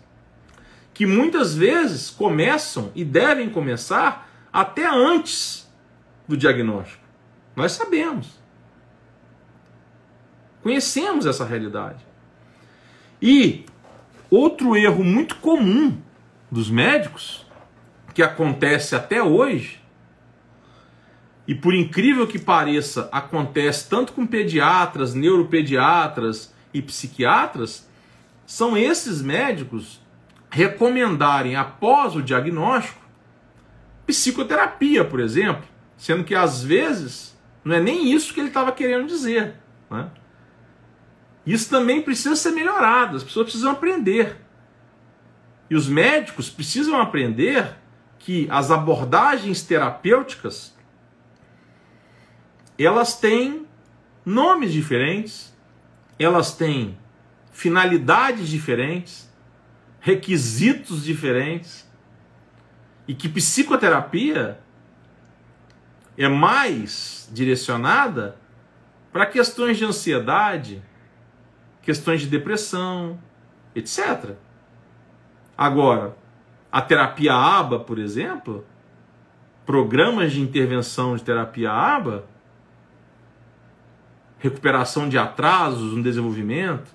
que 0.94 1.04
muitas 1.04 1.54
vezes 1.54 2.08
começam 2.08 2.90
e 2.94 3.04
devem 3.04 3.50
começar 3.50 4.30
até 4.50 4.86
antes 4.86 5.70
do 6.26 6.38
diagnóstico. 6.38 7.04
Nós 7.54 7.72
sabemos. 7.72 8.30
Conhecemos 10.62 11.26
essa 11.26 11.44
realidade. 11.44 12.02
E 13.20 13.66
outro 14.30 14.74
erro 14.74 15.04
muito 15.04 15.36
comum 15.36 16.00
dos 16.50 16.70
médicos, 16.70 17.46
que 18.14 18.22
acontece 18.22 18.96
até 18.96 19.22
hoje, 19.22 19.83
e 21.46 21.54
por 21.54 21.74
incrível 21.74 22.26
que 22.26 22.38
pareça, 22.38 23.08
acontece 23.12 23.88
tanto 23.88 24.12
com 24.12 24.26
pediatras, 24.26 25.14
neuropediatras 25.14 26.54
e 26.72 26.80
psiquiatras, 26.80 27.88
são 28.46 28.76
esses 28.76 29.20
médicos 29.20 30.00
recomendarem 30.50 31.56
após 31.56 32.14
o 32.14 32.22
diagnóstico 32.22 33.02
psicoterapia, 34.06 35.04
por 35.04 35.20
exemplo, 35.20 35.64
sendo 35.96 36.24
que 36.24 36.34
às 36.34 36.62
vezes 36.62 37.38
não 37.64 37.74
é 37.74 37.80
nem 37.80 38.12
isso 38.12 38.32
que 38.32 38.40
ele 38.40 38.48
estava 38.48 38.72
querendo 38.72 39.06
dizer. 39.06 39.54
Né? 39.90 40.10
Isso 41.46 41.68
também 41.68 42.02
precisa 42.02 42.36
ser 42.36 42.52
melhorado, 42.52 43.16
as 43.16 43.24
pessoas 43.24 43.46
precisam 43.46 43.72
aprender. 43.72 44.36
E 45.68 45.74
os 45.74 45.88
médicos 45.88 46.50
precisam 46.50 47.00
aprender 47.00 47.74
que 48.18 48.46
as 48.50 48.70
abordagens 48.70 49.62
terapêuticas 49.62 50.73
elas 52.78 53.18
têm 53.18 53.66
nomes 54.24 54.72
diferentes, 54.72 55.54
elas 56.18 56.54
têm 56.54 56.98
finalidades 57.52 58.48
diferentes, 58.48 59.30
requisitos 60.00 61.04
diferentes, 61.04 61.88
e 63.06 63.14
que 63.14 63.28
psicoterapia 63.28 64.58
é 66.16 66.28
mais 66.28 67.28
direcionada 67.32 68.36
para 69.12 69.26
questões 69.26 69.76
de 69.76 69.84
ansiedade, 69.84 70.82
questões 71.82 72.22
de 72.22 72.26
depressão, 72.26 73.18
etc. 73.74 74.32
Agora, 75.56 76.16
a 76.72 76.80
terapia 76.80 77.34
ABA, 77.34 77.78
por 77.78 77.98
exemplo, 77.98 78.64
programas 79.64 80.32
de 80.32 80.40
intervenção 80.40 81.16
de 81.16 81.22
terapia 81.22 81.70
ABA, 81.70 82.24
recuperação 84.44 85.08
de 85.08 85.16
atrasos 85.16 85.94
no 85.94 86.02
desenvolvimento, 86.02 86.94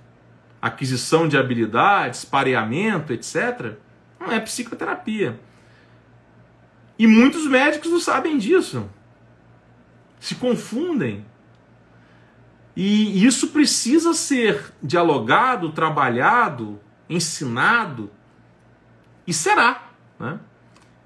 aquisição 0.61 1.27
de 1.27 1.35
habilidades, 1.35 2.23
pareamento, 2.23 3.11
etc., 3.11 3.73
não 4.19 4.31
é 4.31 4.39
psicoterapia. 4.39 5.39
E 6.97 7.07
muitos 7.07 7.47
médicos 7.47 7.89
não 7.89 7.99
sabem 7.99 8.37
disso. 8.37 8.87
Se 10.19 10.35
confundem. 10.35 11.25
E 12.75 13.25
isso 13.25 13.47
precisa 13.47 14.13
ser 14.13 14.71
dialogado, 14.83 15.71
trabalhado, 15.71 16.79
ensinado. 17.09 18.11
E 19.25 19.33
será. 19.33 19.89
Né? 20.19 20.39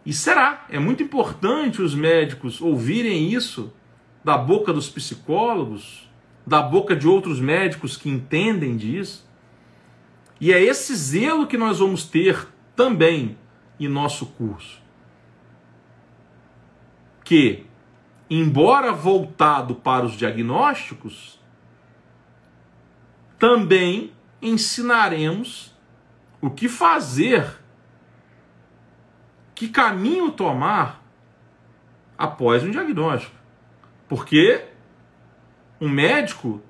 E 0.05 0.11
será. 0.11 0.65
É 0.69 0.77
muito 0.77 1.01
importante 1.01 1.81
os 1.81 1.95
médicos 1.95 2.59
ouvirem 2.59 3.31
isso 3.31 3.71
da 4.25 4.37
boca 4.37 4.73
dos 4.73 4.89
psicólogos, 4.89 6.11
da 6.45 6.61
boca 6.61 6.95
de 6.95 7.07
outros 7.07 7.39
médicos 7.39 7.97
que 7.97 8.09
entendem 8.09 8.75
disso. 8.75 9.27
E 10.39 10.51
é 10.51 10.61
esse 10.61 10.95
zelo 10.95 11.47
que 11.47 11.57
nós 11.57 11.79
vamos 11.79 12.03
ter 12.03 12.47
também 12.75 13.37
em 13.79 13.87
nosso 13.87 14.25
curso. 14.25 14.81
Que, 17.23 17.65
embora 18.29 18.91
voltado 18.91 19.75
para 19.75 20.05
os 20.05 20.13
diagnósticos, 20.13 21.39
também 23.39 24.11
ensinaremos 24.41 25.73
o 26.41 26.49
que 26.49 26.67
fazer, 26.67 27.57
que 29.55 29.69
caminho 29.69 30.31
tomar 30.31 31.01
após 32.17 32.63
um 32.63 32.71
diagnóstico. 32.71 33.35
Porque 34.09 34.65
um 35.83 35.89
médico, 35.89 36.61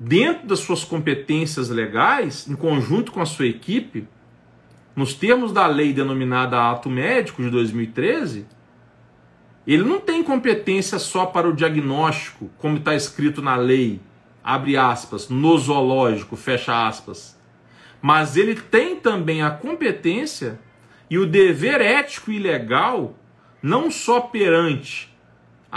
dentro 0.00 0.46
das 0.46 0.60
suas 0.60 0.82
competências 0.82 1.68
legais, 1.68 2.48
em 2.48 2.56
conjunto 2.56 3.12
com 3.12 3.20
a 3.20 3.26
sua 3.26 3.46
equipe, 3.46 4.08
nos 4.94 5.12
termos 5.12 5.52
da 5.52 5.66
lei 5.66 5.92
denominada 5.92 6.70
Ato 6.70 6.88
Médico 6.88 7.42
de 7.42 7.50
2013, 7.50 8.46
ele 9.66 9.82
não 9.82 10.00
tem 10.00 10.22
competência 10.22 10.98
só 10.98 11.26
para 11.26 11.46
o 11.46 11.52
diagnóstico, 11.52 12.50
como 12.56 12.78
está 12.78 12.94
escrito 12.94 13.42
na 13.42 13.56
lei, 13.56 14.00
abre 14.42 14.74
aspas, 14.78 15.28
nosológico, 15.28 16.34
fecha 16.34 16.88
aspas. 16.88 17.38
Mas 18.00 18.38
ele 18.38 18.54
tem 18.54 18.96
também 18.96 19.42
a 19.42 19.50
competência 19.50 20.58
e 21.10 21.18
o 21.18 21.26
dever 21.26 21.82
ético 21.82 22.32
e 22.32 22.38
legal, 22.38 23.18
não 23.62 23.90
só 23.90 24.20
perante 24.20 25.14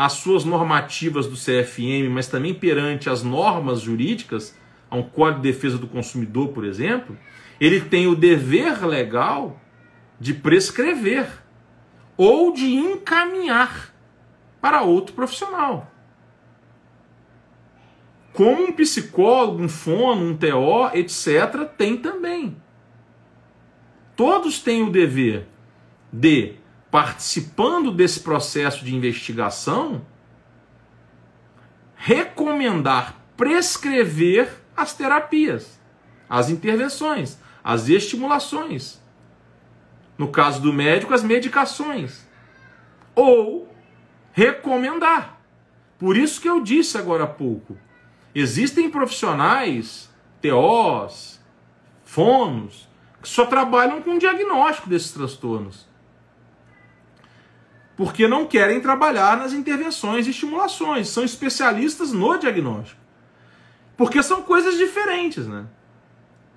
as 0.01 0.13
suas 0.13 0.45
normativas 0.45 1.27
do 1.27 1.35
CFM, 1.35 2.09
mas 2.09 2.25
também 2.25 2.53
perante 2.53 3.09
as 3.09 3.21
normas 3.21 3.81
jurídicas, 3.81 4.57
a 4.89 4.95
um 4.95 5.03
Código 5.03 5.41
de 5.41 5.51
Defesa 5.51 5.77
do 5.77 5.87
Consumidor, 5.87 6.53
por 6.53 6.63
exemplo, 6.63 7.17
ele 7.59 7.81
tem 7.81 8.07
o 8.07 8.15
dever 8.15 8.85
legal 8.85 9.59
de 10.17 10.33
prescrever 10.33 11.27
ou 12.15 12.53
de 12.53 12.73
encaminhar 12.73 13.93
para 14.61 14.83
outro 14.83 15.13
profissional. 15.13 15.91
Como 18.31 18.67
um 18.67 18.71
psicólogo, 18.71 19.61
um 19.61 19.67
fono, 19.67 20.29
um 20.29 20.37
TO, 20.37 20.97
etc., 20.97 21.65
tem 21.77 21.97
também. 21.97 22.55
Todos 24.15 24.61
têm 24.61 24.81
o 24.81 24.89
dever 24.89 25.45
de 26.09 26.58
participando 26.91 27.91
desse 27.91 28.21
processo 28.21 28.83
de 28.83 28.95
investigação, 28.95 30.05
recomendar, 31.95 33.15
prescrever 33.37 34.51
as 34.75 34.93
terapias, 34.93 35.79
as 36.29 36.49
intervenções, 36.49 37.37
as 37.63 37.89
estimulações. 37.89 38.99
No 40.17 40.29
caso 40.29 40.61
do 40.61 40.73
médico, 40.73 41.13
as 41.13 41.23
medicações. 41.23 42.27
Ou 43.15 43.73
recomendar. 44.33 45.39
Por 45.97 46.17
isso 46.17 46.41
que 46.41 46.49
eu 46.49 46.61
disse 46.61 46.97
agora 46.97 47.25
há 47.25 47.27
pouco: 47.27 47.77
existem 48.33 48.89
profissionais, 48.89 50.09
TOs, 50.41 51.39
fonos, 52.03 52.89
que 53.21 53.29
só 53.29 53.45
trabalham 53.45 54.01
com 54.01 54.17
diagnóstico 54.17 54.89
desses 54.89 55.11
transtornos 55.11 55.88
porque 57.99 58.29
não 58.29 58.45
querem 58.45 58.79
trabalhar 58.79 59.35
nas 59.35 59.51
intervenções 59.51 60.25
e 60.25 60.29
estimulações, 60.29 61.09
são 61.09 61.21
especialistas 61.21 62.13
no 62.13 62.37
diagnóstico. 62.37 62.97
Porque 63.97 64.23
são 64.23 64.41
coisas 64.41 64.77
diferentes, 64.77 65.45
né? 65.45 65.65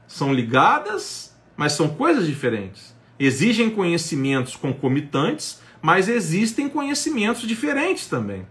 São 0.07 0.33
ligadas, 0.33 1.37
mas 1.57 1.73
são 1.73 1.89
coisas 1.89 2.29
diferentes. 2.29 2.95
Exigem 3.19 3.71
conhecimentos 3.71 4.55
concomitantes, 4.55 5.61
mas 5.81 6.09
existem 6.09 6.69
conhecimentos 6.69 7.43
diferentes 7.43 8.07
também. 8.07 8.47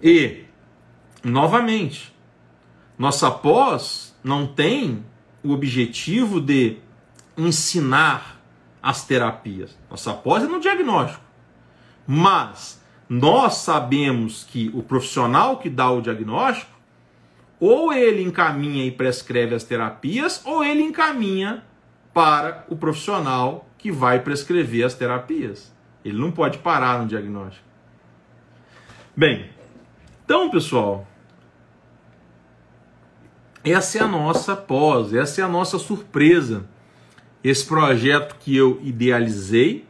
E, 0.00 0.44
novamente, 1.24 2.14
nossa 2.96 3.28
pós 3.28 4.16
não 4.22 4.46
tem 4.46 5.04
o 5.42 5.50
objetivo 5.50 6.40
de 6.40 6.78
ensinar 7.36 8.40
as 8.80 9.04
terapias. 9.04 9.76
Nossa 9.90 10.14
pós 10.14 10.44
é 10.44 10.46
no 10.46 10.60
diagnóstico. 10.60 11.23
Mas 12.06 12.82
nós 13.08 13.56
sabemos 13.56 14.44
que 14.44 14.70
o 14.74 14.82
profissional 14.82 15.58
que 15.58 15.70
dá 15.70 15.90
o 15.90 16.00
diagnóstico, 16.00 16.72
ou 17.60 17.92
ele 17.92 18.22
encaminha 18.22 18.84
e 18.84 18.90
prescreve 18.90 19.54
as 19.54 19.64
terapias, 19.64 20.42
ou 20.44 20.64
ele 20.64 20.82
encaminha 20.82 21.64
para 22.12 22.64
o 22.68 22.76
profissional 22.76 23.68
que 23.78 23.90
vai 23.90 24.20
prescrever 24.20 24.84
as 24.84 24.94
terapias. 24.94 25.72
Ele 26.04 26.18
não 26.18 26.30
pode 26.30 26.58
parar 26.58 27.00
no 27.00 27.08
diagnóstico. 27.08 27.64
Bem, 29.16 29.50
Então, 30.24 30.50
pessoal, 30.50 31.06
essa 33.62 33.98
é 33.98 34.00
a 34.02 34.08
nossa 34.08 34.56
pós, 34.56 35.14
essa 35.14 35.40
é 35.40 35.44
a 35.44 35.48
nossa 35.48 35.78
surpresa. 35.78 36.66
Esse 37.42 37.66
projeto 37.66 38.36
que 38.40 38.56
eu 38.56 38.80
idealizei, 38.82 39.86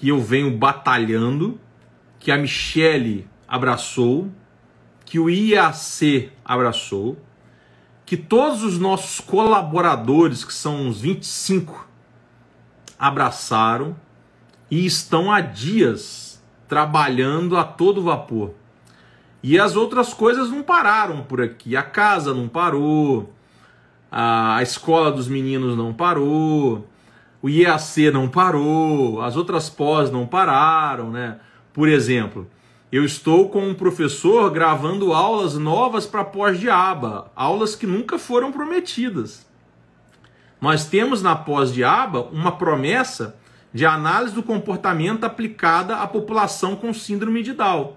que 0.00 0.08
eu 0.08 0.18
venho 0.18 0.56
batalhando, 0.56 1.60
que 2.18 2.32
a 2.32 2.38
Michele 2.38 3.28
abraçou, 3.46 4.30
que 5.04 5.18
o 5.18 5.28
IAC 5.28 6.32
abraçou, 6.42 7.18
que 8.06 8.16
todos 8.16 8.64
os 8.64 8.78
nossos 8.78 9.20
colaboradores, 9.20 10.42
que 10.42 10.54
são 10.54 10.86
uns 10.86 11.02
25, 11.02 11.86
abraçaram 12.98 13.94
e 14.70 14.86
estão 14.86 15.30
há 15.30 15.42
dias 15.42 16.42
trabalhando 16.66 17.58
a 17.58 17.62
todo 17.62 18.02
vapor. 18.02 18.54
E 19.42 19.60
as 19.60 19.76
outras 19.76 20.14
coisas 20.14 20.48
não 20.48 20.62
pararam 20.62 21.22
por 21.24 21.42
aqui. 21.42 21.76
A 21.76 21.82
casa 21.82 22.32
não 22.32 22.48
parou, 22.48 23.34
a 24.10 24.62
escola 24.62 25.12
dos 25.12 25.28
meninos 25.28 25.76
não 25.76 25.92
parou, 25.92 26.88
o 27.42 27.48
IAC 27.48 28.10
não 28.10 28.28
parou, 28.28 29.22
as 29.22 29.36
outras 29.36 29.70
pós 29.70 30.10
não 30.10 30.26
pararam, 30.26 31.10
né? 31.10 31.38
Por 31.72 31.88
exemplo, 31.88 32.46
eu 32.92 33.04
estou 33.04 33.48
com 33.48 33.66
um 33.68 33.74
professor 33.74 34.50
gravando 34.50 35.12
aulas 35.12 35.56
novas 35.56 36.06
para 36.06 36.24
pós 36.24 36.58
de 36.58 36.68
aba, 36.68 37.30
aulas 37.34 37.74
que 37.74 37.86
nunca 37.86 38.18
foram 38.18 38.52
prometidas. 38.52 39.46
Nós 40.60 40.84
temos 40.86 41.22
na 41.22 41.34
pós 41.34 41.72
de 41.72 41.82
aba 41.82 42.22
uma 42.24 42.52
promessa 42.52 43.36
de 43.72 43.86
análise 43.86 44.34
do 44.34 44.42
comportamento 44.42 45.24
aplicada 45.24 45.96
à 45.96 46.06
população 46.06 46.76
com 46.76 46.92
síndrome 46.92 47.42
de 47.42 47.52
Down. 47.52 47.94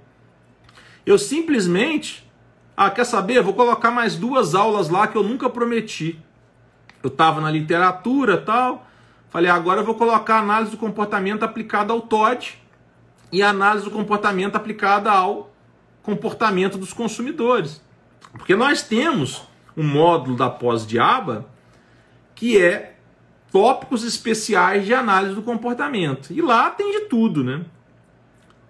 Eu 1.05 1.17
simplesmente, 1.17 2.29
ah, 2.77 2.89
quer 2.89 3.03
saber? 3.03 3.41
Vou 3.41 3.53
colocar 3.53 3.91
mais 3.91 4.15
duas 4.15 4.55
aulas 4.55 4.89
lá 4.89 5.07
que 5.07 5.17
eu 5.17 5.23
nunca 5.23 5.49
prometi. 5.49 6.17
Eu 7.01 7.09
estava 7.09 7.41
na 7.41 7.51
literatura 7.51 8.37
tal, 8.37 8.87
falei, 9.33 9.51
agora 9.51 9.81
eu 9.81 9.85
vou 9.85 9.95
colocar 9.95 10.39
análise 10.39 10.71
do 10.71 10.77
comportamento 10.77 11.43
aplicada 11.43 11.91
ao 11.91 11.99
TOD 11.99 12.57
e 13.31 13.43
análise 13.43 13.83
do 13.83 13.91
comportamento 13.91 14.55
aplicada 14.55 15.11
ao 15.11 15.51
comportamento 16.01 16.77
dos 16.77 16.93
consumidores. 16.93 17.81
Porque 18.31 18.55
nós 18.55 18.81
temos 18.81 19.45
um 19.75 19.83
módulo 19.83 20.37
da 20.37 20.49
pós-diaba 20.49 21.45
que 22.33 22.61
é 22.61 22.95
tópicos 23.51 24.05
especiais 24.05 24.85
de 24.85 24.93
análise 24.93 25.35
do 25.35 25.41
comportamento. 25.41 26.31
E 26.31 26.41
lá 26.41 26.69
tem 26.69 26.91
de 26.91 27.01
tudo, 27.07 27.43
né? 27.43 27.65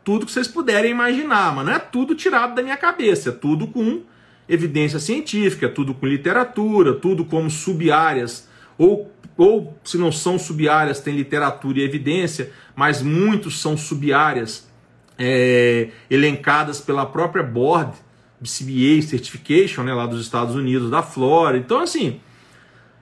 tudo 0.04 0.26
que 0.26 0.32
vocês 0.32 0.48
puderem 0.48 0.92
imaginar, 0.92 1.56
mas 1.56 1.66
não 1.66 1.74
é 1.74 1.80
tudo 1.80 2.14
tirado 2.14 2.54
da 2.54 2.62
minha 2.62 2.76
cabeça, 2.76 3.30
é 3.30 3.32
tudo 3.32 3.68
com 3.68 4.02
evidência 4.48 5.00
científica, 5.00 5.70
tudo 5.70 5.94
com 5.94 6.06
literatura, 6.06 6.94
tudo 6.94 7.24
como 7.24 7.50
sub-áreas, 7.50 8.48
ou, 8.78 9.12
ou 9.38 9.78
se 9.84 9.98
não 9.98 10.12
são 10.12 10.38
sub-áreas, 10.38 11.00
tem 11.00 11.16
literatura 11.16 11.80
e 11.80 11.84
evidência, 11.84 12.52
mas 12.76 13.02
muitos 13.02 13.60
são 13.60 13.76
sub-áreas 13.76 14.70
é, 15.18 15.90
elencadas 16.10 16.80
pela 16.80 17.06
própria 17.06 17.44
Board 17.44 17.94
BCBA 18.40 19.02
Certification, 19.02 19.84
né, 19.84 19.94
lá 19.94 20.06
dos 20.06 20.22
Estados 20.22 20.56
Unidos, 20.56 20.90
da 20.90 21.02
Flórida. 21.02 21.64
Então, 21.64 21.80
assim, 21.80 22.20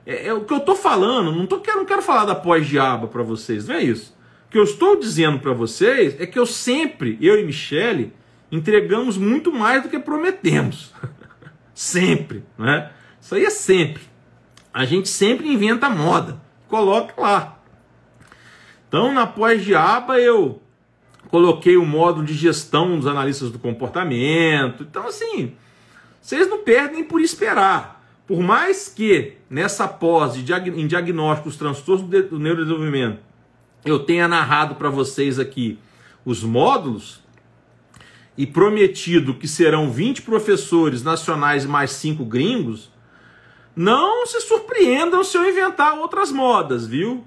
é, 0.05 0.27
é 0.27 0.33
o 0.33 0.45
que 0.45 0.53
eu 0.53 0.57
estou 0.57 0.75
falando, 0.75 1.31
não, 1.31 1.45
tô, 1.45 1.61
não 1.65 1.85
quero 1.85 2.01
falar 2.01 2.25
da 2.25 2.35
pós-diaba 2.35 3.07
para 3.07 3.23
vocês, 3.23 3.67
não 3.67 3.75
é 3.75 3.83
isso 3.83 4.19
que 4.51 4.57
eu 4.57 4.63
estou 4.63 4.99
dizendo 4.99 5.39
para 5.39 5.53
vocês 5.53 6.19
é 6.19 6.27
que 6.27 6.37
eu 6.37 6.45
sempre, 6.45 7.17
eu 7.21 7.39
e 7.39 7.43
Michele, 7.43 8.13
entregamos 8.51 9.17
muito 9.17 9.49
mais 9.51 9.81
do 9.81 9.87
que 9.87 9.97
prometemos. 9.97 10.93
sempre, 11.73 12.43
né? 12.57 12.91
Isso 13.19 13.33
aí 13.33 13.45
é 13.45 13.49
sempre. 13.49 14.03
A 14.73 14.85
gente 14.85 15.09
sempre 15.09 15.51
inventa 15.51 15.89
moda. 15.89 16.41
Coloca 16.67 17.19
lá. 17.19 17.59
Então, 18.87 19.13
na 19.13 19.27
pós-diaba, 19.27 20.19
eu 20.19 20.61
coloquei 21.29 21.77
o 21.77 21.85
módulo 21.85 22.25
de 22.25 22.33
gestão 22.33 22.97
dos 22.97 23.07
analistas 23.07 23.51
do 23.51 23.59
comportamento. 23.59 24.83
Então, 24.83 25.07
assim, 25.07 25.53
vocês 26.21 26.49
não 26.49 26.63
perdem 26.63 27.03
por 27.03 27.21
esperar. 27.21 28.01
Por 28.27 28.41
mais 28.41 28.87
que 28.87 29.37
nessa 29.49 29.87
pós 29.87 30.35
de 30.35 30.53
em 30.53 30.87
diagnósticos 30.87 31.57
transtornos 31.57 32.07
do 32.29 32.39
neurodesenvolvimento 32.39 33.31
eu 33.83 33.99
tenha 33.99 34.27
narrado 34.27 34.75
para 34.75 34.89
vocês 34.89 35.39
aqui 35.39 35.79
os 36.23 36.43
módulos 36.43 37.19
e 38.37 38.45
prometido 38.45 39.33
que 39.33 39.47
serão 39.47 39.91
20 39.91 40.21
professores 40.21 41.03
nacionais 41.03 41.65
mais 41.65 41.91
5 41.91 42.23
gringos, 42.23 42.90
não 43.75 44.25
se 44.25 44.41
surpreendam 44.41 45.23
se 45.23 45.37
eu 45.37 45.49
inventar 45.49 45.97
outras 45.97 46.31
modas, 46.31 46.85
viu? 46.85 47.23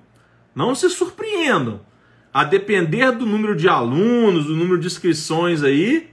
Não 0.55 0.75
se 0.75 0.89
surpreendam. 0.91 1.81
A 2.33 2.45
depender 2.45 3.13
do 3.13 3.25
número 3.25 3.57
de 3.57 3.69
alunos, 3.69 4.47
do 4.47 4.57
número 4.57 4.79
de 4.79 4.87
inscrições 4.87 5.63
aí, 5.63 6.11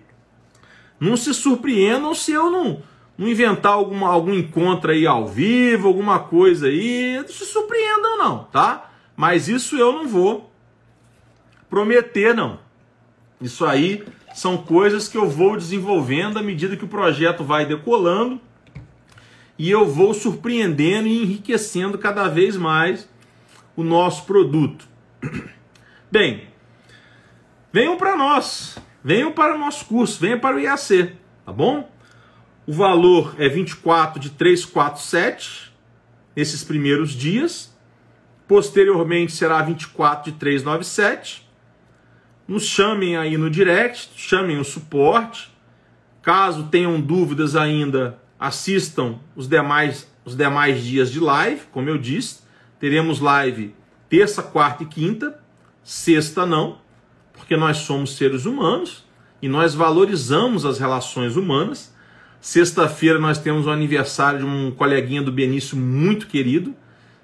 não 0.99 1.17
se 1.17 1.33
surpreendam 1.33 2.13
se 2.13 2.31
eu 2.31 2.49
não, 2.49 2.83
não 3.17 3.27
inventar 3.27 3.73
alguma, 3.73 4.07
algum 4.07 4.33
encontro 4.33 4.91
aí 4.91 5.05
ao 5.05 5.27
vivo, 5.27 5.87
alguma 5.87 6.19
coisa 6.19 6.67
aí. 6.67 7.17
Não 7.17 7.27
se 7.27 7.45
surpreendam, 7.45 8.17
não, 8.17 8.43
tá? 8.45 8.91
Mas 9.15 9.47
isso 9.47 9.75
eu 9.77 9.91
não 9.91 10.07
vou 10.07 10.51
prometer, 11.69 12.35
não. 12.35 12.59
Isso 13.41 13.65
aí 13.65 14.03
são 14.33 14.57
coisas 14.57 15.07
que 15.07 15.17
eu 15.17 15.27
vou 15.27 15.57
desenvolvendo 15.57 16.37
à 16.37 16.43
medida 16.43 16.77
que 16.77 16.85
o 16.85 16.87
projeto 16.87 17.43
vai 17.43 17.65
decolando 17.65 18.39
e 19.61 19.69
eu 19.69 19.85
vou 19.85 20.11
surpreendendo 20.11 21.07
e 21.07 21.21
enriquecendo 21.21 21.95
cada 21.95 22.27
vez 22.27 22.57
mais 22.57 23.07
o 23.75 23.83
nosso 23.83 24.25
produto. 24.25 24.87
Bem, 26.11 26.47
venham 27.71 27.95
para 27.95 28.17
nós, 28.17 28.79
venham 29.03 29.31
para 29.31 29.53
o 29.53 29.59
nosso 29.59 29.85
curso, 29.85 30.19
venham 30.19 30.39
para 30.39 30.55
o 30.55 30.59
IAC, 30.59 31.15
tá 31.45 31.53
bom? 31.53 31.87
O 32.65 32.73
valor 32.73 33.35
é 33.37 33.47
24 33.47 34.19
de 34.19 34.31
347 34.31 35.71
nesses 36.35 36.63
primeiros 36.63 37.11
dias. 37.11 37.71
Posteriormente 38.47 39.31
será 39.31 39.61
24 39.61 40.31
de 40.31 40.39
397. 40.39 41.47
Nos 42.47 42.65
chamem 42.65 43.15
aí 43.15 43.37
no 43.37 43.47
direct, 43.47 44.09
chamem 44.15 44.57
o 44.57 44.63
suporte. 44.63 45.55
Caso 46.23 46.63
tenham 46.63 46.99
dúvidas 46.99 47.55
ainda, 47.55 48.20
assistam 48.41 49.19
os 49.35 49.47
demais, 49.47 50.11
os 50.25 50.35
demais 50.35 50.83
dias 50.83 51.11
de 51.11 51.19
live, 51.19 51.61
como 51.71 51.87
eu 51.87 51.99
disse. 51.99 52.39
Teremos 52.79 53.19
live 53.19 53.75
terça, 54.09 54.41
quarta 54.41 54.81
e 54.81 54.87
quinta, 54.87 55.39
sexta 55.83 56.43
não, 56.43 56.79
porque 57.31 57.55
nós 57.55 57.77
somos 57.77 58.17
seres 58.17 58.45
humanos 58.45 59.05
e 59.41 59.47
nós 59.47 59.75
valorizamos 59.75 60.65
as 60.65 60.79
relações 60.79 61.35
humanas. 61.35 61.93
Sexta-feira 62.41 63.19
nós 63.19 63.37
temos 63.37 63.67
o 63.67 63.69
aniversário 63.69 64.39
de 64.39 64.45
um 64.45 64.71
coleguinha 64.71 65.21
do 65.21 65.31
Benício 65.31 65.77
muito 65.77 66.25
querido, 66.25 66.75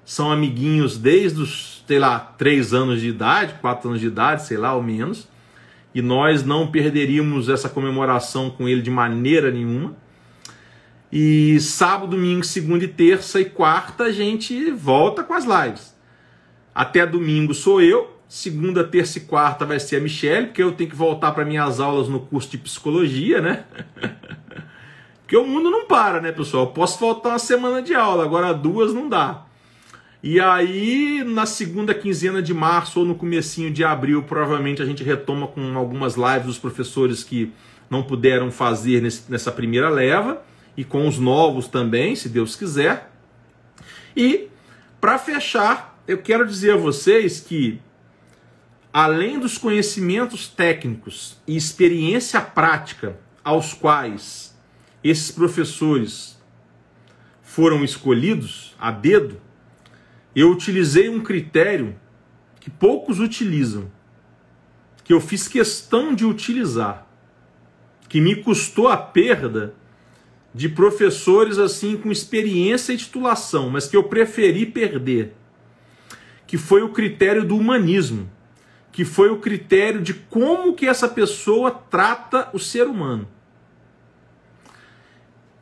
são 0.04 0.30
amiguinhos 0.30 0.96
desde 0.96 1.42
os, 1.42 1.84
sei 1.86 1.98
lá, 1.98 2.18
três 2.18 2.72
anos 2.72 3.00
de 3.00 3.08
idade, 3.08 3.54
quatro 3.60 3.88
anos 3.88 4.00
de 4.00 4.06
idade, 4.06 4.46
sei 4.46 4.56
lá, 4.56 4.74
ou 4.74 4.82
menos, 4.82 5.28
e 5.92 6.00
nós 6.00 6.44
não 6.44 6.68
perderíamos 6.68 7.48
essa 7.48 7.68
comemoração 7.68 8.48
com 8.48 8.68
ele 8.68 8.80
de 8.80 8.90
maneira 8.90 9.50
nenhuma. 9.50 9.96
E 11.10 11.58
sábado, 11.60 12.10
domingo, 12.10 12.44
segunda 12.44 12.84
e 12.84 12.88
terça 12.88 13.40
e 13.40 13.46
quarta 13.46 14.04
a 14.04 14.12
gente 14.12 14.70
volta 14.70 15.24
com 15.24 15.32
as 15.32 15.44
lives. 15.44 15.96
Até 16.74 17.06
domingo 17.06 17.54
sou 17.54 17.80
eu, 17.80 18.18
segunda, 18.28 18.84
terça 18.84 19.16
e 19.16 19.22
quarta 19.22 19.64
vai 19.64 19.80
ser 19.80 19.96
a 19.96 20.00
Michelle, 20.00 20.48
porque 20.48 20.62
eu 20.62 20.72
tenho 20.72 20.90
que 20.90 20.96
voltar 20.96 21.32
para 21.32 21.46
minhas 21.46 21.80
aulas 21.80 22.08
no 22.08 22.20
curso 22.20 22.50
de 22.50 22.58
psicologia, 22.58 23.40
né? 23.40 23.64
porque 25.22 25.36
o 25.36 25.46
mundo 25.46 25.70
não 25.70 25.86
para, 25.86 26.20
né, 26.20 26.30
pessoal? 26.30 26.64
Eu 26.64 26.70
posso 26.70 26.98
faltar 26.98 27.32
uma 27.32 27.38
semana 27.38 27.80
de 27.80 27.94
aula, 27.94 28.22
agora 28.22 28.52
duas 28.52 28.92
não 28.92 29.08
dá. 29.08 29.46
E 30.22 30.38
aí, 30.38 31.24
na 31.24 31.46
segunda 31.46 31.94
quinzena 31.94 32.42
de 32.42 32.52
março 32.52 33.00
ou 33.00 33.06
no 33.06 33.14
comecinho 33.14 33.70
de 33.70 33.82
abril, 33.82 34.24
provavelmente 34.24 34.82
a 34.82 34.84
gente 34.84 35.02
retoma 35.02 35.46
com 35.46 35.78
algumas 35.78 36.16
lives 36.16 36.46
dos 36.46 36.58
professores 36.58 37.24
que 37.24 37.50
não 37.88 38.02
puderam 38.02 38.50
fazer 38.50 39.00
nesse, 39.00 39.30
nessa 39.30 39.50
primeira 39.50 39.88
leva 39.88 40.42
e 40.78 40.84
com 40.84 41.08
os 41.08 41.18
novos 41.18 41.66
também, 41.66 42.14
se 42.14 42.28
Deus 42.28 42.54
quiser. 42.54 43.10
E 44.16 44.48
para 45.00 45.18
fechar, 45.18 46.00
eu 46.06 46.18
quero 46.18 46.46
dizer 46.46 46.74
a 46.74 46.76
vocês 46.76 47.40
que 47.40 47.82
além 48.92 49.40
dos 49.40 49.58
conhecimentos 49.58 50.46
técnicos 50.46 51.36
e 51.48 51.56
experiência 51.56 52.40
prática 52.40 53.18
aos 53.42 53.74
quais 53.74 54.56
esses 55.02 55.32
professores 55.32 56.40
foram 57.42 57.82
escolhidos 57.82 58.76
a 58.78 58.92
dedo, 58.92 59.40
eu 60.32 60.48
utilizei 60.48 61.08
um 61.08 61.20
critério 61.20 61.98
que 62.60 62.70
poucos 62.70 63.18
utilizam, 63.18 63.90
que 65.02 65.12
eu 65.12 65.20
fiz 65.20 65.48
questão 65.48 66.14
de 66.14 66.24
utilizar. 66.24 67.04
que 68.08 68.22
me 68.22 68.36
custou 68.36 68.88
a 68.88 68.96
perda 68.96 69.74
de 70.54 70.68
professores 70.68 71.58
assim 71.58 71.96
com 71.96 72.10
experiência 72.10 72.92
e 72.92 72.96
titulação, 72.96 73.70
mas 73.70 73.86
que 73.86 73.96
eu 73.96 74.04
preferi 74.04 74.66
perder, 74.66 75.34
que 76.46 76.56
foi 76.56 76.82
o 76.82 76.90
critério 76.90 77.44
do 77.44 77.56
humanismo, 77.56 78.30
que 78.90 79.04
foi 79.04 79.30
o 79.30 79.38
critério 79.38 80.00
de 80.00 80.14
como 80.14 80.74
que 80.74 80.86
essa 80.86 81.08
pessoa 81.08 81.70
trata 81.70 82.48
o 82.52 82.58
ser 82.58 82.86
humano. 82.86 83.28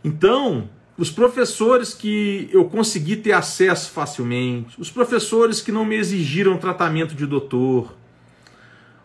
Então, 0.03 0.71
os 0.97 1.11
professores 1.11 1.93
que 1.93 2.49
eu 2.53 2.65
consegui 2.67 3.17
ter 3.17 3.33
acesso 3.33 3.91
facilmente, 3.91 4.81
os 4.81 4.91
professores 4.91 5.61
que 5.61 5.71
não 5.71 5.85
me 5.85 5.97
exigiram 5.97 6.57
tratamento 6.57 7.15
de 7.15 7.27
doutor, 7.27 7.95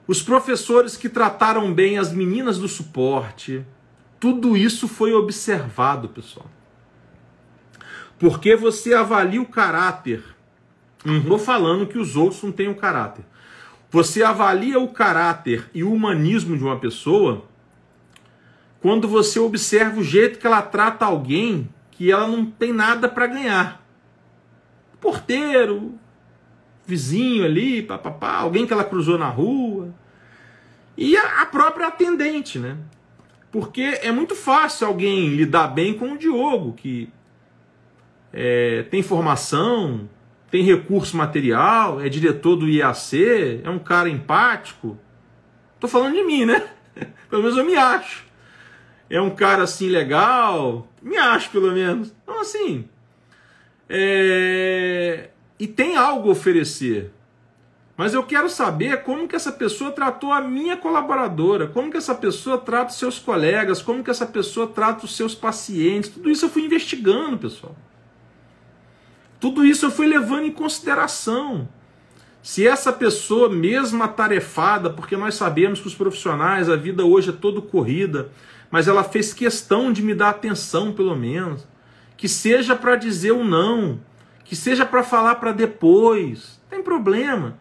os 0.07 0.21
professores 0.21 0.95
que 0.95 1.09
trataram 1.09 1.73
bem 1.73 1.97
as 1.97 2.13
meninas 2.13 2.57
do 2.57 2.67
suporte, 2.67 3.65
tudo 4.21 4.55
isso 4.55 4.87
foi 4.87 5.13
observado, 5.13 6.07
pessoal. 6.07 6.45
Porque 8.19 8.55
você 8.55 8.93
avalia 8.93 9.41
o 9.41 9.47
caráter. 9.47 10.23
Não 11.03 11.17
estou 11.17 11.39
falando 11.39 11.87
que 11.87 11.97
os 11.97 12.15
outros 12.15 12.43
não 12.43 12.51
tenham 12.51 12.75
caráter. 12.75 13.25
Você 13.89 14.21
avalia 14.21 14.79
o 14.79 14.89
caráter 14.89 15.67
e 15.73 15.83
o 15.83 15.91
humanismo 15.91 16.55
de 16.55 16.63
uma 16.63 16.79
pessoa 16.79 17.45
quando 18.79 19.07
você 19.07 19.39
observa 19.39 19.99
o 19.99 20.03
jeito 20.03 20.37
que 20.37 20.45
ela 20.45 20.61
trata 20.61 21.03
alguém 21.03 21.67
que 21.89 22.11
ela 22.11 22.27
não 22.27 22.45
tem 22.45 22.71
nada 22.71 23.09
para 23.09 23.25
ganhar. 23.25 23.83
Porteiro, 24.99 25.95
vizinho 26.85 27.43
ali, 27.43 27.81
papapá, 27.81 28.35
alguém 28.35 28.67
que 28.67 28.73
ela 28.73 28.83
cruzou 28.83 29.17
na 29.17 29.29
rua. 29.29 29.95
E 30.95 31.17
a 31.17 31.43
própria 31.47 31.87
atendente, 31.87 32.59
né? 32.59 32.77
Porque 33.51 33.99
é 34.01 34.11
muito 34.11 34.35
fácil 34.35 34.87
alguém 34.87 35.29
lidar 35.29 35.67
bem 35.67 35.93
com 35.93 36.13
o 36.13 36.17
Diogo, 36.17 36.73
que 36.73 37.09
é, 38.31 38.83
tem 38.83 39.03
formação, 39.03 40.09
tem 40.49 40.63
recurso 40.63 41.17
material, 41.17 41.99
é 41.99 42.07
diretor 42.07 42.55
do 42.55 42.69
IAC, 42.69 43.61
é 43.63 43.69
um 43.69 43.79
cara 43.79 44.09
empático. 44.09 44.97
Tô 45.79 45.87
falando 45.87 46.15
de 46.15 46.23
mim, 46.23 46.45
né? 46.45 46.65
Pelo 47.29 47.43
menos 47.43 47.57
eu 47.57 47.65
me 47.65 47.75
acho. 47.75 48.25
É 49.09 49.19
um 49.19 49.29
cara 49.29 49.63
assim 49.63 49.89
legal, 49.89 50.87
me 51.01 51.17
acho 51.17 51.49
pelo 51.49 51.73
menos. 51.73 52.13
Então 52.23 52.39
assim, 52.39 52.87
é... 53.89 55.31
e 55.59 55.67
tem 55.67 55.97
algo 55.97 56.29
a 56.29 56.31
oferecer. 56.31 57.11
Mas 57.97 58.13
eu 58.13 58.23
quero 58.23 58.49
saber 58.49 59.03
como 59.03 59.27
que 59.27 59.35
essa 59.35 59.51
pessoa 59.51 59.91
tratou 59.91 60.31
a 60.31 60.41
minha 60.41 60.77
colaboradora, 60.77 61.67
como 61.67 61.91
que 61.91 61.97
essa 61.97 62.15
pessoa 62.15 62.57
trata 62.57 62.91
os 62.91 62.97
seus 62.97 63.19
colegas, 63.19 63.81
como 63.81 64.03
que 64.03 64.09
essa 64.09 64.25
pessoa 64.25 64.67
trata 64.67 65.05
os 65.05 65.15
seus 65.15 65.35
pacientes. 65.35 66.09
Tudo 66.09 66.29
isso 66.29 66.45
eu 66.45 66.49
fui 66.49 66.63
investigando, 66.63 67.37
pessoal. 67.37 67.75
Tudo 69.39 69.65
isso 69.65 69.87
eu 69.87 69.91
fui 69.91 70.07
levando 70.07 70.45
em 70.45 70.51
consideração. 70.51 71.67
Se 72.41 72.67
essa 72.67 72.91
pessoa, 72.91 73.49
mesmo 73.49 74.01
atarefada, 74.03 74.89
porque 74.89 75.15
nós 75.15 75.35
sabemos 75.35 75.79
que 75.79 75.87
os 75.87 75.95
profissionais, 75.95 76.69
a 76.69 76.75
vida 76.75 77.05
hoje 77.05 77.29
é 77.29 77.33
todo 77.33 77.61
corrida, 77.61 78.31
mas 78.71 78.87
ela 78.87 79.03
fez 79.03 79.33
questão 79.33 79.91
de 79.91 80.01
me 80.01 80.15
dar 80.15 80.29
atenção, 80.29 80.91
pelo 80.91 81.15
menos. 81.15 81.67
Que 82.17 82.27
seja 82.27 82.75
para 82.75 82.95
dizer 82.95 83.31
o 83.31 83.43
não, 83.43 83.99
que 84.45 84.55
seja 84.55 84.85
para 84.85 85.03
falar 85.03 85.35
para 85.35 85.51
depois. 85.51 86.59
Não 86.63 86.77
tem 86.77 86.83
problema. 86.83 87.59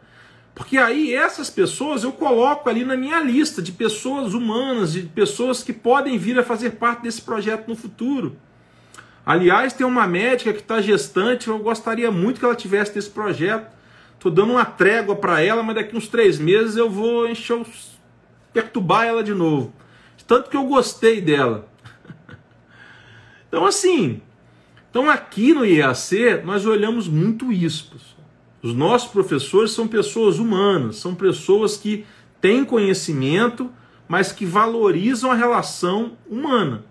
Porque 0.61 0.77
aí 0.77 1.15
essas 1.15 1.49
pessoas 1.49 2.05
eu 2.05 2.13
coloco 2.13 2.69
ali 2.69 2.85
na 2.85 2.95
minha 2.95 3.19
lista 3.23 3.63
de 3.63 3.73
pessoas 3.73 4.35
humanas, 4.35 4.93
de 4.93 5.01
pessoas 5.05 5.63
que 5.63 5.73
podem 5.73 6.19
vir 6.19 6.39
a 6.39 6.43
fazer 6.43 6.73
parte 6.73 7.01
desse 7.01 7.23
projeto 7.23 7.67
no 7.67 7.75
futuro. 7.75 8.37
Aliás, 9.25 9.73
tem 9.73 9.87
uma 9.87 10.07
médica 10.07 10.53
que 10.53 10.61
está 10.61 10.83
gestante, 10.83 11.49
eu 11.49 11.59
gostaria 11.61 12.11
muito 12.11 12.39
que 12.39 12.45
ela 12.45 12.55
tivesse 12.55 12.93
desse 12.93 13.09
projeto. 13.09 13.75
Estou 14.13 14.31
dando 14.31 14.53
uma 14.53 14.67
trégua 14.67 15.17
para 15.17 15.41
ela, 15.41 15.63
mas 15.63 15.77
daqui 15.77 15.97
uns 15.97 16.09
três 16.09 16.39
meses 16.39 16.77
eu 16.77 16.91
vou 16.91 17.27
encher 17.27 17.55
os... 17.55 17.99
perturbar 18.53 19.07
ela 19.07 19.25
de 19.25 19.33
novo. 19.33 19.73
Tanto 20.27 20.51
que 20.51 20.59
eu 20.59 20.65
gostei 20.65 21.23
dela. 21.23 21.71
então, 23.49 23.65
assim, 23.65 24.21
então 24.91 25.09
aqui 25.09 25.55
no 25.55 25.65
IAC 25.65 26.43
nós 26.45 26.67
olhamos 26.67 27.09
muito 27.09 27.51
isso. 27.51 28.20
Os 28.63 28.75
nossos 28.75 29.11
professores 29.11 29.71
são 29.73 29.89
pessoas 29.89 30.39
humanas, 30.39 30.97
são 30.97 31.15
pessoas 31.15 31.77
que 31.77 32.05
têm 32.41 32.65
conhecimento, 32.65 33.71
mas 34.07 34.33
que 34.33 34.45
valorizam 34.45 35.31
a 35.31 35.35
relação 35.35 36.13
humana. 36.29 36.85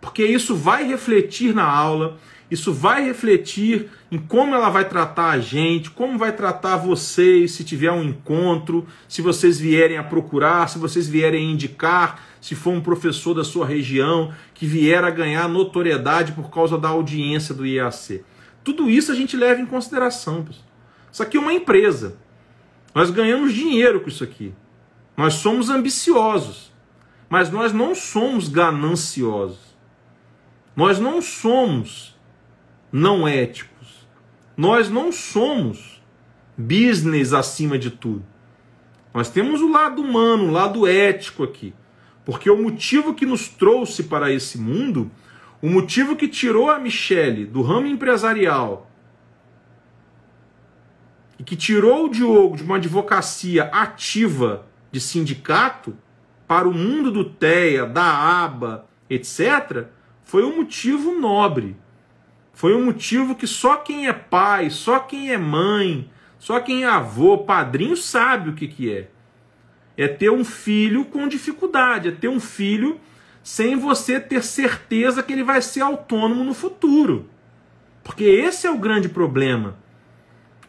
Porque 0.00 0.24
isso 0.24 0.54
vai 0.54 0.84
refletir 0.86 1.54
na 1.54 1.64
aula, 1.64 2.16
isso 2.50 2.72
vai 2.72 3.04
refletir 3.04 3.90
em 4.10 4.18
como 4.18 4.54
ela 4.54 4.70
vai 4.70 4.88
tratar 4.88 5.30
a 5.30 5.38
gente, 5.38 5.90
como 5.90 6.16
vai 6.16 6.30
tratar 6.32 6.76
vocês 6.76 7.52
se 7.52 7.64
tiver 7.64 7.90
um 7.90 8.04
encontro, 8.04 8.86
se 9.08 9.20
vocês 9.20 9.58
vierem 9.58 9.98
a 9.98 10.04
procurar, 10.04 10.68
se 10.68 10.78
vocês 10.78 11.08
vierem 11.08 11.48
a 11.48 11.52
indicar, 11.52 12.24
se 12.40 12.54
for 12.54 12.70
um 12.70 12.80
professor 12.80 13.34
da 13.34 13.42
sua 13.42 13.66
região 13.66 14.32
que 14.54 14.64
vier 14.64 15.02
a 15.02 15.10
ganhar 15.10 15.48
notoriedade 15.48 16.32
por 16.32 16.48
causa 16.48 16.78
da 16.78 16.88
audiência 16.88 17.52
do 17.52 17.66
IAC. 17.66 18.22
Tudo 18.62 18.88
isso 18.88 19.10
a 19.10 19.14
gente 19.14 19.36
leva 19.36 19.60
em 19.60 19.66
consideração, 19.66 20.44
pessoal. 20.44 20.65
Isso 21.16 21.22
aqui 21.22 21.38
é 21.38 21.40
uma 21.40 21.54
empresa. 21.54 22.18
Nós 22.94 23.08
ganhamos 23.08 23.54
dinheiro 23.54 24.02
com 24.02 24.08
isso 24.10 24.22
aqui. 24.22 24.52
Nós 25.16 25.32
somos 25.32 25.70
ambiciosos, 25.70 26.70
mas 27.26 27.50
nós 27.50 27.72
não 27.72 27.94
somos 27.94 28.50
gananciosos. 28.50 29.74
Nós 30.76 30.98
não 30.98 31.22
somos 31.22 32.14
não 32.92 33.26
éticos. 33.26 34.06
Nós 34.58 34.90
não 34.90 35.10
somos 35.10 36.02
business 36.54 37.32
acima 37.32 37.78
de 37.78 37.90
tudo. 37.90 38.22
Nós 39.14 39.30
temos 39.30 39.62
o 39.62 39.72
lado 39.72 40.02
humano, 40.02 40.48
o 40.48 40.50
lado 40.50 40.86
ético 40.86 41.44
aqui. 41.44 41.72
Porque 42.26 42.50
o 42.50 42.62
motivo 42.62 43.14
que 43.14 43.24
nos 43.24 43.48
trouxe 43.48 44.02
para 44.02 44.30
esse 44.30 44.58
mundo, 44.58 45.10
o 45.62 45.70
motivo 45.70 46.14
que 46.14 46.28
tirou 46.28 46.70
a 46.70 46.78
Michelle 46.78 47.46
do 47.46 47.62
ramo 47.62 47.86
empresarial 47.86 48.90
que 51.46 51.54
tirou 51.54 52.06
o 52.06 52.08
Diogo 52.08 52.56
de 52.56 52.64
uma 52.64 52.76
advocacia 52.76 53.64
ativa 53.72 54.66
de 54.90 55.00
sindicato 55.00 55.96
para 56.46 56.68
o 56.68 56.74
mundo 56.74 57.12
do 57.12 57.24
TEA, 57.24 57.86
da 57.86 58.04
ABA, 58.04 58.84
etc., 59.08 59.86
foi 60.24 60.42
um 60.44 60.56
motivo 60.56 61.12
nobre. 61.12 61.76
Foi 62.52 62.74
um 62.74 62.84
motivo 62.84 63.36
que 63.36 63.46
só 63.46 63.76
quem 63.76 64.08
é 64.08 64.12
pai, 64.12 64.70
só 64.70 64.98
quem 64.98 65.30
é 65.30 65.38
mãe, 65.38 66.10
só 66.36 66.58
quem 66.58 66.82
é 66.82 66.88
avô, 66.88 67.38
padrinho 67.38 67.96
sabe 67.96 68.50
o 68.50 68.54
que, 68.54 68.66
que 68.66 68.92
é. 68.92 69.08
É 69.96 70.08
ter 70.08 70.30
um 70.30 70.44
filho 70.44 71.04
com 71.04 71.28
dificuldade, 71.28 72.08
é 72.08 72.12
ter 72.12 72.28
um 72.28 72.40
filho 72.40 73.00
sem 73.40 73.76
você 73.76 74.18
ter 74.18 74.42
certeza 74.42 75.22
que 75.22 75.32
ele 75.32 75.44
vai 75.44 75.62
ser 75.62 75.80
autônomo 75.80 76.42
no 76.42 76.54
futuro. 76.54 77.30
Porque 78.02 78.24
esse 78.24 78.66
é 78.66 78.70
o 78.70 78.78
grande 78.78 79.08
problema 79.08 79.76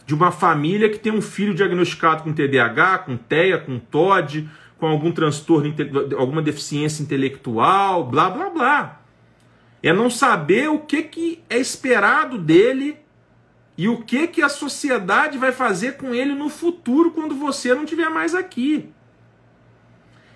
de 0.08 0.16
uma 0.16 0.32
família 0.32 0.90
que 0.90 0.98
tem 0.98 1.12
um 1.12 1.22
filho 1.22 1.54
diagnosticado 1.54 2.24
com 2.24 2.32
TDAH, 2.32 3.00
com 3.00 3.18
TEA, 3.18 3.58
com 3.58 3.78
TOD, 3.78 4.50
com 4.80 4.88
algum 4.88 5.12
transtorno, 5.12 5.76
alguma 6.18 6.42
deficiência 6.42 7.04
intelectual, 7.04 8.06
blá 8.06 8.30
blá 8.30 8.50
blá. 8.50 9.02
É 9.84 9.92
não 9.92 10.10
saber 10.10 10.70
o 10.70 10.80
que, 10.80 11.04
que 11.04 11.44
é 11.50 11.58
esperado 11.58 12.38
dele 12.38 12.96
e 13.78 13.90
o 13.90 14.02
que, 14.02 14.28
que 14.28 14.42
a 14.42 14.48
sociedade 14.48 15.38
vai 15.38 15.52
fazer 15.52 15.98
com 15.98 16.16
ele 16.16 16.34
no 16.34 16.48
futuro 16.48 17.12
quando 17.12 17.36
você 17.36 17.76
não 17.76 17.84
estiver 17.84 18.10
mais 18.10 18.34
aqui. 18.34 18.90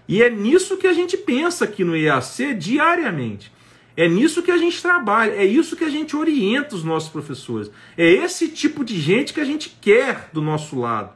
E 0.06 0.22
é 0.22 0.30
nisso 0.30 0.76
que 0.76 0.88
a 0.88 0.94
gente 0.94 1.16
pensa 1.16 1.64
aqui 1.64 1.86
no 1.86 1.96
EAC 1.96 2.54
diariamente. 2.56 3.54
É 3.96 4.08
nisso 4.08 4.42
que 4.42 4.52
a 4.52 4.58
gente 4.58 4.82
trabalha, 4.82 5.32
é 5.32 5.46
isso 5.46 5.76
que 5.76 5.84
a 5.84 5.90
gente 5.90 6.16
orienta 6.16 6.76
os 6.76 6.84
nossos 6.84 7.10
professores. 7.10 7.70
É 7.98 8.10
esse 8.10 8.48
tipo 8.48 8.84
de 8.84 9.00
gente 9.00 9.34
que 9.34 9.42
a 9.42 9.46
gente 9.46 9.78
quer 9.82 10.30
do 10.32 10.42
nosso 10.42 10.80
lado. 10.80 11.12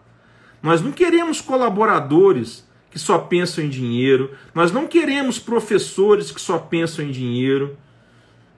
Nós 0.61 0.81
não 0.81 0.91
queremos 0.91 1.41
colaboradores 1.41 2.67
que 2.91 2.99
só 2.99 3.17
pensam 3.17 3.63
em 3.63 3.69
dinheiro, 3.69 4.35
nós 4.53 4.71
não 4.71 4.87
queremos 4.87 5.37
professores 5.37 6.31
que 6.31 6.39
só 6.39 6.57
pensam 6.57 7.05
em 7.05 7.11
dinheiro, 7.11 7.77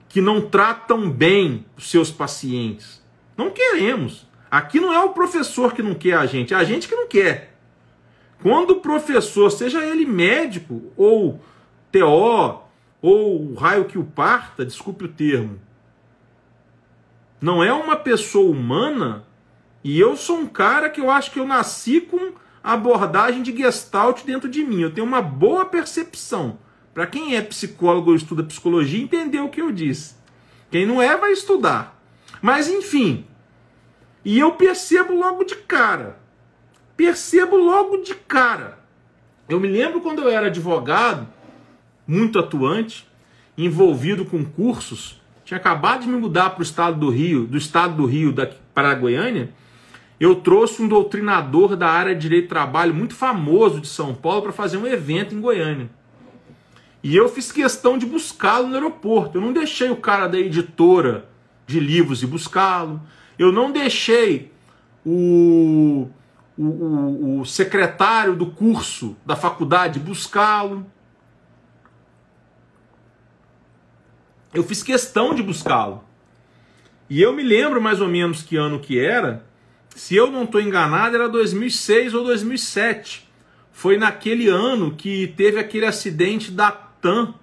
que 0.08 0.20
não 0.20 0.40
tratam 0.40 1.10
bem 1.10 1.66
os 1.76 1.90
seus 1.90 2.10
pacientes. 2.10 3.02
Não 3.36 3.50
queremos. 3.50 4.26
Aqui 4.50 4.80
não 4.80 4.92
é 4.92 5.00
o 5.00 5.10
professor 5.10 5.74
que 5.74 5.82
não 5.82 5.94
quer 5.94 6.14
a 6.14 6.26
gente, 6.26 6.54
é 6.54 6.56
a 6.56 6.64
gente 6.64 6.88
que 6.88 6.94
não 6.94 7.06
quer. 7.06 7.56
Quando 8.42 8.70
o 8.70 8.80
professor, 8.80 9.50
seja 9.50 9.84
ele 9.84 10.06
médico 10.06 10.92
ou 10.96 11.40
TO, 11.90 12.67
ou 13.00 13.52
o 13.52 13.54
raio 13.54 13.84
que 13.84 13.98
o 13.98 14.04
parta, 14.04 14.64
desculpe 14.64 15.04
o 15.04 15.08
termo, 15.08 15.58
não 17.40 17.62
é 17.62 17.72
uma 17.72 17.96
pessoa 17.96 18.50
humana, 18.50 19.24
e 19.82 19.98
eu 19.98 20.16
sou 20.16 20.38
um 20.38 20.46
cara 20.46 20.90
que 20.90 21.00
eu 21.00 21.10
acho 21.10 21.30
que 21.30 21.38
eu 21.38 21.46
nasci 21.46 22.00
com 22.00 22.32
abordagem 22.62 23.42
de 23.42 23.56
gestalt 23.56 24.24
dentro 24.24 24.48
de 24.48 24.64
mim. 24.64 24.80
Eu 24.80 24.92
tenho 24.92 25.06
uma 25.06 25.22
boa 25.22 25.64
percepção 25.64 26.58
Para 26.92 27.06
quem 27.06 27.36
é 27.36 27.40
psicólogo 27.40 28.10
ou 28.10 28.16
estuda 28.16 28.42
psicologia, 28.42 29.00
entendeu 29.00 29.44
o 29.44 29.50
que 29.50 29.62
eu 29.62 29.70
disse. 29.70 30.16
Quem 30.68 30.84
não 30.84 31.00
é, 31.00 31.16
vai 31.16 31.30
estudar. 31.30 32.02
Mas 32.42 32.68
enfim. 32.68 33.24
E 34.24 34.36
eu 34.36 34.52
percebo 34.52 35.14
logo 35.14 35.44
de 35.44 35.54
cara. 35.54 36.18
Percebo 36.96 37.56
logo 37.56 37.98
de 37.98 38.16
cara. 38.16 38.80
Eu 39.48 39.60
me 39.60 39.68
lembro 39.68 40.00
quando 40.00 40.22
eu 40.22 40.28
era 40.28 40.48
advogado, 40.48 41.28
muito 42.08 42.38
atuante, 42.38 43.06
envolvido 43.56 44.24
com 44.24 44.42
cursos, 44.42 45.20
tinha 45.44 45.58
acabado 45.58 46.02
de 46.02 46.08
me 46.08 46.16
mudar 46.16 46.50
para 46.50 46.60
o 46.60 46.62
estado 46.62 46.98
do 46.98 47.10
Rio, 47.10 47.46
do 47.46 47.58
estado 47.58 47.94
do 47.94 48.06
Rio 48.06 48.34
para 48.74 48.90
a 48.90 48.94
Goiânia. 48.94 49.50
Eu 50.18 50.36
trouxe 50.36 50.82
um 50.82 50.88
doutrinador 50.88 51.76
da 51.76 51.88
área 51.88 52.14
de 52.14 52.22
direito 52.22 52.46
do 52.46 52.50
trabalho 52.50 52.94
muito 52.94 53.14
famoso 53.14 53.80
de 53.80 53.86
São 53.86 54.14
Paulo 54.14 54.42
para 54.42 54.52
fazer 54.52 54.78
um 54.78 54.86
evento 54.86 55.34
em 55.34 55.40
Goiânia. 55.40 55.88
E 57.02 57.14
eu 57.14 57.28
fiz 57.28 57.52
questão 57.52 57.96
de 57.96 58.04
buscá-lo 58.04 58.68
no 58.68 58.74
aeroporto. 58.74 59.38
Eu 59.38 59.42
não 59.42 59.52
deixei 59.52 59.90
o 59.90 59.96
cara 59.96 60.26
da 60.26 60.38
editora 60.38 61.28
de 61.66 61.78
livros 61.78 62.22
ir 62.22 62.26
buscá-lo. 62.26 63.00
Eu 63.38 63.52
não 63.52 63.70
deixei 63.70 64.50
o, 65.06 66.08
o, 66.56 66.64
o, 66.64 67.40
o 67.40 67.46
secretário 67.46 68.34
do 68.34 68.46
curso 68.46 69.16
da 69.24 69.36
faculdade 69.36 70.00
buscá-lo. 70.00 70.84
Eu 74.52 74.62
fiz 74.62 74.82
questão 74.82 75.34
de 75.34 75.42
buscá-lo. 75.42 76.04
E 77.10 77.20
eu 77.20 77.32
me 77.32 77.42
lembro 77.42 77.80
mais 77.80 78.00
ou 78.00 78.08
menos 78.08 78.42
que 78.42 78.56
ano 78.56 78.78
que 78.78 78.98
era. 78.98 79.44
Se 79.94 80.14
eu 80.14 80.30
não 80.30 80.44
estou 80.44 80.60
enganado, 80.60 81.16
era 81.16 81.28
2006 81.28 82.14
ou 82.14 82.24
2007. 82.24 83.28
Foi 83.72 83.96
naquele 83.96 84.48
ano 84.48 84.94
que 84.94 85.28
teve 85.36 85.58
aquele 85.58 85.86
acidente 85.86 86.50
da 86.50 86.70
TAM 86.70 87.34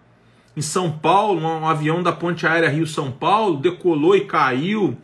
em 0.55 0.61
São 0.61 0.91
Paulo, 0.91 1.41
um 1.41 1.67
avião 1.67 2.01
da 2.01 2.11
Ponte 2.11 2.47
Aérea 2.47 2.69
Rio-São 2.69 3.11
Paulo, 3.11 3.57
decolou 3.57 4.15
e 4.15 4.25
caiu. 4.25 4.97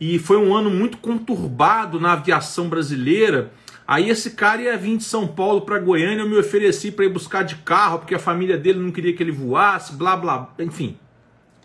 E 0.00 0.18
foi 0.18 0.36
um 0.36 0.54
ano 0.54 0.70
muito 0.70 0.98
conturbado 0.98 2.00
na 2.00 2.12
aviação 2.12 2.68
brasileira. 2.68 3.52
Aí 3.86 4.10
esse 4.10 4.32
cara 4.32 4.62
ia 4.62 4.76
vir 4.76 4.96
de 4.96 5.04
São 5.04 5.26
Paulo 5.26 5.62
para 5.62 5.78
Goiânia, 5.78 6.22
eu 6.22 6.28
me 6.28 6.36
ofereci 6.36 6.90
para 6.90 7.04
ir 7.04 7.10
buscar 7.10 7.42
de 7.42 7.56
carro, 7.56 8.00
porque 8.00 8.14
a 8.14 8.18
família 8.18 8.56
dele 8.56 8.80
não 8.80 8.90
queria 8.90 9.12
que 9.12 9.22
ele 9.22 9.30
voasse, 9.30 9.94
blá 9.94 10.16
blá, 10.16 10.52
enfim, 10.58 10.96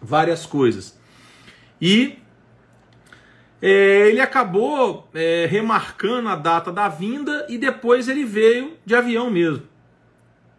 várias 0.02 0.46
coisas. 0.46 0.98
E 1.82 2.18
é, 3.62 4.10
ele 4.10 4.22
acabou 4.22 5.10
é, 5.14 5.48
remarcando 5.50 6.30
a 6.30 6.36
data 6.36 6.72
da 6.72 6.88
vinda 6.88 7.46
e 7.50 7.58
depois 7.58 8.08
ele 8.08 8.24
veio 8.24 8.74
de 8.86 8.96
avião 8.96 9.30
mesmo. 9.30 9.64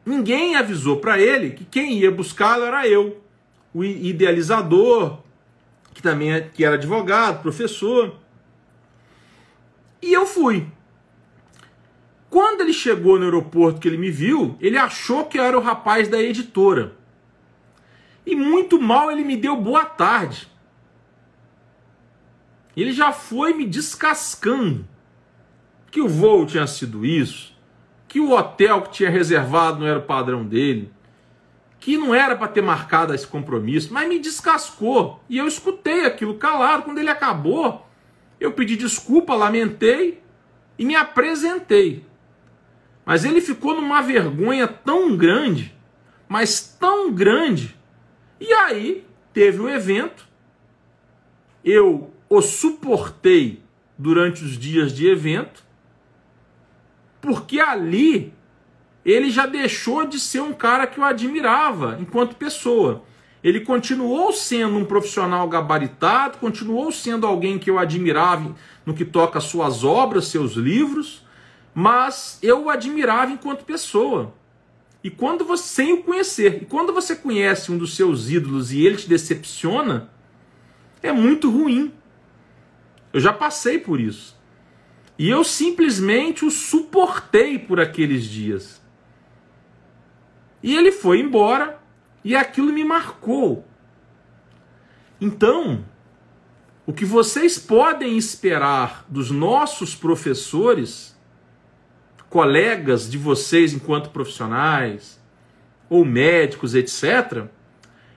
Ninguém 0.05 0.57
avisou 0.57 0.97
para 0.97 1.19
ele 1.21 1.51
que 1.51 1.65
quem 1.65 1.99
ia 1.99 2.11
buscá-lo 2.11 2.65
era 2.65 2.89
eu, 2.89 3.23
o 3.75 3.85
idealizador, 3.85 5.19
que 5.95 6.03
também 6.03 6.33
é, 6.33 6.41
que 6.41 6.65
era 6.65 6.77
advogado, 6.77 7.43
professor. 7.43 8.17
E 10.01 10.13
eu 10.13 10.27
fui. 10.27 10.67
Quando 12.31 12.61
ele 12.61 12.73
chegou 12.73 13.19
no 13.19 13.25
aeroporto 13.25 13.81
que 13.81 13.89
ele 13.89 13.97
me 13.97 14.11
viu, 14.11 14.57
ele 14.61 14.77
achou 14.77 15.25
que 15.25 15.39
eu 15.39 15.45
era 15.45 15.59
o 15.59 15.63
rapaz 15.63 16.09
da 16.09 16.21
editora. 16.21 16.98
E 18.29 18.37
muito 18.37 18.79
mal 18.79 19.11
ele 19.11 19.25
me 19.25 19.39
deu 19.39 19.57
boa 19.57 19.87
tarde. 19.87 20.47
Ele 22.77 22.93
já 22.93 23.11
foi 23.11 23.55
me 23.55 23.65
descascando 23.65 24.87
que 25.91 25.99
o 25.99 26.07
voo 26.07 26.45
tinha 26.45 26.67
sido 26.67 27.07
isso, 27.07 27.57
que 28.07 28.21
o 28.21 28.33
hotel 28.33 28.83
que 28.83 28.91
tinha 28.91 29.09
reservado 29.09 29.79
não 29.79 29.87
era 29.87 29.99
o 29.99 30.03
padrão 30.03 30.45
dele, 30.45 30.93
que 31.81 31.97
não 31.97 32.15
era 32.15 32.37
para 32.37 32.49
ter 32.49 32.61
marcado 32.61 33.15
esse 33.15 33.27
compromisso, 33.27 33.95
mas 33.95 34.07
me 34.07 34.19
descascou. 34.19 35.25
E 35.27 35.39
eu 35.39 35.49
escutei 35.49 36.05
aquilo 36.05 36.35
calado. 36.35 36.83
Quando 36.83 36.99
ele 36.99 37.09
acabou, 37.09 37.89
eu 38.39 38.53
pedi 38.53 38.77
desculpa, 38.77 39.35
lamentei 39.35 40.23
e 40.79 40.85
me 40.85 40.95
apresentei. 40.95 42.05
Mas 43.07 43.25
ele 43.25 43.41
ficou 43.41 43.75
numa 43.75 44.03
vergonha 44.03 44.69
tão 44.69 45.17
grande, 45.17 45.75
mas 46.29 46.77
tão 46.79 47.11
grande. 47.11 47.78
E 48.41 48.53
aí 48.53 49.05
teve 49.33 49.61
o 49.61 49.69
evento, 49.69 50.27
eu 51.65 52.11
o 52.29 52.41
suportei 52.41 53.63
durante 53.97 54.45
os 54.45 54.59
dias 54.59 54.93
de 54.93 55.09
evento, 55.09 55.65
porque 57.21 57.59
ali 57.59 58.33
ele 59.05 59.31
já 59.31 59.47
deixou 59.47 60.07
de 60.07 60.21
ser 60.21 60.41
um 60.41 60.53
cara 60.53 60.87
que 60.87 60.99
eu 61.01 61.05
admirava 61.05 61.97
enquanto 62.01 62.37
pessoa. 62.37 63.03
Ele 63.43 63.61
continuou 63.61 64.33
sendo 64.33 64.77
um 64.77 64.85
profissional 64.85 65.49
gabaritado, 65.49 66.39
continuou 66.39 66.91
sendo 66.93 67.27
alguém 67.27 67.59
que 67.59 67.71
eu 67.71 67.79
admirava 67.79 68.55
no 68.85 68.95
que 68.95 69.05
toca 69.05 69.41
suas 69.41 69.85
obras, 69.85 70.27
seus 70.27 70.53
livros, 70.53 71.25
mas 71.73 72.39
eu 72.43 72.65
o 72.65 72.71
admirava 72.71 73.31
enquanto 73.31 73.65
pessoa. 73.65 74.35
E 75.03 75.11
quando 75.11 75.45
você, 75.45 75.63
sem 75.63 75.93
o 75.93 76.03
conhecer, 76.03 76.63
e 76.63 76.67
quando 76.67 76.93
você 76.93 77.15
conhece 77.15 77.71
um 77.71 77.79
dos 77.79 77.95
seus 77.95 78.31
ídolos 78.31 78.73
e 78.73 78.85
ele 78.85 78.97
te 78.97 79.09
decepciona, 79.09 80.11
é 81.03 81.13
muito 81.13 81.51
ruim. 81.51 81.93
Eu 83.13 83.21
já 83.21 83.33
passei 83.33 83.79
por 83.79 84.01
isso. 84.01 84.37
E 85.19 85.29
eu 85.29 85.43
simplesmente 85.43 86.45
o 86.45 86.51
suportei 86.51 87.59
por 87.59 87.81
aqueles 87.81 88.25
dias. 88.25 88.81
E 90.63 90.75
ele 90.77 90.93
foi 90.93 91.21
embora 91.21 91.81
e 92.25 92.35
aquilo 92.35 92.73
me 92.73 92.85
marcou. 92.85 93.65
Então, 95.21 95.85
o 96.87 96.93
que 96.93 97.05
vocês 97.05 97.59
podem 97.59 98.17
esperar 98.17 99.05
dos 99.09 99.31
nossos 99.31 99.95
professores, 99.95 101.18
colegas 102.29 103.11
de 103.11 103.17
vocês 103.17 103.73
enquanto 103.73 104.11
profissionais, 104.11 105.21
ou 105.89 106.05
médicos, 106.05 106.75
etc., 106.75 107.45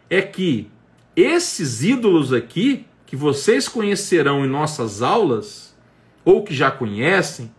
é 0.10 0.22
que 0.22 0.70
esses 1.16 1.84
ídolos 1.84 2.34
aqui, 2.34 2.86
que 3.06 3.16
vocês 3.16 3.68
conhecerão 3.68 4.46
em 4.46 4.50
nossas 4.50 5.02
aulas, 5.02 5.76
ou 6.24 6.44
que 6.44 6.54
já 6.54 6.70
conhecem, 6.70 7.52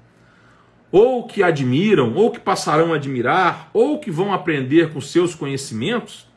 ou 0.90 1.26
que 1.26 1.42
admiram, 1.42 2.14
ou 2.14 2.30
que 2.30 2.38
passarão 2.38 2.92
a 2.92 2.96
admirar, 2.96 3.70
ou 3.72 3.98
que 3.98 4.10
vão 4.10 4.32
aprender 4.32 4.92
com 4.92 5.00
seus 5.00 5.34
conhecimentos, 5.34 6.30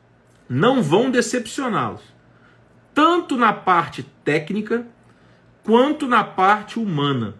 não 0.47 0.81
vão 0.81 1.09
decepcioná-los, 1.09 2.01
tanto 2.93 3.35
na 3.35 3.51
parte 3.51 4.03
técnica 4.23 4.87
quanto 5.63 6.07
na 6.07 6.23
parte 6.23 6.79
humana. 6.79 7.35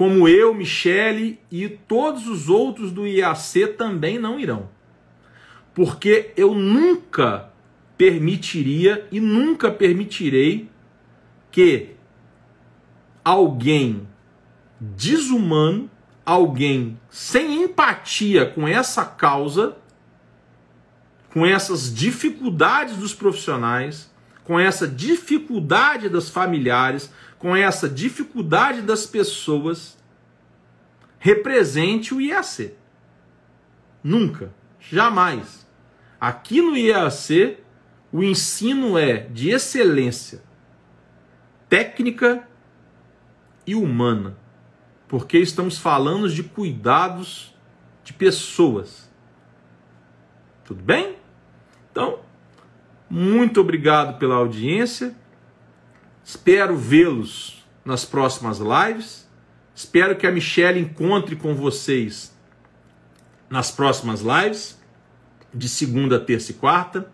Como 0.00 0.26
eu, 0.26 0.54
Michele 0.54 1.38
e 1.50 1.68
todos 1.68 2.26
os 2.26 2.48
outros 2.48 2.90
do 2.90 3.06
IAC 3.06 3.74
também 3.76 4.18
não 4.18 4.40
irão. 4.40 4.70
Porque 5.74 6.32
eu 6.38 6.54
nunca 6.54 7.50
permitiria 7.98 9.06
e 9.12 9.20
nunca 9.20 9.70
permitirei 9.70 10.70
que 11.50 11.90
alguém 13.22 14.08
desumano, 14.80 15.90
alguém 16.24 16.98
sem 17.10 17.64
empatia 17.64 18.46
com 18.46 18.66
essa 18.66 19.04
causa, 19.04 19.76
com 21.30 21.44
essas 21.44 21.94
dificuldades 21.94 22.96
dos 22.96 23.12
profissionais, 23.12 24.10
com 24.44 24.58
essa 24.58 24.88
dificuldade 24.88 26.08
das 26.08 26.30
familiares, 26.30 27.12
com 27.40 27.56
essa 27.56 27.88
dificuldade 27.88 28.82
das 28.82 29.06
pessoas, 29.06 29.98
represente 31.18 32.14
o 32.14 32.20
IAC. 32.20 32.74
Nunca, 34.04 34.52
jamais. 34.78 35.66
Aqui 36.20 36.60
no 36.60 36.76
IAC, 36.76 37.56
o 38.12 38.22
ensino 38.22 38.98
é 38.98 39.20
de 39.20 39.48
excelência 39.48 40.42
técnica 41.66 42.46
e 43.66 43.74
humana, 43.74 44.36
porque 45.08 45.38
estamos 45.38 45.78
falando 45.78 46.28
de 46.28 46.42
cuidados 46.42 47.56
de 48.04 48.12
pessoas. 48.12 49.10
Tudo 50.62 50.82
bem? 50.82 51.16
Então, 51.90 52.20
muito 53.08 53.62
obrigado 53.62 54.18
pela 54.18 54.34
audiência. 54.34 55.16
Espero 56.24 56.76
vê-los 56.76 57.64
nas 57.84 58.04
próximas 58.04 58.58
lives. 58.58 59.28
Espero 59.74 60.16
que 60.16 60.26
a 60.26 60.32
Michelle 60.32 60.80
encontre 60.80 61.36
com 61.36 61.54
vocês 61.54 62.36
nas 63.48 63.70
próximas 63.70 64.20
lives, 64.20 64.80
de 65.52 65.68
segunda, 65.68 66.20
terça 66.20 66.52
e 66.52 66.54
quarta. 66.54 67.10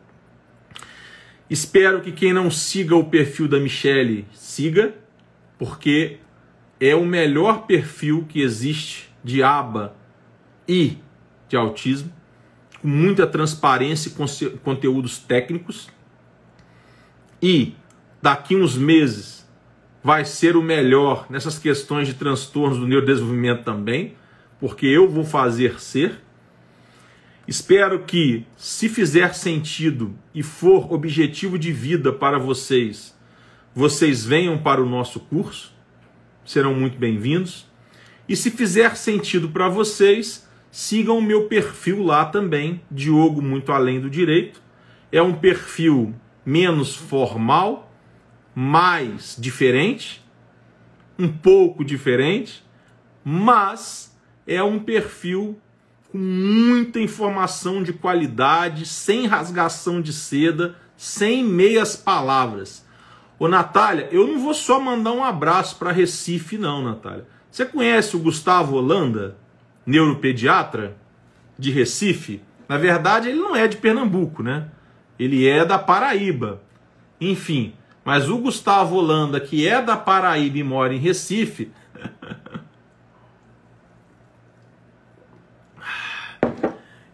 Espero 1.48 2.00
que 2.00 2.12
quem 2.12 2.32
não 2.32 2.50
siga 2.50 2.96
o 2.96 3.08
perfil 3.08 3.48
da 3.48 3.58
Michelle 3.58 4.26
siga, 4.32 4.94
porque 5.58 6.18
é 6.80 6.94
o 6.94 7.06
melhor 7.06 7.66
perfil 7.66 8.26
que 8.28 8.42
existe 8.42 9.14
de 9.22 9.42
aba 9.42 9.96
e 10.68 10.98
de 11.48 11.56
autismo, 11.56 12.12
com 12.82 12.88
muita 12.88 13.26
transparência 13.26 14.08
e 14.08 14.58
conteúdos 14.58 15.18
técnicos. 15.18 15.88
E 17.40 17.74
daqui 18.26 18.56
uns 18.56 18.76
meses 18.76 19.48
vai 20.02 20.24
ser 20.24 20.56
o 20.56 20.62
melhor 20.62 21.26
nessas 21.30 21.60
questões 21.60 22.08
de 22.08 22.14
transtornos 22.14 22.76
do 22.76 22.84
neurodesenvolvimento 22.84 23.62
também, 23.62 24.16
porque 24.58 24.84
eu 24.84 25.08
vou 25.08 25.24
fazer 25.24 25.78
ser. 25.78 26.20
Espero 27.46 28.00
que, 28.00 28.44
se 28.56 28.88
fizer 28.88 29.32
sentido 29.32 30.12
e 30.34 30.42
for 30.42 30.92
objetivo 30.92 31.56
de 31.56 31.70
vida 31.70 32.12
para 32.12 32.36
vocês, 32.36 33.16
vocês 33.72 34.24
venham 34.24 34.58
para 34.58 34.82
o 34.82 34.88
nosso 34.90 35.20
curso, 35.20 35.72
serão 36.44 36.74
muito 36.74 36.98
bem-vindos. 36.98 37.64
E 38.28 38.34
se 38.34 38.50
fizer 38.50 38.96
sentido 38.96 39.50
para 39.50 39.68
vocês, 39.68 40.48
sigam 40.68 41.18
o 41.18 41.22
meu 41.22 41.44
perfil 41.44 42.02
lá 42.02 42.24
também, 42.24 42.80
Diogo 42.90 43.40
Muito 43.40 43.70
Além 43.70 44.00
do 44.00 44.10
Direito. 44.10 44.60
É 45.12 45.22
um 45.22 45.34
perfil 45.34 46.12
menos 46.44 46.92
formal, 46.96 47.85
mais 48.58 49.36
diferente, 49.38 50.24
um 51.18 51.28
pouco 51.28 51.84
diferente, 51.84 52.64
mas 53.22 54.16
é 54.46 54.62
um 54.62 54.78
perfil 54.78 55.60
com 56.10 56.16
muita 56.16 56.98
informação 56.98 57.82
de 57.82 57.92
qualidade, 57.92 58.86
sem 58.86 59.26
rasgação 59.26 60.00
de 60.00 60.10
seda, 60.10 60.74
sem 60.96 61.44
meias 61.44 61.96
palavras. 61.96 62.86
Ô 63.38 63.46
Natália, 63.46 64.08
eu 64.10 64.26
não 64.26 64.38
vou 64.38 64.54
só 64.54 64.80
mandar 64.80 65.12
um 65.12 65.22
abraço 65.22 65.76
para 65.76 65.92
Recife, 65.92 66.56
não, 66.56 66.82
Natália. 66.82 67.26
Você 67.50 67.66
conhece 67.66 68.16
o 68.16 68.20
Gustavo 68.20 68.76
Holanda, 68.76 69.36
neuropediatra 69.84 70.96
de 71.58 71.70
Recife? 71.70 72.40
Na 72.66 72.78
verdade, 72.78 73.28
ele 73.28 73.38
não 73.38 73.54
é 73.54 73.68
de 73.68 73.76
Pernambuco, 73.76 74.42
né? 74.42 74.70
Ele 75.18 75.46
é 75.46 75.62
da 75.62 75.78
Paraíba. 75.78 76.62
Enfim, 77.20 77.74
mas 78.06 78.30
o 78.30 78.38
Gustavo 78.38 78.94
Holanda, 78.94 79.40
que 79.40 79.66
é 79.66 79.82
da 79.82 79.96
Paraíba 79.96 80.58
e 80.58 80.62
mora 80.62 80.94
em 80.94 80.98
Recife, 80.98 81.72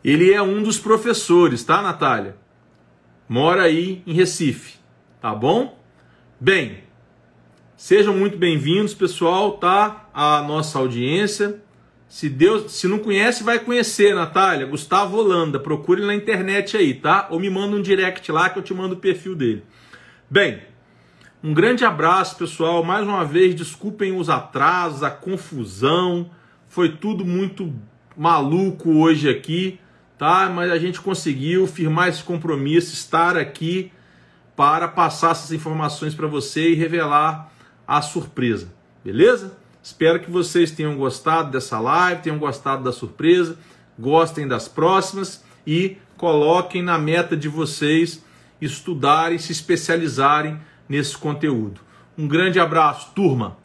ele 0.04 0.30
é 0.30 0.42
um 0.42 0.62
dos 0.62 0.78
professores, 0.78 1.64
tá, 1.64 1.80
Natália? 1.80 2.36
Mora 3.26 3.62
aí 3.62 4.02
em 4.06 4.12
Recife, 4.12 4.74
tá 5.18 5.34
bom? 5.34 5.80
Bem, 6.38 6.84
sejam 7.74 8.14
muito 8.14 8.36
bem-vindos, 8.36 8.92
pessoal, 8.92 9.52
tá? 9.52 10.10
A 10.12 10.42
nossa 10.42 10.78
audiência. 10.78 11.62
Se 12.06 12.28
Deus, 12.28 12.70
se 12.70 12.86
não 12.86 12.98
conhece, 12.98 13.42
vai 13.42 13.58
conhecer, 13.58 14.14
Natália. 14.14 14.66
Gustavo 14.66 15.16
Holanda, 15.16 15.58
procure 15.58 16.04
na 16.04 16.14
internet 16.14 16.76
aí, 16.76 16.92
tá? 16.92 17.28
Ou 17.30 17.40
me 17.40 17.48
manda 17.48 17.74
um 17.74 17.80
direct 17.80 18.30
lá 18.30 18.50
que 18.50 18.58
eu 18.58 18.62
te 18.62 18.74
mando 18.74 18.94
o 18.94 18.98
perfil 18.98 19.34
dele. 19.34 19.64
Bem, 20.28 20.60
um 21.42 21.52
grande 21.52 21.84
abraço, 21.84 22.36
pessoal. 22.36 22.84
Mais 22.84 23.06
uma 23.06 23.24
vez, 23.24 23.54
desculpem 23.54 24.16
os 24.16 24.30
atrasos, 24.30 25.02
a 25.02 25.10
confusão. 25.10 26.30
Foi 26.68 26.90
tudo 26.90 27.24
muito 27.24 27.72
maluco 28.16 28.90
hoje 28.98 29.28
aqui, 29.28 29.80
tá? 30.16 30.48
Mas 30.48 30.70
a 30.70 30.78
gente 30.78 31.00
conseguiu 31.00 31.66
firmar 31.66 32.08
esse 32.08 32.22
compromisso, 32.22 32.94
estar 32.94 33.36
aqui 33.36 33.90
para 34.54 34.86
passar 34.86 35.32
essas 35.32 35.50
informações 35.50 36.14
para 36.14 36.28
você 36.28 36.70
e 36.70 36.74
revelar 36.74 37.50
a 37.86 38.00
surpresa, 38.00 38.72
beleza? 39.04 39.56
Espero 39.82 40.20
que 40.20 40.30
vocês 40.30 40.70
tenham 40.70 40.96
gostado 40.96 41.50
dessa 41.50 41.80
live, 41.80 42.22
tenham 42.22 42.38
gostado 42.38 42.84
da 42.84 42.92
surpresa, 42.92 43.58
gostem 43.98 44.46
das 44.46 44.68
próximas 44.68 45.42
e 45.66 45.96
coloquem 46.16 46.82
na 46.82 46.98
meta 46.98 47.36
de 47.36 47.48
vocês 47.48 48.24
estudarem, 48.60 49.38
se 49.38 49.50
especializarem 49.50 50.60
nesse 50.92 51.16
conteúdo. 51.16 51.80
Um 52.18 52.28
grande 52.28 52.60
abraço, 52.60 53.12
turma! 53.14 53.56